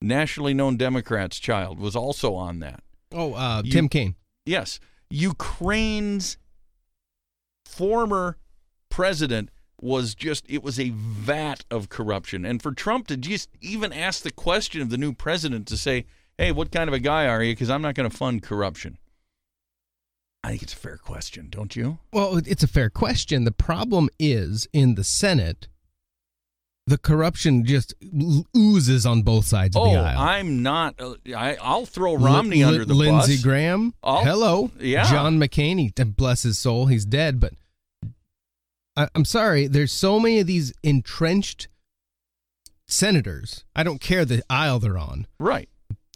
[0.00, 2.82] nationally known Democrat's child, was also on that.
[3.12, 4.14] Oh, uh, Tim Kaine.
[4.44, 4.78] Yes,
[5.10, 6.38] Ukraine's
[7.64, 8.38] former
[8.90, 9.50] president
[9.80, 14.22] was just it was a vat of corruption and for Trump to just even ask
[14.22, 16.06] the question of the new president to say
[16.38, 18.96] hey what kind of a guy are you because I'm not going to fund corruption
[20.42, 23.44] I think it's a fair question don't you Well, it's a fair question.
[23.44, 25.66] The problem is in the Senate,
[26.86, 27.94] the corruption just
[28.56, 30.18] oozes on both sides of oh the aisle.
[30.20, 33.92] I'm not uh, I I'll throw Romney Lin- under the Lindsey bus Graham.
[34.04, 34.70] I'll- Hello.
[34.78, 35.10] yeah.
[35.10, 35.78] John McCain.
[35.80, 36.86] He, bless his soul.
[36.86, 37.40] He's dead.
[37.40, 37.54] But
[38.96, 39.66] I, I'm sorry.
[39.66, 41.68] There's so many of these entrenched
[42.86, 43.64] senators.
[43.74, 45.26] I don't care the aisle they're on.
[45.38, 45.68] Right.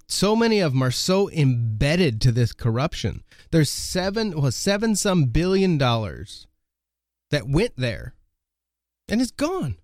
[0.08, 3.22] So many of them are so embedded to this corruption.
[3.52, 6.46] There's seven, well, seven some billion dollars
[7.30, 8.14] that went there,
[9.08, 9.76] and it's gone.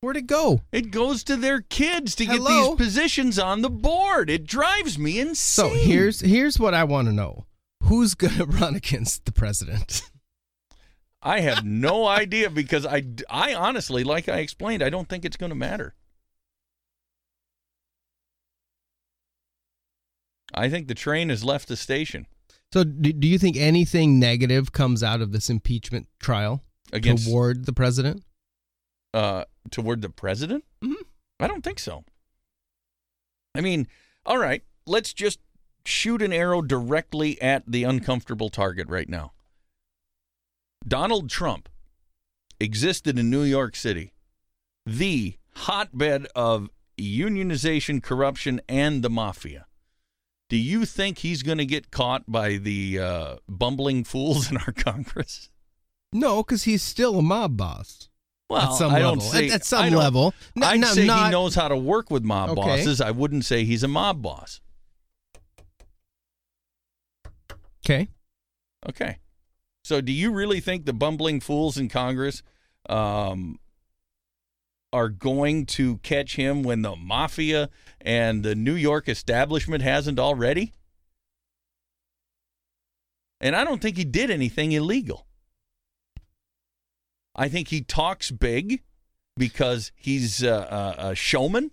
[0.00, 0.60] Where'd it go?
[0.72, 2.38] It goes to their kids to Hello?
[2.38, 4.28] get these positions on the board.
[4.28, 5.36] It drives me insane.
[5.36, 7.46] So here's here's what I want to know:
[7.84, 10.02] Who's going to run against the president?
[11.26, 15.38] I have no idea because I, I honestly, like I explained, I don't think it's
[15.38, 15.94] going to matter.
[20.52, 22.26] I think the train has left the station
[22.72, 27.66] So, do, do you think anything negative comes out of this impeachment trial against toward
[27.66, 28.22] the president?
[29.14, 30.64] uh, toward the president?
[30.82, 30.94] Mhm.
[31.40, 32.04] I don't think so.
[33.54, 33.86] I mean,
[34.26, 35.38] all right, let's just
[35.86, 39.32] shoot an arrow directly at the uncomfortable target right now.
[40.86, 41.68] Donald Trump
[42.60, 44.12] existed in New York City,
[44.86, 49.66] the hotbed of unionization, corruption, and the mafia.
[50.50, 54.72] Do you think he's going to get caught by the uh, bumbling fools in our
[54.72, 55.48] Congress?
[56.12, 58.08] No, because he's still a mob boss
[58.48, 59.16] Well, at some I level.
[59.16, 61.76] don't say, at, at some level, N- I'd no, say not, he knows how to
[61.76, 62.60] work with mob Okay.
[62.60, 63.00] bosses.
[63.00, 64.60] I wouldn't say he's a mob boss.
[67.84, 68.08] Okay,
[68.88, 69.18] Okay.
[69.84, 72.42] So do you really think the bumbling fools in Congress
[72.88, 73.58] um,
[74.92, 77.68] are going to catch him when the mafia
[78.00, 80.72] and the New York establishment hasn't already?
[83.42, 85.26] And I don't think he did anything illegal.
[87.36, 88.82] I think he talks big
[89.36, 91.72] because he's a, a, a showman,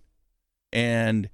[0.73, 1.29] and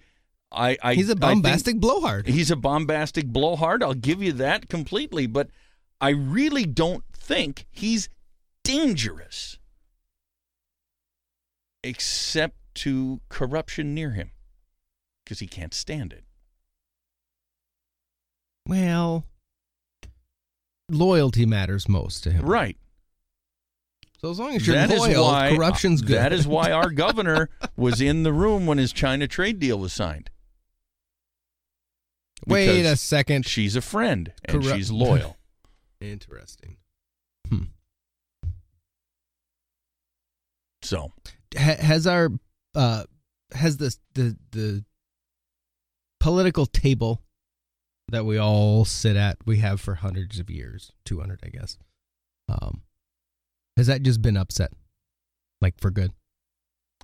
[0.51, 2.27] I, I he's a bombastic blowhard.
[2.27, 3.81] He's a bombastic blowhard.
[3.81, 5.49] I'll give you that completely, but
[5.99, 8.09] I really don't think he's
[8.63, 9.57] dangerous,
[11.83, 14.31] except to corruption near him,
[15.23, 16.23] because he can't stand it.
[18.67, 19.25] Well,
[20.89, 22.45] loyalty matters most to him.
[22.45, 22.77] Right.
[24.21, 26.17] So as long as you're That loyal, why corruption's good.
[26.17, 29.93] That is why our governor was in the room when his China trade deal was
[29.93, 30.29] signed.
[32.45, 33.45] Wait a second.
[33.45, 35.36] She's a friend and Corrupt- she's loyal.
[35.99, 36.77] Interesting.
[37.49, 37.63] Hmm.
[40.81, 41.11] So
[41.57, 42.29] Ha- has our
[42.75, 43.03] uh
[43.53, 44.85] has the the the
[46.19, 47.21] political table
[48.09, 51.77] that we all sit at we have for hundreds of years 200 i guess
[52.49, 52.81] um
[53.77, 54.71] has that just been upset
[55.61, 56.11] like for good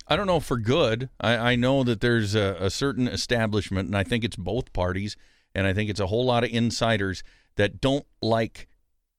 [0.06, 1.08] I don't know for good.
[1.20, 5.16] I, I know that there's a, a certain establishment, and I think it's both parties,
[5.54, 7.22] and I think it's a whole lot of insiders
[7.56, 8.68] that don't like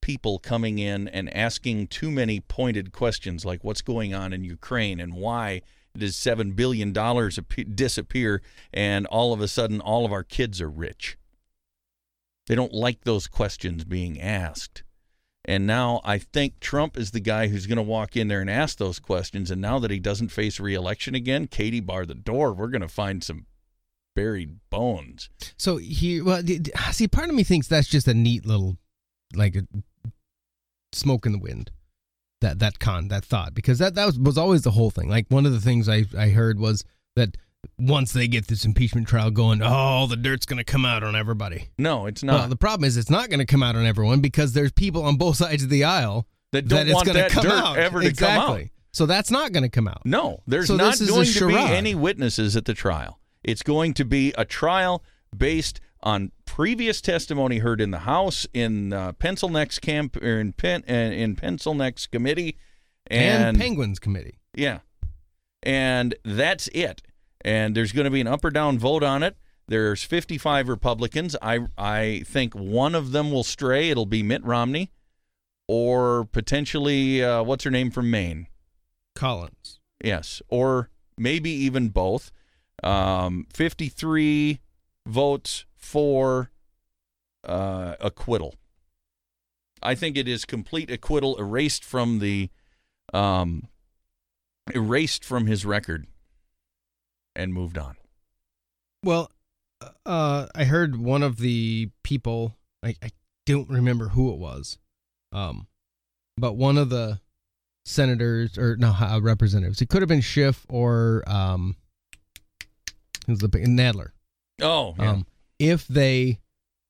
[0.06, 5.00] people coming in and asking too many pointed questions like what's going on in Ukraine
[5.00, 5.60] and why
[5.98, 6.92] does $7 billion
[7.74, 8.40] disappear
[8.72, 11.18] and all of a sudden all of our kids are rich.
[12.46, 14.84] They don't like those questions being asked.
[15.44, 18.48] And now I think Trump is the guy who's going to walk in there and
[18.48, 19.50] ask those questions.
[19.50, 22.52] And now that he doesn't face reelection again, Katie bar the door.
[22.52, 23.46] We're going to find some
[24.14, 25.30] buried bones.
[25.58, 26.42] so he well
[26.92, 28.78] see part of me thinks that's just a neat little
[29.34, 29.56] like
[30.92, 31.70] smoke in the wind
[32.40, 35.26] that that con that thought because that that was, was always the whole thing like
[35.28, 36.84] one of the things i i heard was
[37.16, 37.36] that
[37.78, 41.16] once they get this impeachment trial going oh the dirt's going to come out on
[41.16, 42.50] everybody No, it's Well, not.
[42.50, 45.16] the problem is it's not going to come out on everyone because there's people on
[45.16, 48.06] both sides of the aisle that don't that want that come dirt out ever to
[48.06, 48.44] exactly.
[48.44, 48.70] come out.
[48.92, 50.02] So that's not going to come out.
[50.06, 53.18] No, there's So not this is a going to be any witnesses at the trial.
[53.42, 55.02] It's going to be a trial
[55.36, 60.52] based on previous testimony heard in the House, in uh, Pencil Neck's camp, or in
[60.52, 62.56] Pen, uh, in Pencil Neck's committee,
[63.08, 64.38] And, and, Penguins Committee.
[64.54, 64.78] Yeah.
[65.64, 67.02] And that's it.
[67.40, 69.36] And there's going to be an up or down vote on it.
[69.66, 71.34] There's 55 Republicans.
[71.42, 73.90] I I think one of them will stray.
[73.90, 74.92] It'll be Mitt Romney
[75.66, 78.46] or potentially uh, what's her name from Maine?
[79.16, 79.80] Collins.
[80.04, 82.30] Yes, or maybe even both.
[82.84, 84.60] Um, 53
[85.04, 86.50] votes for
[87.44, 88.54] uh, acquittal.
[89.82, 92.50] I think it is complete acquittal, erased from the,
[93.14, 93.68] um,
[94.74, 96.06] erased from his record,
[97.36, 97.96] and moved on.
[99.04, 99.30] Well,
[100.04, 102.56] uh, I heard one of the people.
[102.82, 103.10] I, I
[103.44, 104.78] don't remember who it was,
[105.32, 105.68] um,
[106.36, 107.20] but one of the
[107.84, 109.80] senators or no uh, representatives.
[109.80, 111.76] It could have been Schiff or um,
[113.26, 114.10] who's the Nadler.
[114.60, 115.10] Oh, yeah.
[115.10, 115.26] Um,
[115.58, 116.40] if they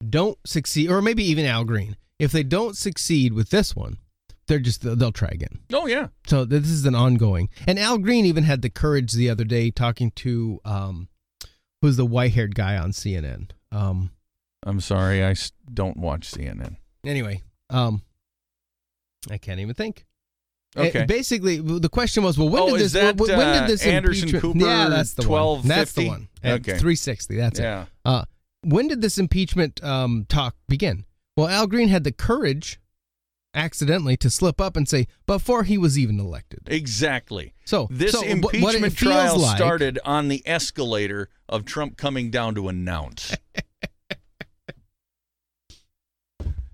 [0.09, 3.99] don't succeed, or maybe even Al Green, if they don't succeed with this one,
[4.49, 5.61] they're just they'll try again.
[5.73, 6.09] Oh yeah.
[6.27, 7.49] So this is an ongoing.
[7.67, 11.09] And Al Green even had the courage the other day talking to um,
[11.83, 13.51] who's the white-haired guy on CNN.
[13.73, 14.11] Um,
[14.65, 15.35] I'm sorry, I
[15.73, 16.77] don't watch CNN.
[17.05, 18.03] anyway, um,
[19.31, 20.05] I can't even think.
[20.77, 21.05] Uh, Okay.
[21.07, 22.93] basically, the question was, well, when Oh, did this?
[22.93, 25.63] that, when, when uh, did this Anderson Cooper Yeah, that's the one.
[25.67, 26.29] That's the one.
[26.43, 26.73] At Okay.
[26.73, 27.37] 360.
[27.37, 27.63] That's it.
[27.63, 27.87] yeah.
[28.05, 28.25] Uh,
[28.67, 31.05] when did this impeachment um, talk begin?
[31.37, 32.81] Well, Al Green had the courage,
[33.55, 36.61] accidentally, to slip up and say before he was even elected.
[36.67, 37.55] Exactly.
[37.65, 42.69] So This so impeachment trial like- started on the escalator of Trump coming down to
[42.69, 43.37] announce.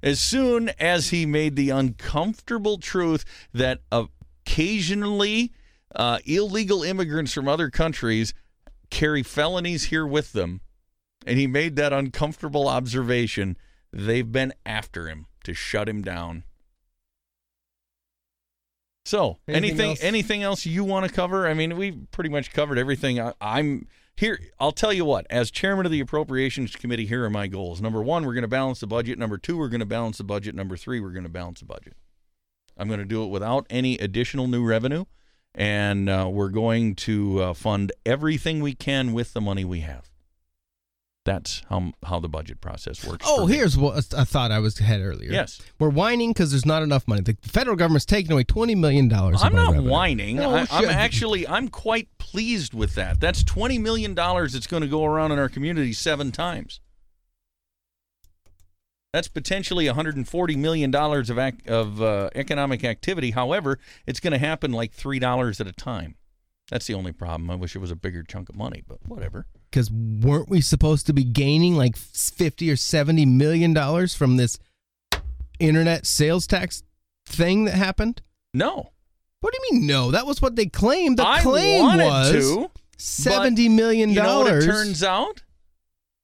[0.02, 5.52] as soon as he made the uncomfortable truth that occasionally
[5.94, 8.32] uh, illegal immigrants from other countries
[8.90, 10.60] carry felonies here with them,
[11.26, 13.56] and he made that uncomfortable observation,
[13.92, 16.44] they've been after him to shut him down.
[19.04, 20.02] So, Anything anything else?
[20.02, 21.48] anything else you want to cover?
[21.48, 23.20] I mean, we've pretty much covered everything.
[23.20, 24.38] I, I'm here.
[24.60, 25.26] I'll tell you what.
[25.28, 27.80] As chairman of the Appropriations Committee, here are my goals.
[27.80, 29.18] Number one, we're going to balance the budget.
[29.18, 30.54] Number two, we're going to balance the budget.
[30.54, 31.94] Number three, we're going to balance the budget.
[32.78, 35.04] I'm going to do it without any additional new revenue,
[35.52, 40.11] and uh, we're going to uh, fund everything we can with the money we have.
[41.24, 43.24] That's how how the budget process works.
[43.28, 45.30] Oh, here's what a thought I was had earlier.
[45.30, 45.60] yes.
[45.78, 47.20] We're whining because there's not enough money.
[47.20, 49.40] The federal government's taking away twenty million dollars.
[49.40, 50.36] I'm not whining.
[50.36, 53.20] No, I, I'm actually I'm quite pleased with that.
[53.20, 56.80] That's twenty million dollars that's going to go around in our community seven times.
[59.12, 63.32] That's potentially 140 million dollars of ac- of uh, economic activity.
[63.32, 66.16] However, it's going to happen like three dollars at a time.
[66.70, 67.50] That's the only problem.
[67.50, 69.46] I wish it was a bigger chunk of money, but whatever.
[69.72, 74.58] Because weren't we supposed to be gaining like fifty or seventy million dollars from this
[75.58, 76.82] internet sales tax
[77.26, 78.20] thing that happened?
[78.54, 78.90] No,
[79.40, 79.86] What do you mean?
[79.86, 81.16] No, that was what they claimed.
[81.18, 82.70] The I claim wanted was to.
[82.98, 84.66] seventy million You know dollars.
[84.66, 85.42] turns out?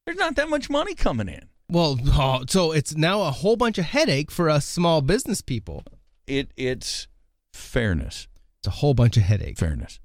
[0.05, 1.49] There's not that much money coming in.
[1.70, 5.85] well, oh, so it's now a whole bunch of headache for us small business people.
[6.27, 7.09] It it's
[7.55, 8.29] fairness.
[8.61, 9.57] It's a whole bunch of headache.
[9.59, 10.01] Fairness.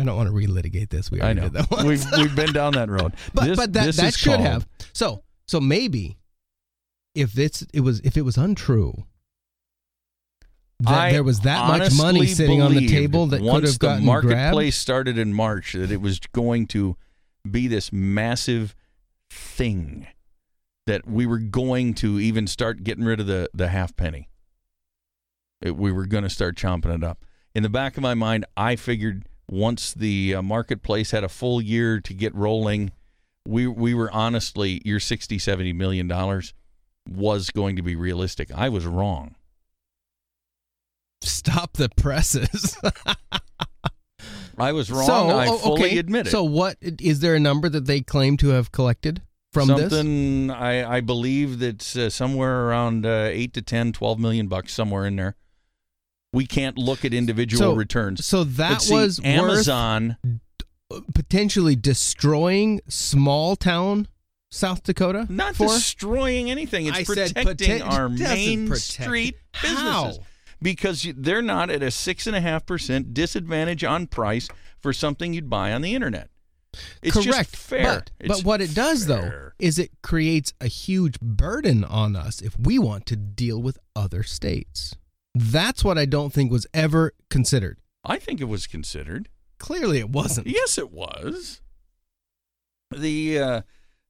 [0.00, 1.10] I don't want to relitigate this.
[1.10, 1.48] We I already know.
[1.48, 1.84] did that once.
[1.84, 3.12] We've we've been down that road.
[3.34, 4.66] but This- but that this that is should called- have.
[4.92, 6.18] So so maybe
[7.14, 9.04] if it's it was if it was untrue
[10.80, 13.46] that I there was that much money honestly sitting on the believed table that could
[13.46, 14.74] once have gotten the marketplace grabbed.
[14.74, 16.96] started in March that it was going to
[17.50, 18.74] be this massive
[19.30, 20.06] thing
[20.86, 24.28] that we were going to even start getting rid of the the half penny.
[25.62, 27.24] It- we were going to start chomping it up.
[27.54, 31.60] In the back of my mind, I figured once the uh, marketplace had a full
[31.60, 32.92] year to get rolling,
[33.46, 36.52] we we were honestly your 60 70 million dollars
[37.08, 38.50] was going to be realistic.
[38.52, 39.36] I was wrong.
[41.22, 42.76] Stop the presses.
[44.58, 45.06] I was wrong.
[45.06, 45.98] So, I oh, fully okay.
[45.98, 46.30] admit it.
[46.30, 49.92] So what is there a number that they claim to have collected from this?
[49.92, 54.72] something I, I believe that's uh, somewhere around uh, 8 to 10 12 million bucks
[54.72, 55.36] somewhere in there
[56.36, 60.16] we can't look at individual So- returns So that see, was amazon
[61.14, 64.06] potentially destroying small town
[64.50, 65.26] South Dakota.
[65.28, 65.66] not for?
[65.66, 67.46] destroying anything it's I protecting
[67.80, 68.84] poten- our main protect.
[68.84, 70.04] street How?
[70.04, 70.24] businesses
[70.62, 74.48] because they're not at a six and a half percent disadvantage on price
[74.80, 76.30] for something you'd buy on the internet
[77.02, 77.26] it's Correct.
[77.52, 77.82] just fair
[78.18, 82.58] But, but what it does though is it creates a huge burden on us if
[82.58, 84.94] we want to deal with other states.
[85.38, 87.78] That's what I don't think was ever considered.
[88.04, 90.46] i think it was considered Clearly it wasn't.
[90.46, 91.60] Yes, it was.
[92.90, 93.60] The uh,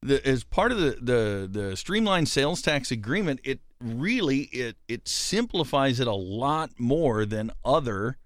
[0.03, 5.09] the as part of the the the streamlined sales tax agreement, it really it it
[5.09, 8.19] simplifies it a lot more than other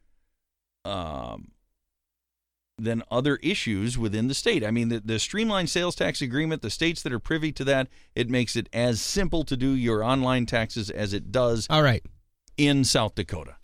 [0.85, 1.53] um
[2.79, 4.65] than other issues within the state.
[4.65, 7.89] I mean, the, the streamlined sales tax agreement, the states that are privy to that,
[8.15, 12.03] it makes it as simple to do your online taxes as it does All right.
[12.69, 13.57] In South Dakota.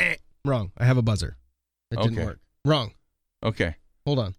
[0.44, 0.73] Wrong.
[0.78, 1.36] I have a buzzer.
[1.90, 2.40] It didn't work.
[2.64, 2.93] Wrong.
[3.44, 4.35] Okay, Hold on.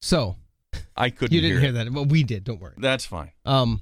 [0.00, 0.36] So
[0.96, 1.34] I couldn't.
[1.34, 1.92] you didn't hear, hear that.
[1.92, 2.44] Well, we did.
[2.44, 2.74] Don't worry.
[2.78, 3.32] That's fine.
[3.44, 3.80] Um,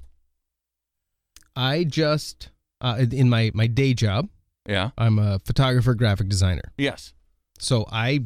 [1.55, 2.49] I just
[2.81, 4.29] uh, in my my day job,
[4.67, 4.89] Yeah.
[4.97, 6.73] I'm a photographer, graphic designer.
[6.77, 7.13] Yes.
[7.59, 8.21] So I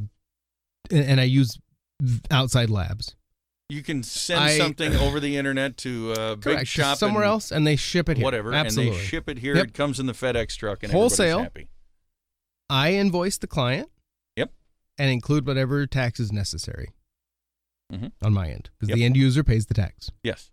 [0.90, 1.60] and I use
[2.32, 3.16] outside labs.
[3.70, 7.52] You can send I- something over the internet to uh, big shop somewhere and else,
[7.52, 8.24] and they ship it here.
[8.24, 8.94] whatever, Absolutely.
[8.96, 9.56] and they ship it here.
[9.56, 9.68] Yep.
[9.68, 11.44] It comes in the FedEx truck, and Wholesale.
[11.44, 11.70] happy.
[12.70, 13.90] I invoice the client.
[14.36, 14.52] Yep.
[14.98, 16.90] And include whatever tax is necessary
[17.94, 18.12] Mhm.
[18.24, 18.96] on my end because Yep.
[18.98, 20.10] the end user pays the tax.
[20.24, 20.50] Yes.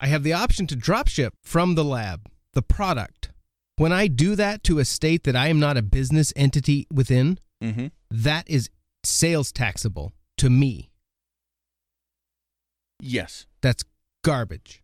[0.00, 3.30] I have the option to drop ship from the lab the product
[3.76, 7.40] When I do that to a state that I am not a business entity within,
[7.60, 7.88] Mm-hmm.
[8.08, 8.70] that is
[9.02, 10.92] sales taxable to me.
[13.00, 13.46] Yes.
[13.60, 13.84] That's
[14.22, 14.82] garbage.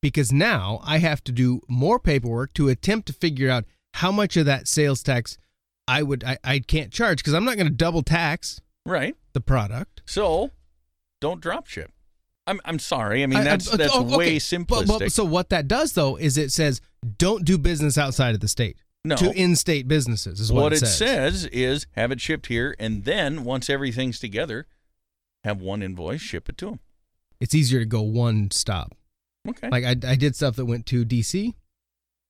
[0.00, 3.64] Because now I have to do more paperwork to attempt to figure out
[3.94, 5.38] how much of that sales tax
[5.86, 9.14] I would I, I can't charge because I'm not going to double tax Right.
[9.32, 10.02] the product.
[10.06, 10.50] So,
[11.20, 11.92] don't drop ship.
[12.46, 13.22] I'm I'm sorry.
[13.22, 14.16] I mean I- I- that's that's oh, okay.
[14.16, 14.98] way But- simplistic.
[14.98, 16.80] but- so what that does though is it says
[17.18, 18.76] don't do business outside of the state.
[19.04, 19.16] no.
[19.16, 20.96] To in-state businesses is what, what, it, it says.
[21.42, 24.66] says is have it shipped here, and then once everything's together,
[25.44, 26.80] have one invoice, ship it to them.
[27.42, 28.94] It's easier to go one stop.
[29.48, 29.68] Okay.
[29.68, 31.54] Like I, I did stuff that went to DC,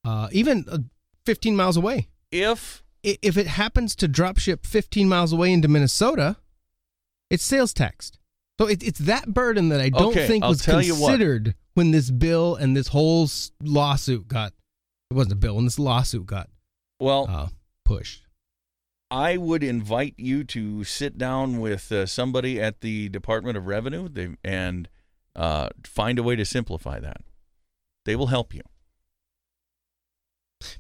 [0.07, 0.79] uh, even uh,
[1.27, 2.09] 15 miles away.
[2.31, 6.37] if If it happens to drop ship 15 miles away into Minnesota,
[7.29, 8.19] it's sales taxed.
[8.59, 11.09] So it, it's that burden that I don't Okay, think I'll was tell you what.
[11.11, 13.29] considered when this bill and this whole
[13.63, 14.53] lawsuit got.
[15.11, 16.49] It wasn't a bill when this lawsuit got
[16.99, 17.49] well, uh,
[17.85, 18.23] pushed.
[19.11, 24.09] I would invite you to sit down with uh, somebody at the Department of Revenue
[24.09, 24.89] they, and
[25.37, 27.23] uh, find a way to simplify that.
[28.05, 28.63] They will help you.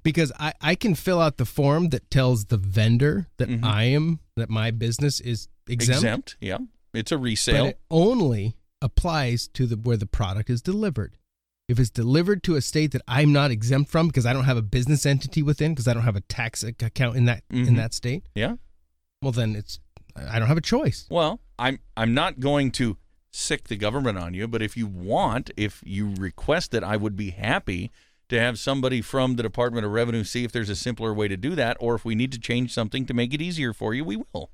[0.04, 3.64] because I, I can fill out the form that tells the vendor that Mhm.
[3.64, 6.58] I am that my business is exempt, Exempt, yeah.
[6.94, 7.66] It's a but resale.
[7.66, 11.16] it only applies to the where the product is delivered.
[11.68, 14.56] If it's delivered to a state that I'm not exempt from because I don't have
[14.56, 17.76] a business entity within because I don't have a tax account in that in Mhm.
[17.76, 18.56] that state, yeah.
[19.20, 19.80] well then it's
[20.14, 21.06] I don't have a choice.
[21.10, 22.98] Well, I'm I'm not going to
[23.32, 27.16] sick the government on you, but if you want, if you request it, I would
[27.16, 27.90] be happy
[28.28, 31.36] to have somebody from the Department of Revenue see if there's a simpler way to
[31.36, 34.04] do that, or if we need to change something to make it easier for you,
[34.04, 34.50] we will.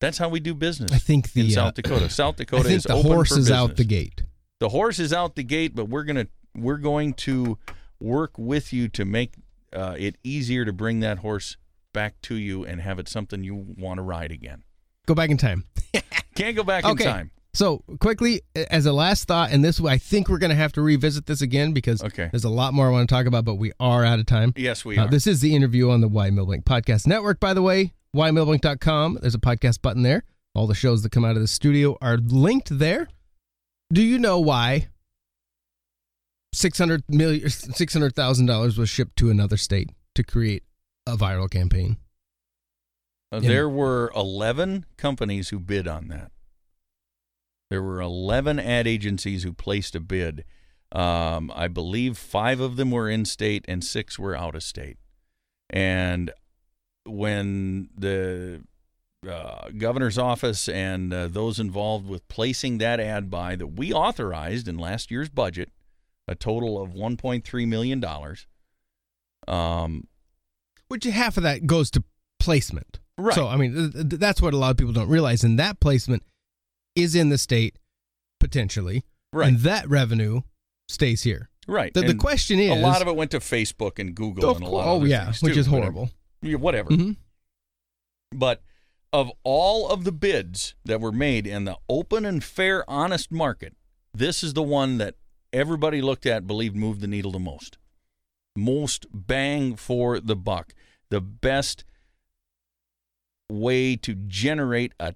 [0.00, 0.92] That's how we do business.
[0.92, 2.10] I think the in uh, South Dakota.
[2.10, 4.22] South Dakota is the horse is out the gate.
[4.60, 7.58] The horse is out the gate, but we're gonna we're going to
[8.00, 9.34] work with you to make
[9.72, 11.56] uh, it easier to bring that horse
[11.92, 14.64] back to you and have it something you want to ride again.
[15.06, 15.64] Go back in time.
[16.34, 17.04] Can't go back Okay.
[17.04, 17.30] in time.
[17.56, 20.82] So quickly, as a last thought, and this I think we're going to have to
[20.82, 22.28] revisit this again because Okay.
[22.30, 24.52] there's a lot more I want to talk about, but we are out of time.
[24.56, 25.08] Yes, we Uh, are.
[25.08, 27.94] this is the interview on the Y Milbank Podcast Network, by the way.
[28.14, 29.18] YMilbank.com.
[29.22, 30.24] There's a podcast button there.
[30.54, 33.08] All the shows that come out of the studio are linked there.
[33.90, 34.88] Do you know why
[36.52, 40.62] six hundred million, six hundred thousand dollars was shipped to another state to create
[41.06, 41.96] a viral campaign?
[43.32, 43.40] Uh.
[43.40, 46.32] There were 11 companies who bid on that.
[47.70, 50.44] There were 11 ad agencies who placed a bid.
[50.92, 54.98] Um, I believe five of them were in state and six were out of state.
[55.68, 56.30] And
[57.04, 58.62] when the
[59.28, 64.68] uh, governor's office and uh, those involved with placing that ad buy that we authorized
[64.68, 65.70] in last year's budget,
[66.28, 68.04] a total of $1.3 million,
[69.48, 70.06] um,
[70.88, 72.04] Which half of that goes to
[72.38, 73.00] placement.
[73.18, 73.34] Right.
[73.34, 75.80] So I mean, th- th- that's what a lot of people don't realize, In that
[75.80, 76.22] placement
[76.96, 77.78] is in the state
[78.40, 80.40] potentially, right, and that revenue
[80.88, 81.50] stays here.
[81.68, 81.92] right.
[81.94, 84.68] The, the question is, a lot of it went to Facebook and Google and a
[84.68, 86.10] lot of oh yeah, which too, is horrible.
[86.42, 86.90] yeah, whatever.
[86.90, 87.16] Mhm.
[88.32, 88.62] But
[89.12, 93.74] of all of the bids that were made in the open and fair, honest market,
[94.12, 95.14] this is the one that
[95.52, 97.78] everybody looked at believed moved the needle the most.
[98.56, 100.72] Most bang for the buck.
[101.10, 101.84] The best
[103.50, 105.14] way to generate a,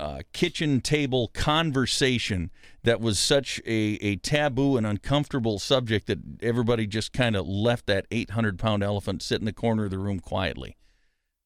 [0.00, 2.50] a kitchen table conversation
[2.82, 7.86] that was such a, a taboo and uncomfortable subject that everybody just kind of left
[7.86, 10.76] that 800 pound elephant sit in the corner of the room quietly.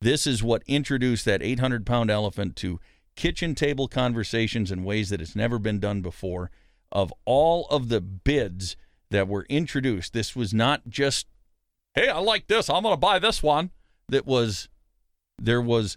[0.01, 2.79] This is what introduced that 800 pound elephant to
[3.17, 6.51] kitchen table conversations in ways that it's never been done before.
[6.93, 8.77] Of all of the bids
[9.11, 11.27] that were introduced, this was not just,
[11.95, 13.71] hey, I like this, I'm going to buy this one.
[14.09, 14.69] That was,
[15.39, 15.97] there was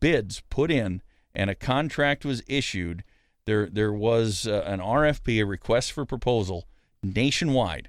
[0.00, 1.02] bids put in
[1.34, 3.04] and a contract was issued.
[3.46, 6.66] There, there was uh, an RFP, a request for proposal,
[7.02, 7.88] nationwide.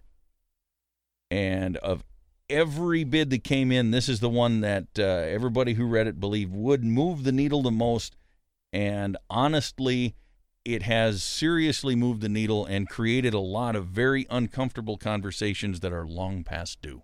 [1.30, 2.04] And of
[2.50, 6.20] every bid that came in, this is the one that uh, everybody who read it
[6.20, 8.16] believed would move the needle the most.
[8.72, 10.16] And honestly,
[10.66, 15.92] it has seriously moved the needle and created a lot of very uncomfortable conversations that
[15.92, 17.04] are long past due.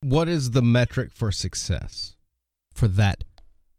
[0.00, 2.16] what is the metric for success
[2.74, 3.22] for that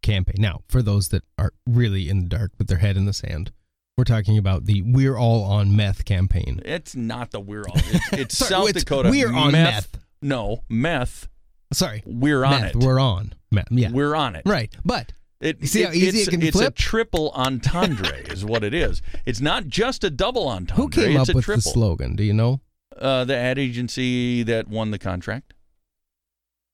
[0.03, 0.35] campaign?
[0.37, 3.51] Now, for those that are really in the dark with their head in the sand,
[3.97, 6.61] we're talking about the "We're All on Meth" campaign.
[6.65, 7.75] It's not the we're all.
[7.75, 9.09] It's, it's Sorry, South it's Dakota.
[9.09, 9.97] We're on meth.
[10.21, 11.27] No, meth.
[11.73, 12.75] Sorry, We're on meth.
[12.75, 12.83] it.
[12.83, 13.67] We're on meth.
[13.71, 14.43] Yeah, We're on it.
[14.45, 14.71] right.
[14.85, 15.11] But
[15.41, 16.73] It, see how easy it's, it can it's flip?
[16.73, 19.01] a triple entendre, is what it is.
[19.25, 20.75] It's not just a double entendre.
[20.83, 21.61] who came it's up a with triple.
[21.61, 22.15] the slogan?
[22.15, 22.61] Do you know?
[22.97, 25.53] Uh, the ad agency that won the contract.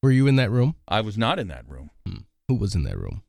[0.04, 0.76] Were you in that room?
[0.88, 1.90] I was not in that room.
[2.50, 3.24] Who was in that room?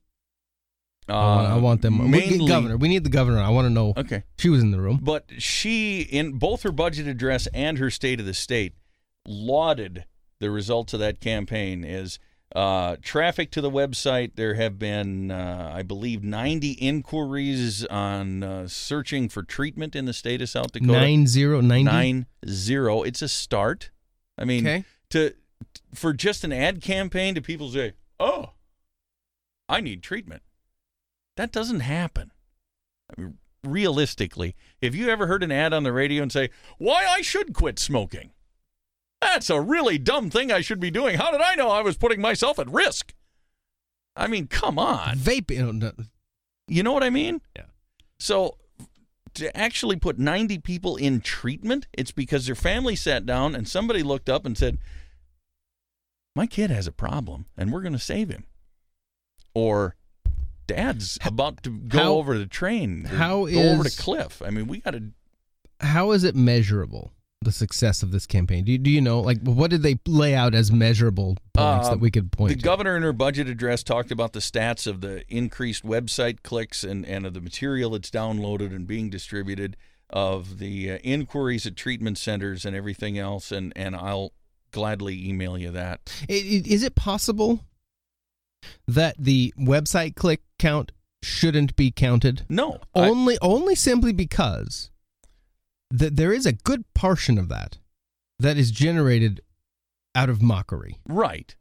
[1.09, 1.97] Uh, I, want, I want them.
[1.99, 2.77] we Mainly, get governor.
[2.77, 3.39] We need the governor.
[3.39, 3.93] I want to know.
[3.97, 4.23] Okay.
[4.37, 4.99] She was in the room.
[5.01, 8.73] But she, in both her budget address and her State of the State,
[9.25, 10.05] lauded
[10.39, 12.17] the results of that campaign as
[12.55, 14.31] uh, traffic to the website.
[14.35, 20.13] There have been, uh, I believe, 90 inquiries on uh, searching for treatment in the
[20.13, 20.91] state of South Dakota.
[20.93, 21.61] Nine zero.
[21.61, 23.01] Nine zero.
[23.03, 23.89] It's a start.
[24.37, 24.85] I mean, Okay.
[25.11, 25.33] to
[25.93, 28.50] for just an ad campaign to people say, "Oh,
[29.71, 30.43] I need treatment."
[31.37, 32.31] That doesn't happen.
[33.09, 37.05] I mean, realistically, have you ever heard an ad on the radio and say, "Why
[37.05, 38.31] I should quit smoking"?
[39.21, 41.17] That's a really dumb thing I should be doing.
[41.17, 43.13] How did I know I was putting myself at risk?
[44.15, 45.17] I mean, come on.
[45.17, 45.51] Vape.
[45.51, 45.91] you know, no,
[46.67, 47.41] You know what I mean?
[47.55, 47.65] Yeah.
[48.19, 48.57] So
[49.35, 54.03] to actually put 90 people in treatment, it's because their family sat down and somebody
[54.03, 54.77] looked up and said,
[56.35, 58.45] "My kid has a problem and we're going to save him."
[59.53, 59.95] Or
[60.67, 63.05] dad's about to go how- over the train.
[63.05, 64.41] how go over the cliff.
[64.41, 65.11] I mean, we got to
[65.79, 67.11] How is it measurable?
[67.43, 68.65] The success of this campaign.
[68.65, 69.19] Do you, do you know?
[69.19, 72.55] Like, what did they lay out as measurable points Uh, that we could point to?
[72.55, 72.63] The to?
[72.65, 77.03] governor in her budget address talked about the stats of the increased website clicks and,
[77.03, 79.75] and of the material that's downloaded and being distributed,
[80.11, 83.51] of the uh, inquiries at treatment centers and everything else.
[83.51, 84.33] And, and I'll
[84.69, 86.13] gladly email you that.
[86.29, 87.65] I- i- it possible
[88.87, 90.91] that the website click count
[91.23, 92.45] shouldn't be counted?
[92.49, 92.79] No.
[92.95, 94.89] I- Only, only simply because
[95.89, 97.77] that there is a good portion of that
[98.39, 99.41] that is generated
[100.15, 100.97] out of mockery.
[101.07, 101.55] right.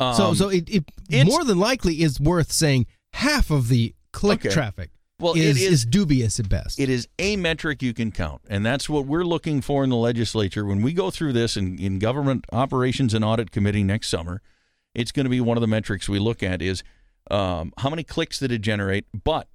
[0.00, 3.94] so, Um, so it, it it's- more than likely is worth saying half of the
[4.12, 4.50] click Okay.
[4.52, 6.80] traffic well, is, it is, is dubious at best.
[6.80, 8.42] it is a metric you can count.
[8.48, 10.64] And that's what we're looking for in the legislature.
[10.64, 14.42] When we go through this in, in Government Operations and Audit Committee next summer,
[14.94, 16.82] it's going to be one of the metrics we look at is
[17.30, 19.48] um, how many clicks did it generate, but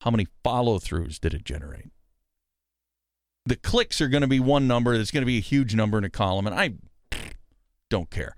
[0.00, 1.90] how many follow throughs did it generate?
[3.46, 4.96] The clicks are going to be one number.
[4.96, 6.74] That's going to be a huge number in a column, and I
[7.88, 8.36] don't care.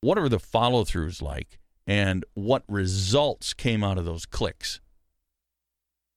[0.00, 4.80] What are the follow throughs like, and what results came out of those clicks?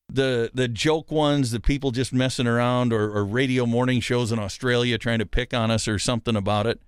[0.08, 4.40] The the joke ones, the people just messing around, or, or radio morning shows in
[4.40, 6.82] Australia trying to pick on us or something about it.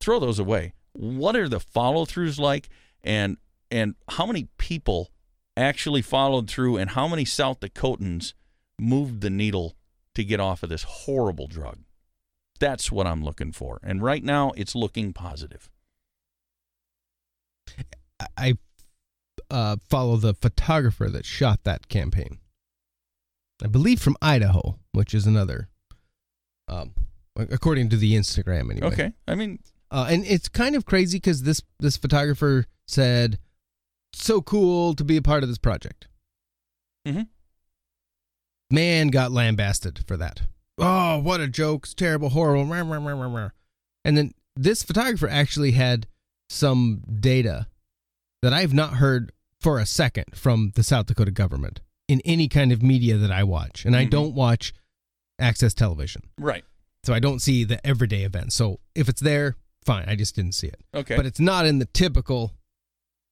[0.00, 0.74] Throw those away.
[0.94, 2.68] What are the follow throughs like,
[3.02, 3.36] and
[3.70, 5.10] and how many people
[5.56, 8.34] actually followed through, and how many South Dakotans
[8.78, 9.76] moved the needle
[10.14, 11.78] to get off of this horrible drug?
[12.60, 13.80] That's what I'm looking for.
[13.82, 15.68] And right now, it's looking positive.
[18.36, 18.56] I
[19.50, 22.38] uh, follow the photographer that shot that campaign.
[23.62, 25.68] I believe from Idaho, which is another,
[26.68, 26.94] um,
[27.36, 28.88] according to the Instagram anyway.
[28.88, 29.12] Okay.
[29.28, 29.60] I mean,
[29.92, 33.38] Uh, and it's kind of crazy because this this photographer said,
[34.14, 36.08] "So cool to be a part of this project."
[37.06, 37.22] Mm-hmm.
[38.70, 40.42] Man got lambasted for that.
[40.78, 41.84] Oh, what a joke!
[41.84, 42.72] It's terrible, horrible.
[42.72, 46.06] And then this photographer actually had
[46.48, 47.66] some data
[48.40, 52.72] that I've not heard for a second from the South Dakota government in any kind
[52.72, 54.10] of media that I watch, and I Mhm.
[54.10, 54.72] don't watch
[55.38, 56.64] access television, right.
[57.04, 58.54] so I don't see the everyday events.
[58.56, 60.04] So if it's there, fine.
[60.08, 61.16] I just didn't see it Okay.
[61.16, 62.54] but it's not in the typical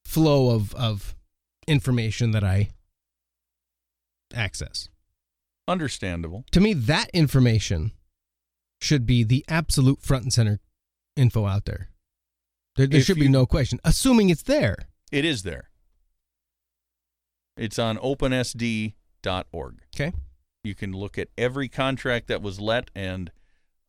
[0.05, 1.15] flow of of
[1.69, 2.71] information that I
[4.35, 4.89] access.
[5.69, 6.45] Understandable.
[6.53, 7.93] To me, that information
[8.81, 10.59] should be the absolute front and center
[11.17, 11.91] info out there.
[12.77, 14.77] There, there should be no question, assuming it's there.
[15.13, 15.71] It is there.
[17.57, 18.95] It's on opensd.org.
[19.95, 20.13] Okay.
[20.65, 23.31] You can look at every contract that was let, and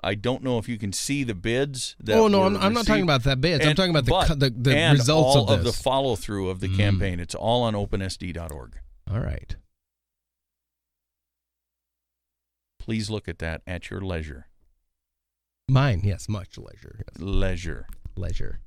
[0.04, 1.96] I don't know if you can see the bids.
[2.00, 3.64] That oh no, I'm, I'm not talking about that bit.
[3.66, 6.60] I'm talking about the but- the, the and results all of the follow through of
[6.60, 6.78] the Mm.
[6.78, 7.20] campaign.
[7.20, 8.80] It's all on opensd.org.
[9.12, 9.56] All right.
[12.80, 14.48] Please look at that at your leisure.
[15.70, 17.00] Mine, yes, much leisure.
[17.08, 17.20] Yes.
[17.22, 17.88] Leisure.
[18.16, 18.60] leisure.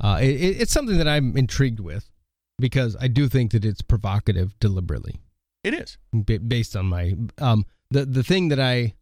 [0.00, 2.10] Uh, it, it- it's something that I'm intrigued with
[2.58, 5.20] because I do think that it's provocative deliberately.
[5.64, 5.96] It is.
[6.12, 8.94] ba- based on my um the the thing that I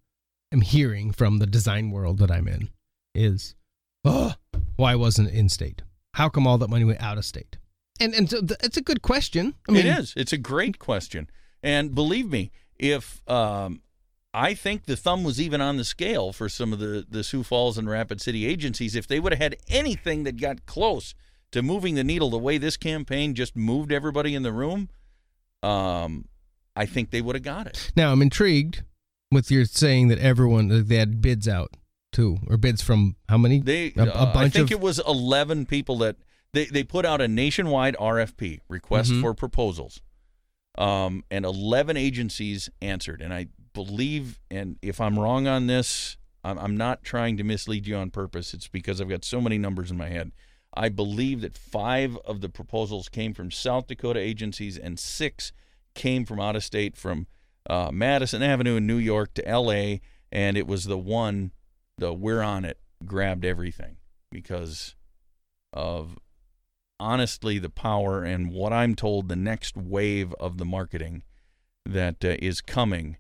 [0.52, 2.68] am hearing from the design world that I'm in
[3.14, 3.54] is
[4.04, 4.34] oh
[4.76, 5.82] why wasn't it in state?
[6.14, 7.58] How come all that money went out of state?
[8.00, 9.54] And and so th- it's a good question.
[9.68, 10.14] I mean, it is.
[10.16, 11.28] It's a great question.
[11.62, 13.82] And believe me, if um,
[14.32, 17.42] I think the thumb was even on the scale for some of the, the Sioux
[17.42, 21.14] Falls and Rapid City agencies, if they would have had anything that got close
[21.52, 24.88] to moving the needle the way this campaign just moved everybody in the room,
[25.62, 26.26] um,
[26.74, 27.90] I think they would have got it.
[27.96, 28.82] Now I'm intrigued
[29.30, 31.76] with your saying that everyone that they had bids out
[32.12, 33.60] too, or bids from how many?
[33.60, 36.16] They, A- a uh, I think of- it was 11 people that
[36.52, 39.20] they, they put out a nationwide RFP request Mhm.
[39.20, 40.00] for proposals,
[40.76, 43.22] um, and 11 agencies answered.
[43.22, 47.86] And I believe, and if I'm wrong on this, I'm, I'm not trying to mislead
[47.86, 48.52] you on purpose.
[48.52, 50.32] It's because I've got so many numbers in my head.
[50.74, 55.52] I believe that five of the proposals came from South Dakota agencies, and six
[55.94, 57.26] came from out of state, from
[57.68, 60.00] uh, Madison Avenue in New York to L.A.
[60.32, 61.52] And it was the one,
[61.98, 63.96] the we're on it, grabbed everything
[64.30, 64.94] because
[65.72, 66.18] of
[66.98, 71.22] honestly the power and what I'm told the next wave of the marketing
[71.86, 73.16] that uh, is coming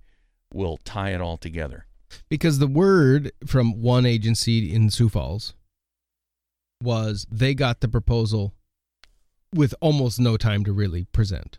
[0.52, 1.86] will tie it all together.
[2.28, 5.54] because the word from one agency in Sioux Falls
[6.82, 8.54] was they got the proposal
[9.54, 11.58] with almost no time to really present,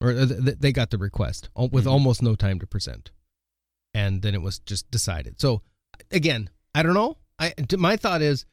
[0.00, 1.90] or th- th- they got the request with Mhm.
[1.90, 3.10] almost no time to present,
[3.94, 5.40] and then it was just decided.
[5.40, 5.62] So
[6.10, 7.18] again, I don't know.
[7.38, 8.44] I my thought is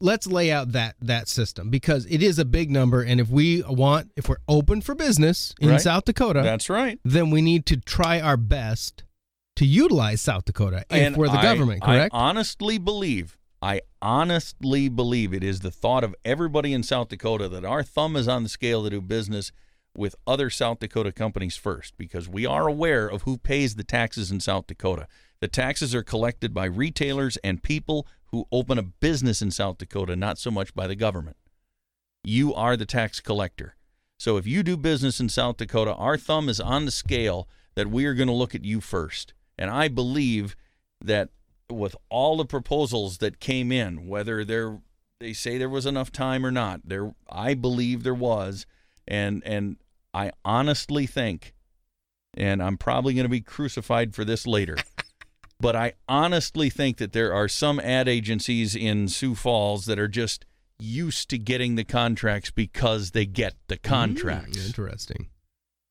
[0.00, 3.62] let's lay out that that system because it is a big number, and if we
[3.62, 5.80] want, if we're open for business in Right.
[5.80, 6.98] South Dakota, That's right.
[7.04, 9.04] then we need to try our best
[9.56, 12.14] to utilize South Dakota if And we're the I- government, correct?
[12.14, 17.48] I honestly believe, I honestly believe it is the thought of everybody in South Dakota
[17.50, 19.52] that our thumb is on the scale to do business
[19.96, 24.30] with other South Dakota companies first because we are aware of who pays the taxes
[24.30, 25.06] in South Dakota.
[25.40, 30.16] The taxes are collected by retailers and people who open a business in South Dakota,
[30.16, 31.36] not so much by the government.
[32.24, 33.76] You are the tax collector.
[34.18, 37.90] So if you do business in South Dakota, our thumb is on the scale that
[37.90, 39.34] we are going to look at you first.
[39.58, 40.56] And I believe
[41.04, 41.30] that
[41.68, 46.52] with all the proposals that came in, whether they say there was enough time or
[46.52, 48.64] not, there I believe there was,
[49.06, 49.76] and and
[50.14, 51.54] I honestly think,
[52.34, 54.76] and I'm probably going to be crucified for this later,
[55.60, 60.08] but I honestly think that there are some ad agencies in Sioux Falls that are
[60.08, 60.44] just
[60.78, 64.58] used to getting the contracts because they get the contracts.
[64.58, 65.28] Mm, interesting.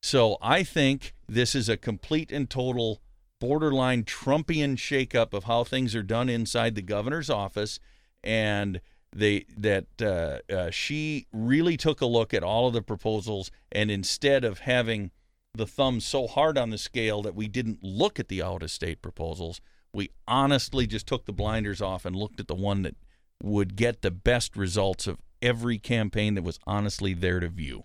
[0.02, 3.00] So I think this is a complete and total
[3.40, 7.80] borderline Trumpian shakeup of how things are done inside the governor's office,
[8.22, 8.80] and
[9.14, 13.90] they that uh, uh, she really took a look at all of the proposals, and
[13.90, 15.10] instead of having
[15.54, 18.70] the thumb so hard on the scale that we didn't look at the out of
[18.70, 19.60] state proposals,
[19.92, 22.96] we honestly just took the blinders off and looked at the one that
[23.42, 27.84] would get the best results of every campaign that was honestly there to view.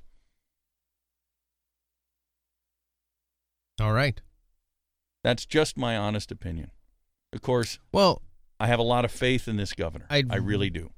[3.82, 4.22] All right.
[5.24, 6.72] That's just my honest opinion.
[7.34, 8.22] Of course, Well,
[8.60, 10.08] I have a lot of faith in this governor.
[10.10, 10.91] I'd- I really do.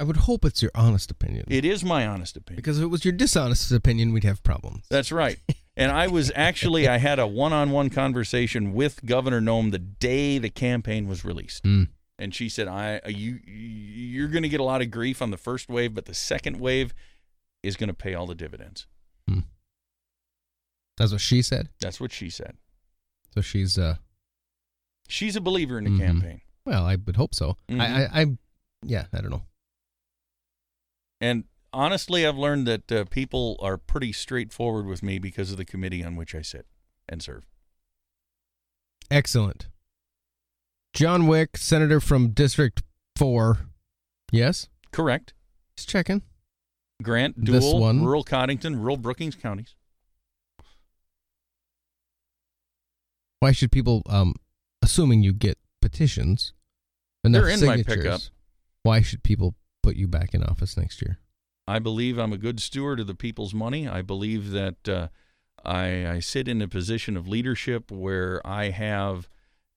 [0.00, 1.44] I would hope it's your honest opinion.
[1.48, 2.56] It is my honest opinion.
[2.56, 4.86] because if it was your dishonest opinion, we'd have problems.
[4.88, 5.38] That's right.
[5.76, 10.50] And I was actually I had a one-on-one conversation with Governor Noem the day the
[10.50, 11.64] campaign was released.
[11.64, 11.88] Mm.
[12.18, 15.36] And she said, "I you you're going to get a lot of grief on the
[15.38, 16.92] first wave, but the second wave
[17.62, 18.86] is going to pay all the dividends."
[20.96, 21.68] That's what she said.
[21.80, 22.56] That's what she said.
[23.34, 23.96] So she's uh
[25.08, 25.98] She's a believer in the Mhm.
[25.98, 26.40] campaign.
[26.66, 27.56] well, I would hope so.
[27.70, 27.80] Mhm.
[27.80, 28.26] I, I I
[28.84, 29.42] yeah, I don't know.
[31.20, 35.64] And honestly, I've learned that uh, people are pretty straightforward with me because of the
[35.64, 36.66] committee on which I sit
[37.08, 37.44] and serve.
[39.10, 39.68] Excellent.
[40.94, 42.82] John Wiik, senator from District
[43.16, 43.58] 4.
[44.32, 44.68] Yes?
[44.92, 45.34] Correct.
[45.76, 46.22] Just checking.
[47.02, 48.04] Grant, This Deuel, one?
[48.04, 49.74] rural Codington, rural Brookings counties.
[53.40, 54.34] Why should people um
[54.82, 56.52] assuming you get petitions
[57.24, 58.20] enough They're in my signatures, pickup.
[58.82, 61.18] Why should people put you back in office next year?
[61.66, 63.86] I believe I'm a good steward of the people's money.
[63.88, 65.08] I believe that uh,
[65.64, 69.28] I, I sit in a position of leadership where I have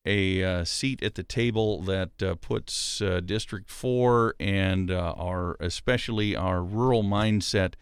[0.06, 5.56] a uh, seat at the table that uh, puts uh, District 4 and uh, our
[5.60, 7.76] especially our rural mindset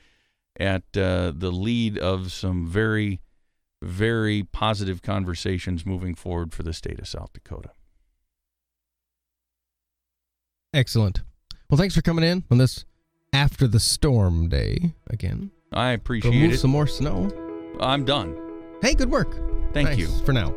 [0.59, 3.21] at uh, the lead of some very,
[3.81, 7.71] very positive conversations moving forward for the state of South Dakota.
[10.73, 11.21] Excellent.
[11.71, 12.83] Well, thanks for coming in on this
[13.31, 15.51] after the storm day again.
[15.71, 16.57] I appreciate move it.
[16.57, 17.31] some more snow.
[17.79, 18.37] I'm done.
[18.81, 19.33] Hey, good work.
[19.71, 20.07] Thank Nice you.
[20.25, 20.53] For now.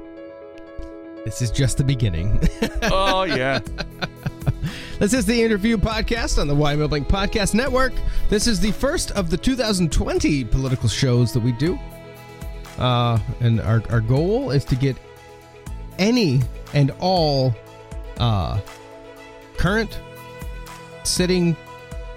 [1.24, 2.40] This is just the beginning.
[2.82, 3.60] Oh, yeah.
[4.98, 7.92] This is the interview podcast on the Wyoming Blink Podcast Network.
[8.28, 11.78] This is the first of the 2020 political shows that we do.
[12.78, 14.96] Uh, and our, our goal is to get
[15.98, 16.42] any
[16.74, 17.54] and all
[18.18, 18.60] uh,
[19.56, 19.98] current
[21.06, 21.56] sitting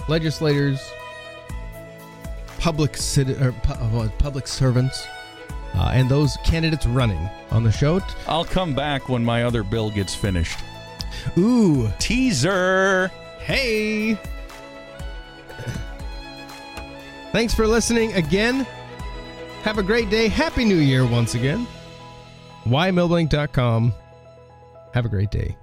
[0.07, 0.80] legislators,
[2.59, 5.05] public citi- or pu- uh, public servants,
[5.76, 8.01] uh, and those candidates running on the show.
[8.27, 10.59] I'll come back when my other bill gets finished.
[11.38, 13.09] Ooh, Teaser.
[13.39, 14.18] hey!
[17.31, 18.65] Thanks for listening again.
[19.64, 20.27] Have a great day.
[20.27, 21.68] Happy New Year once again.
[22.65, 23.93] YMilblink.com.
[24.93, 25.55] Have a great day.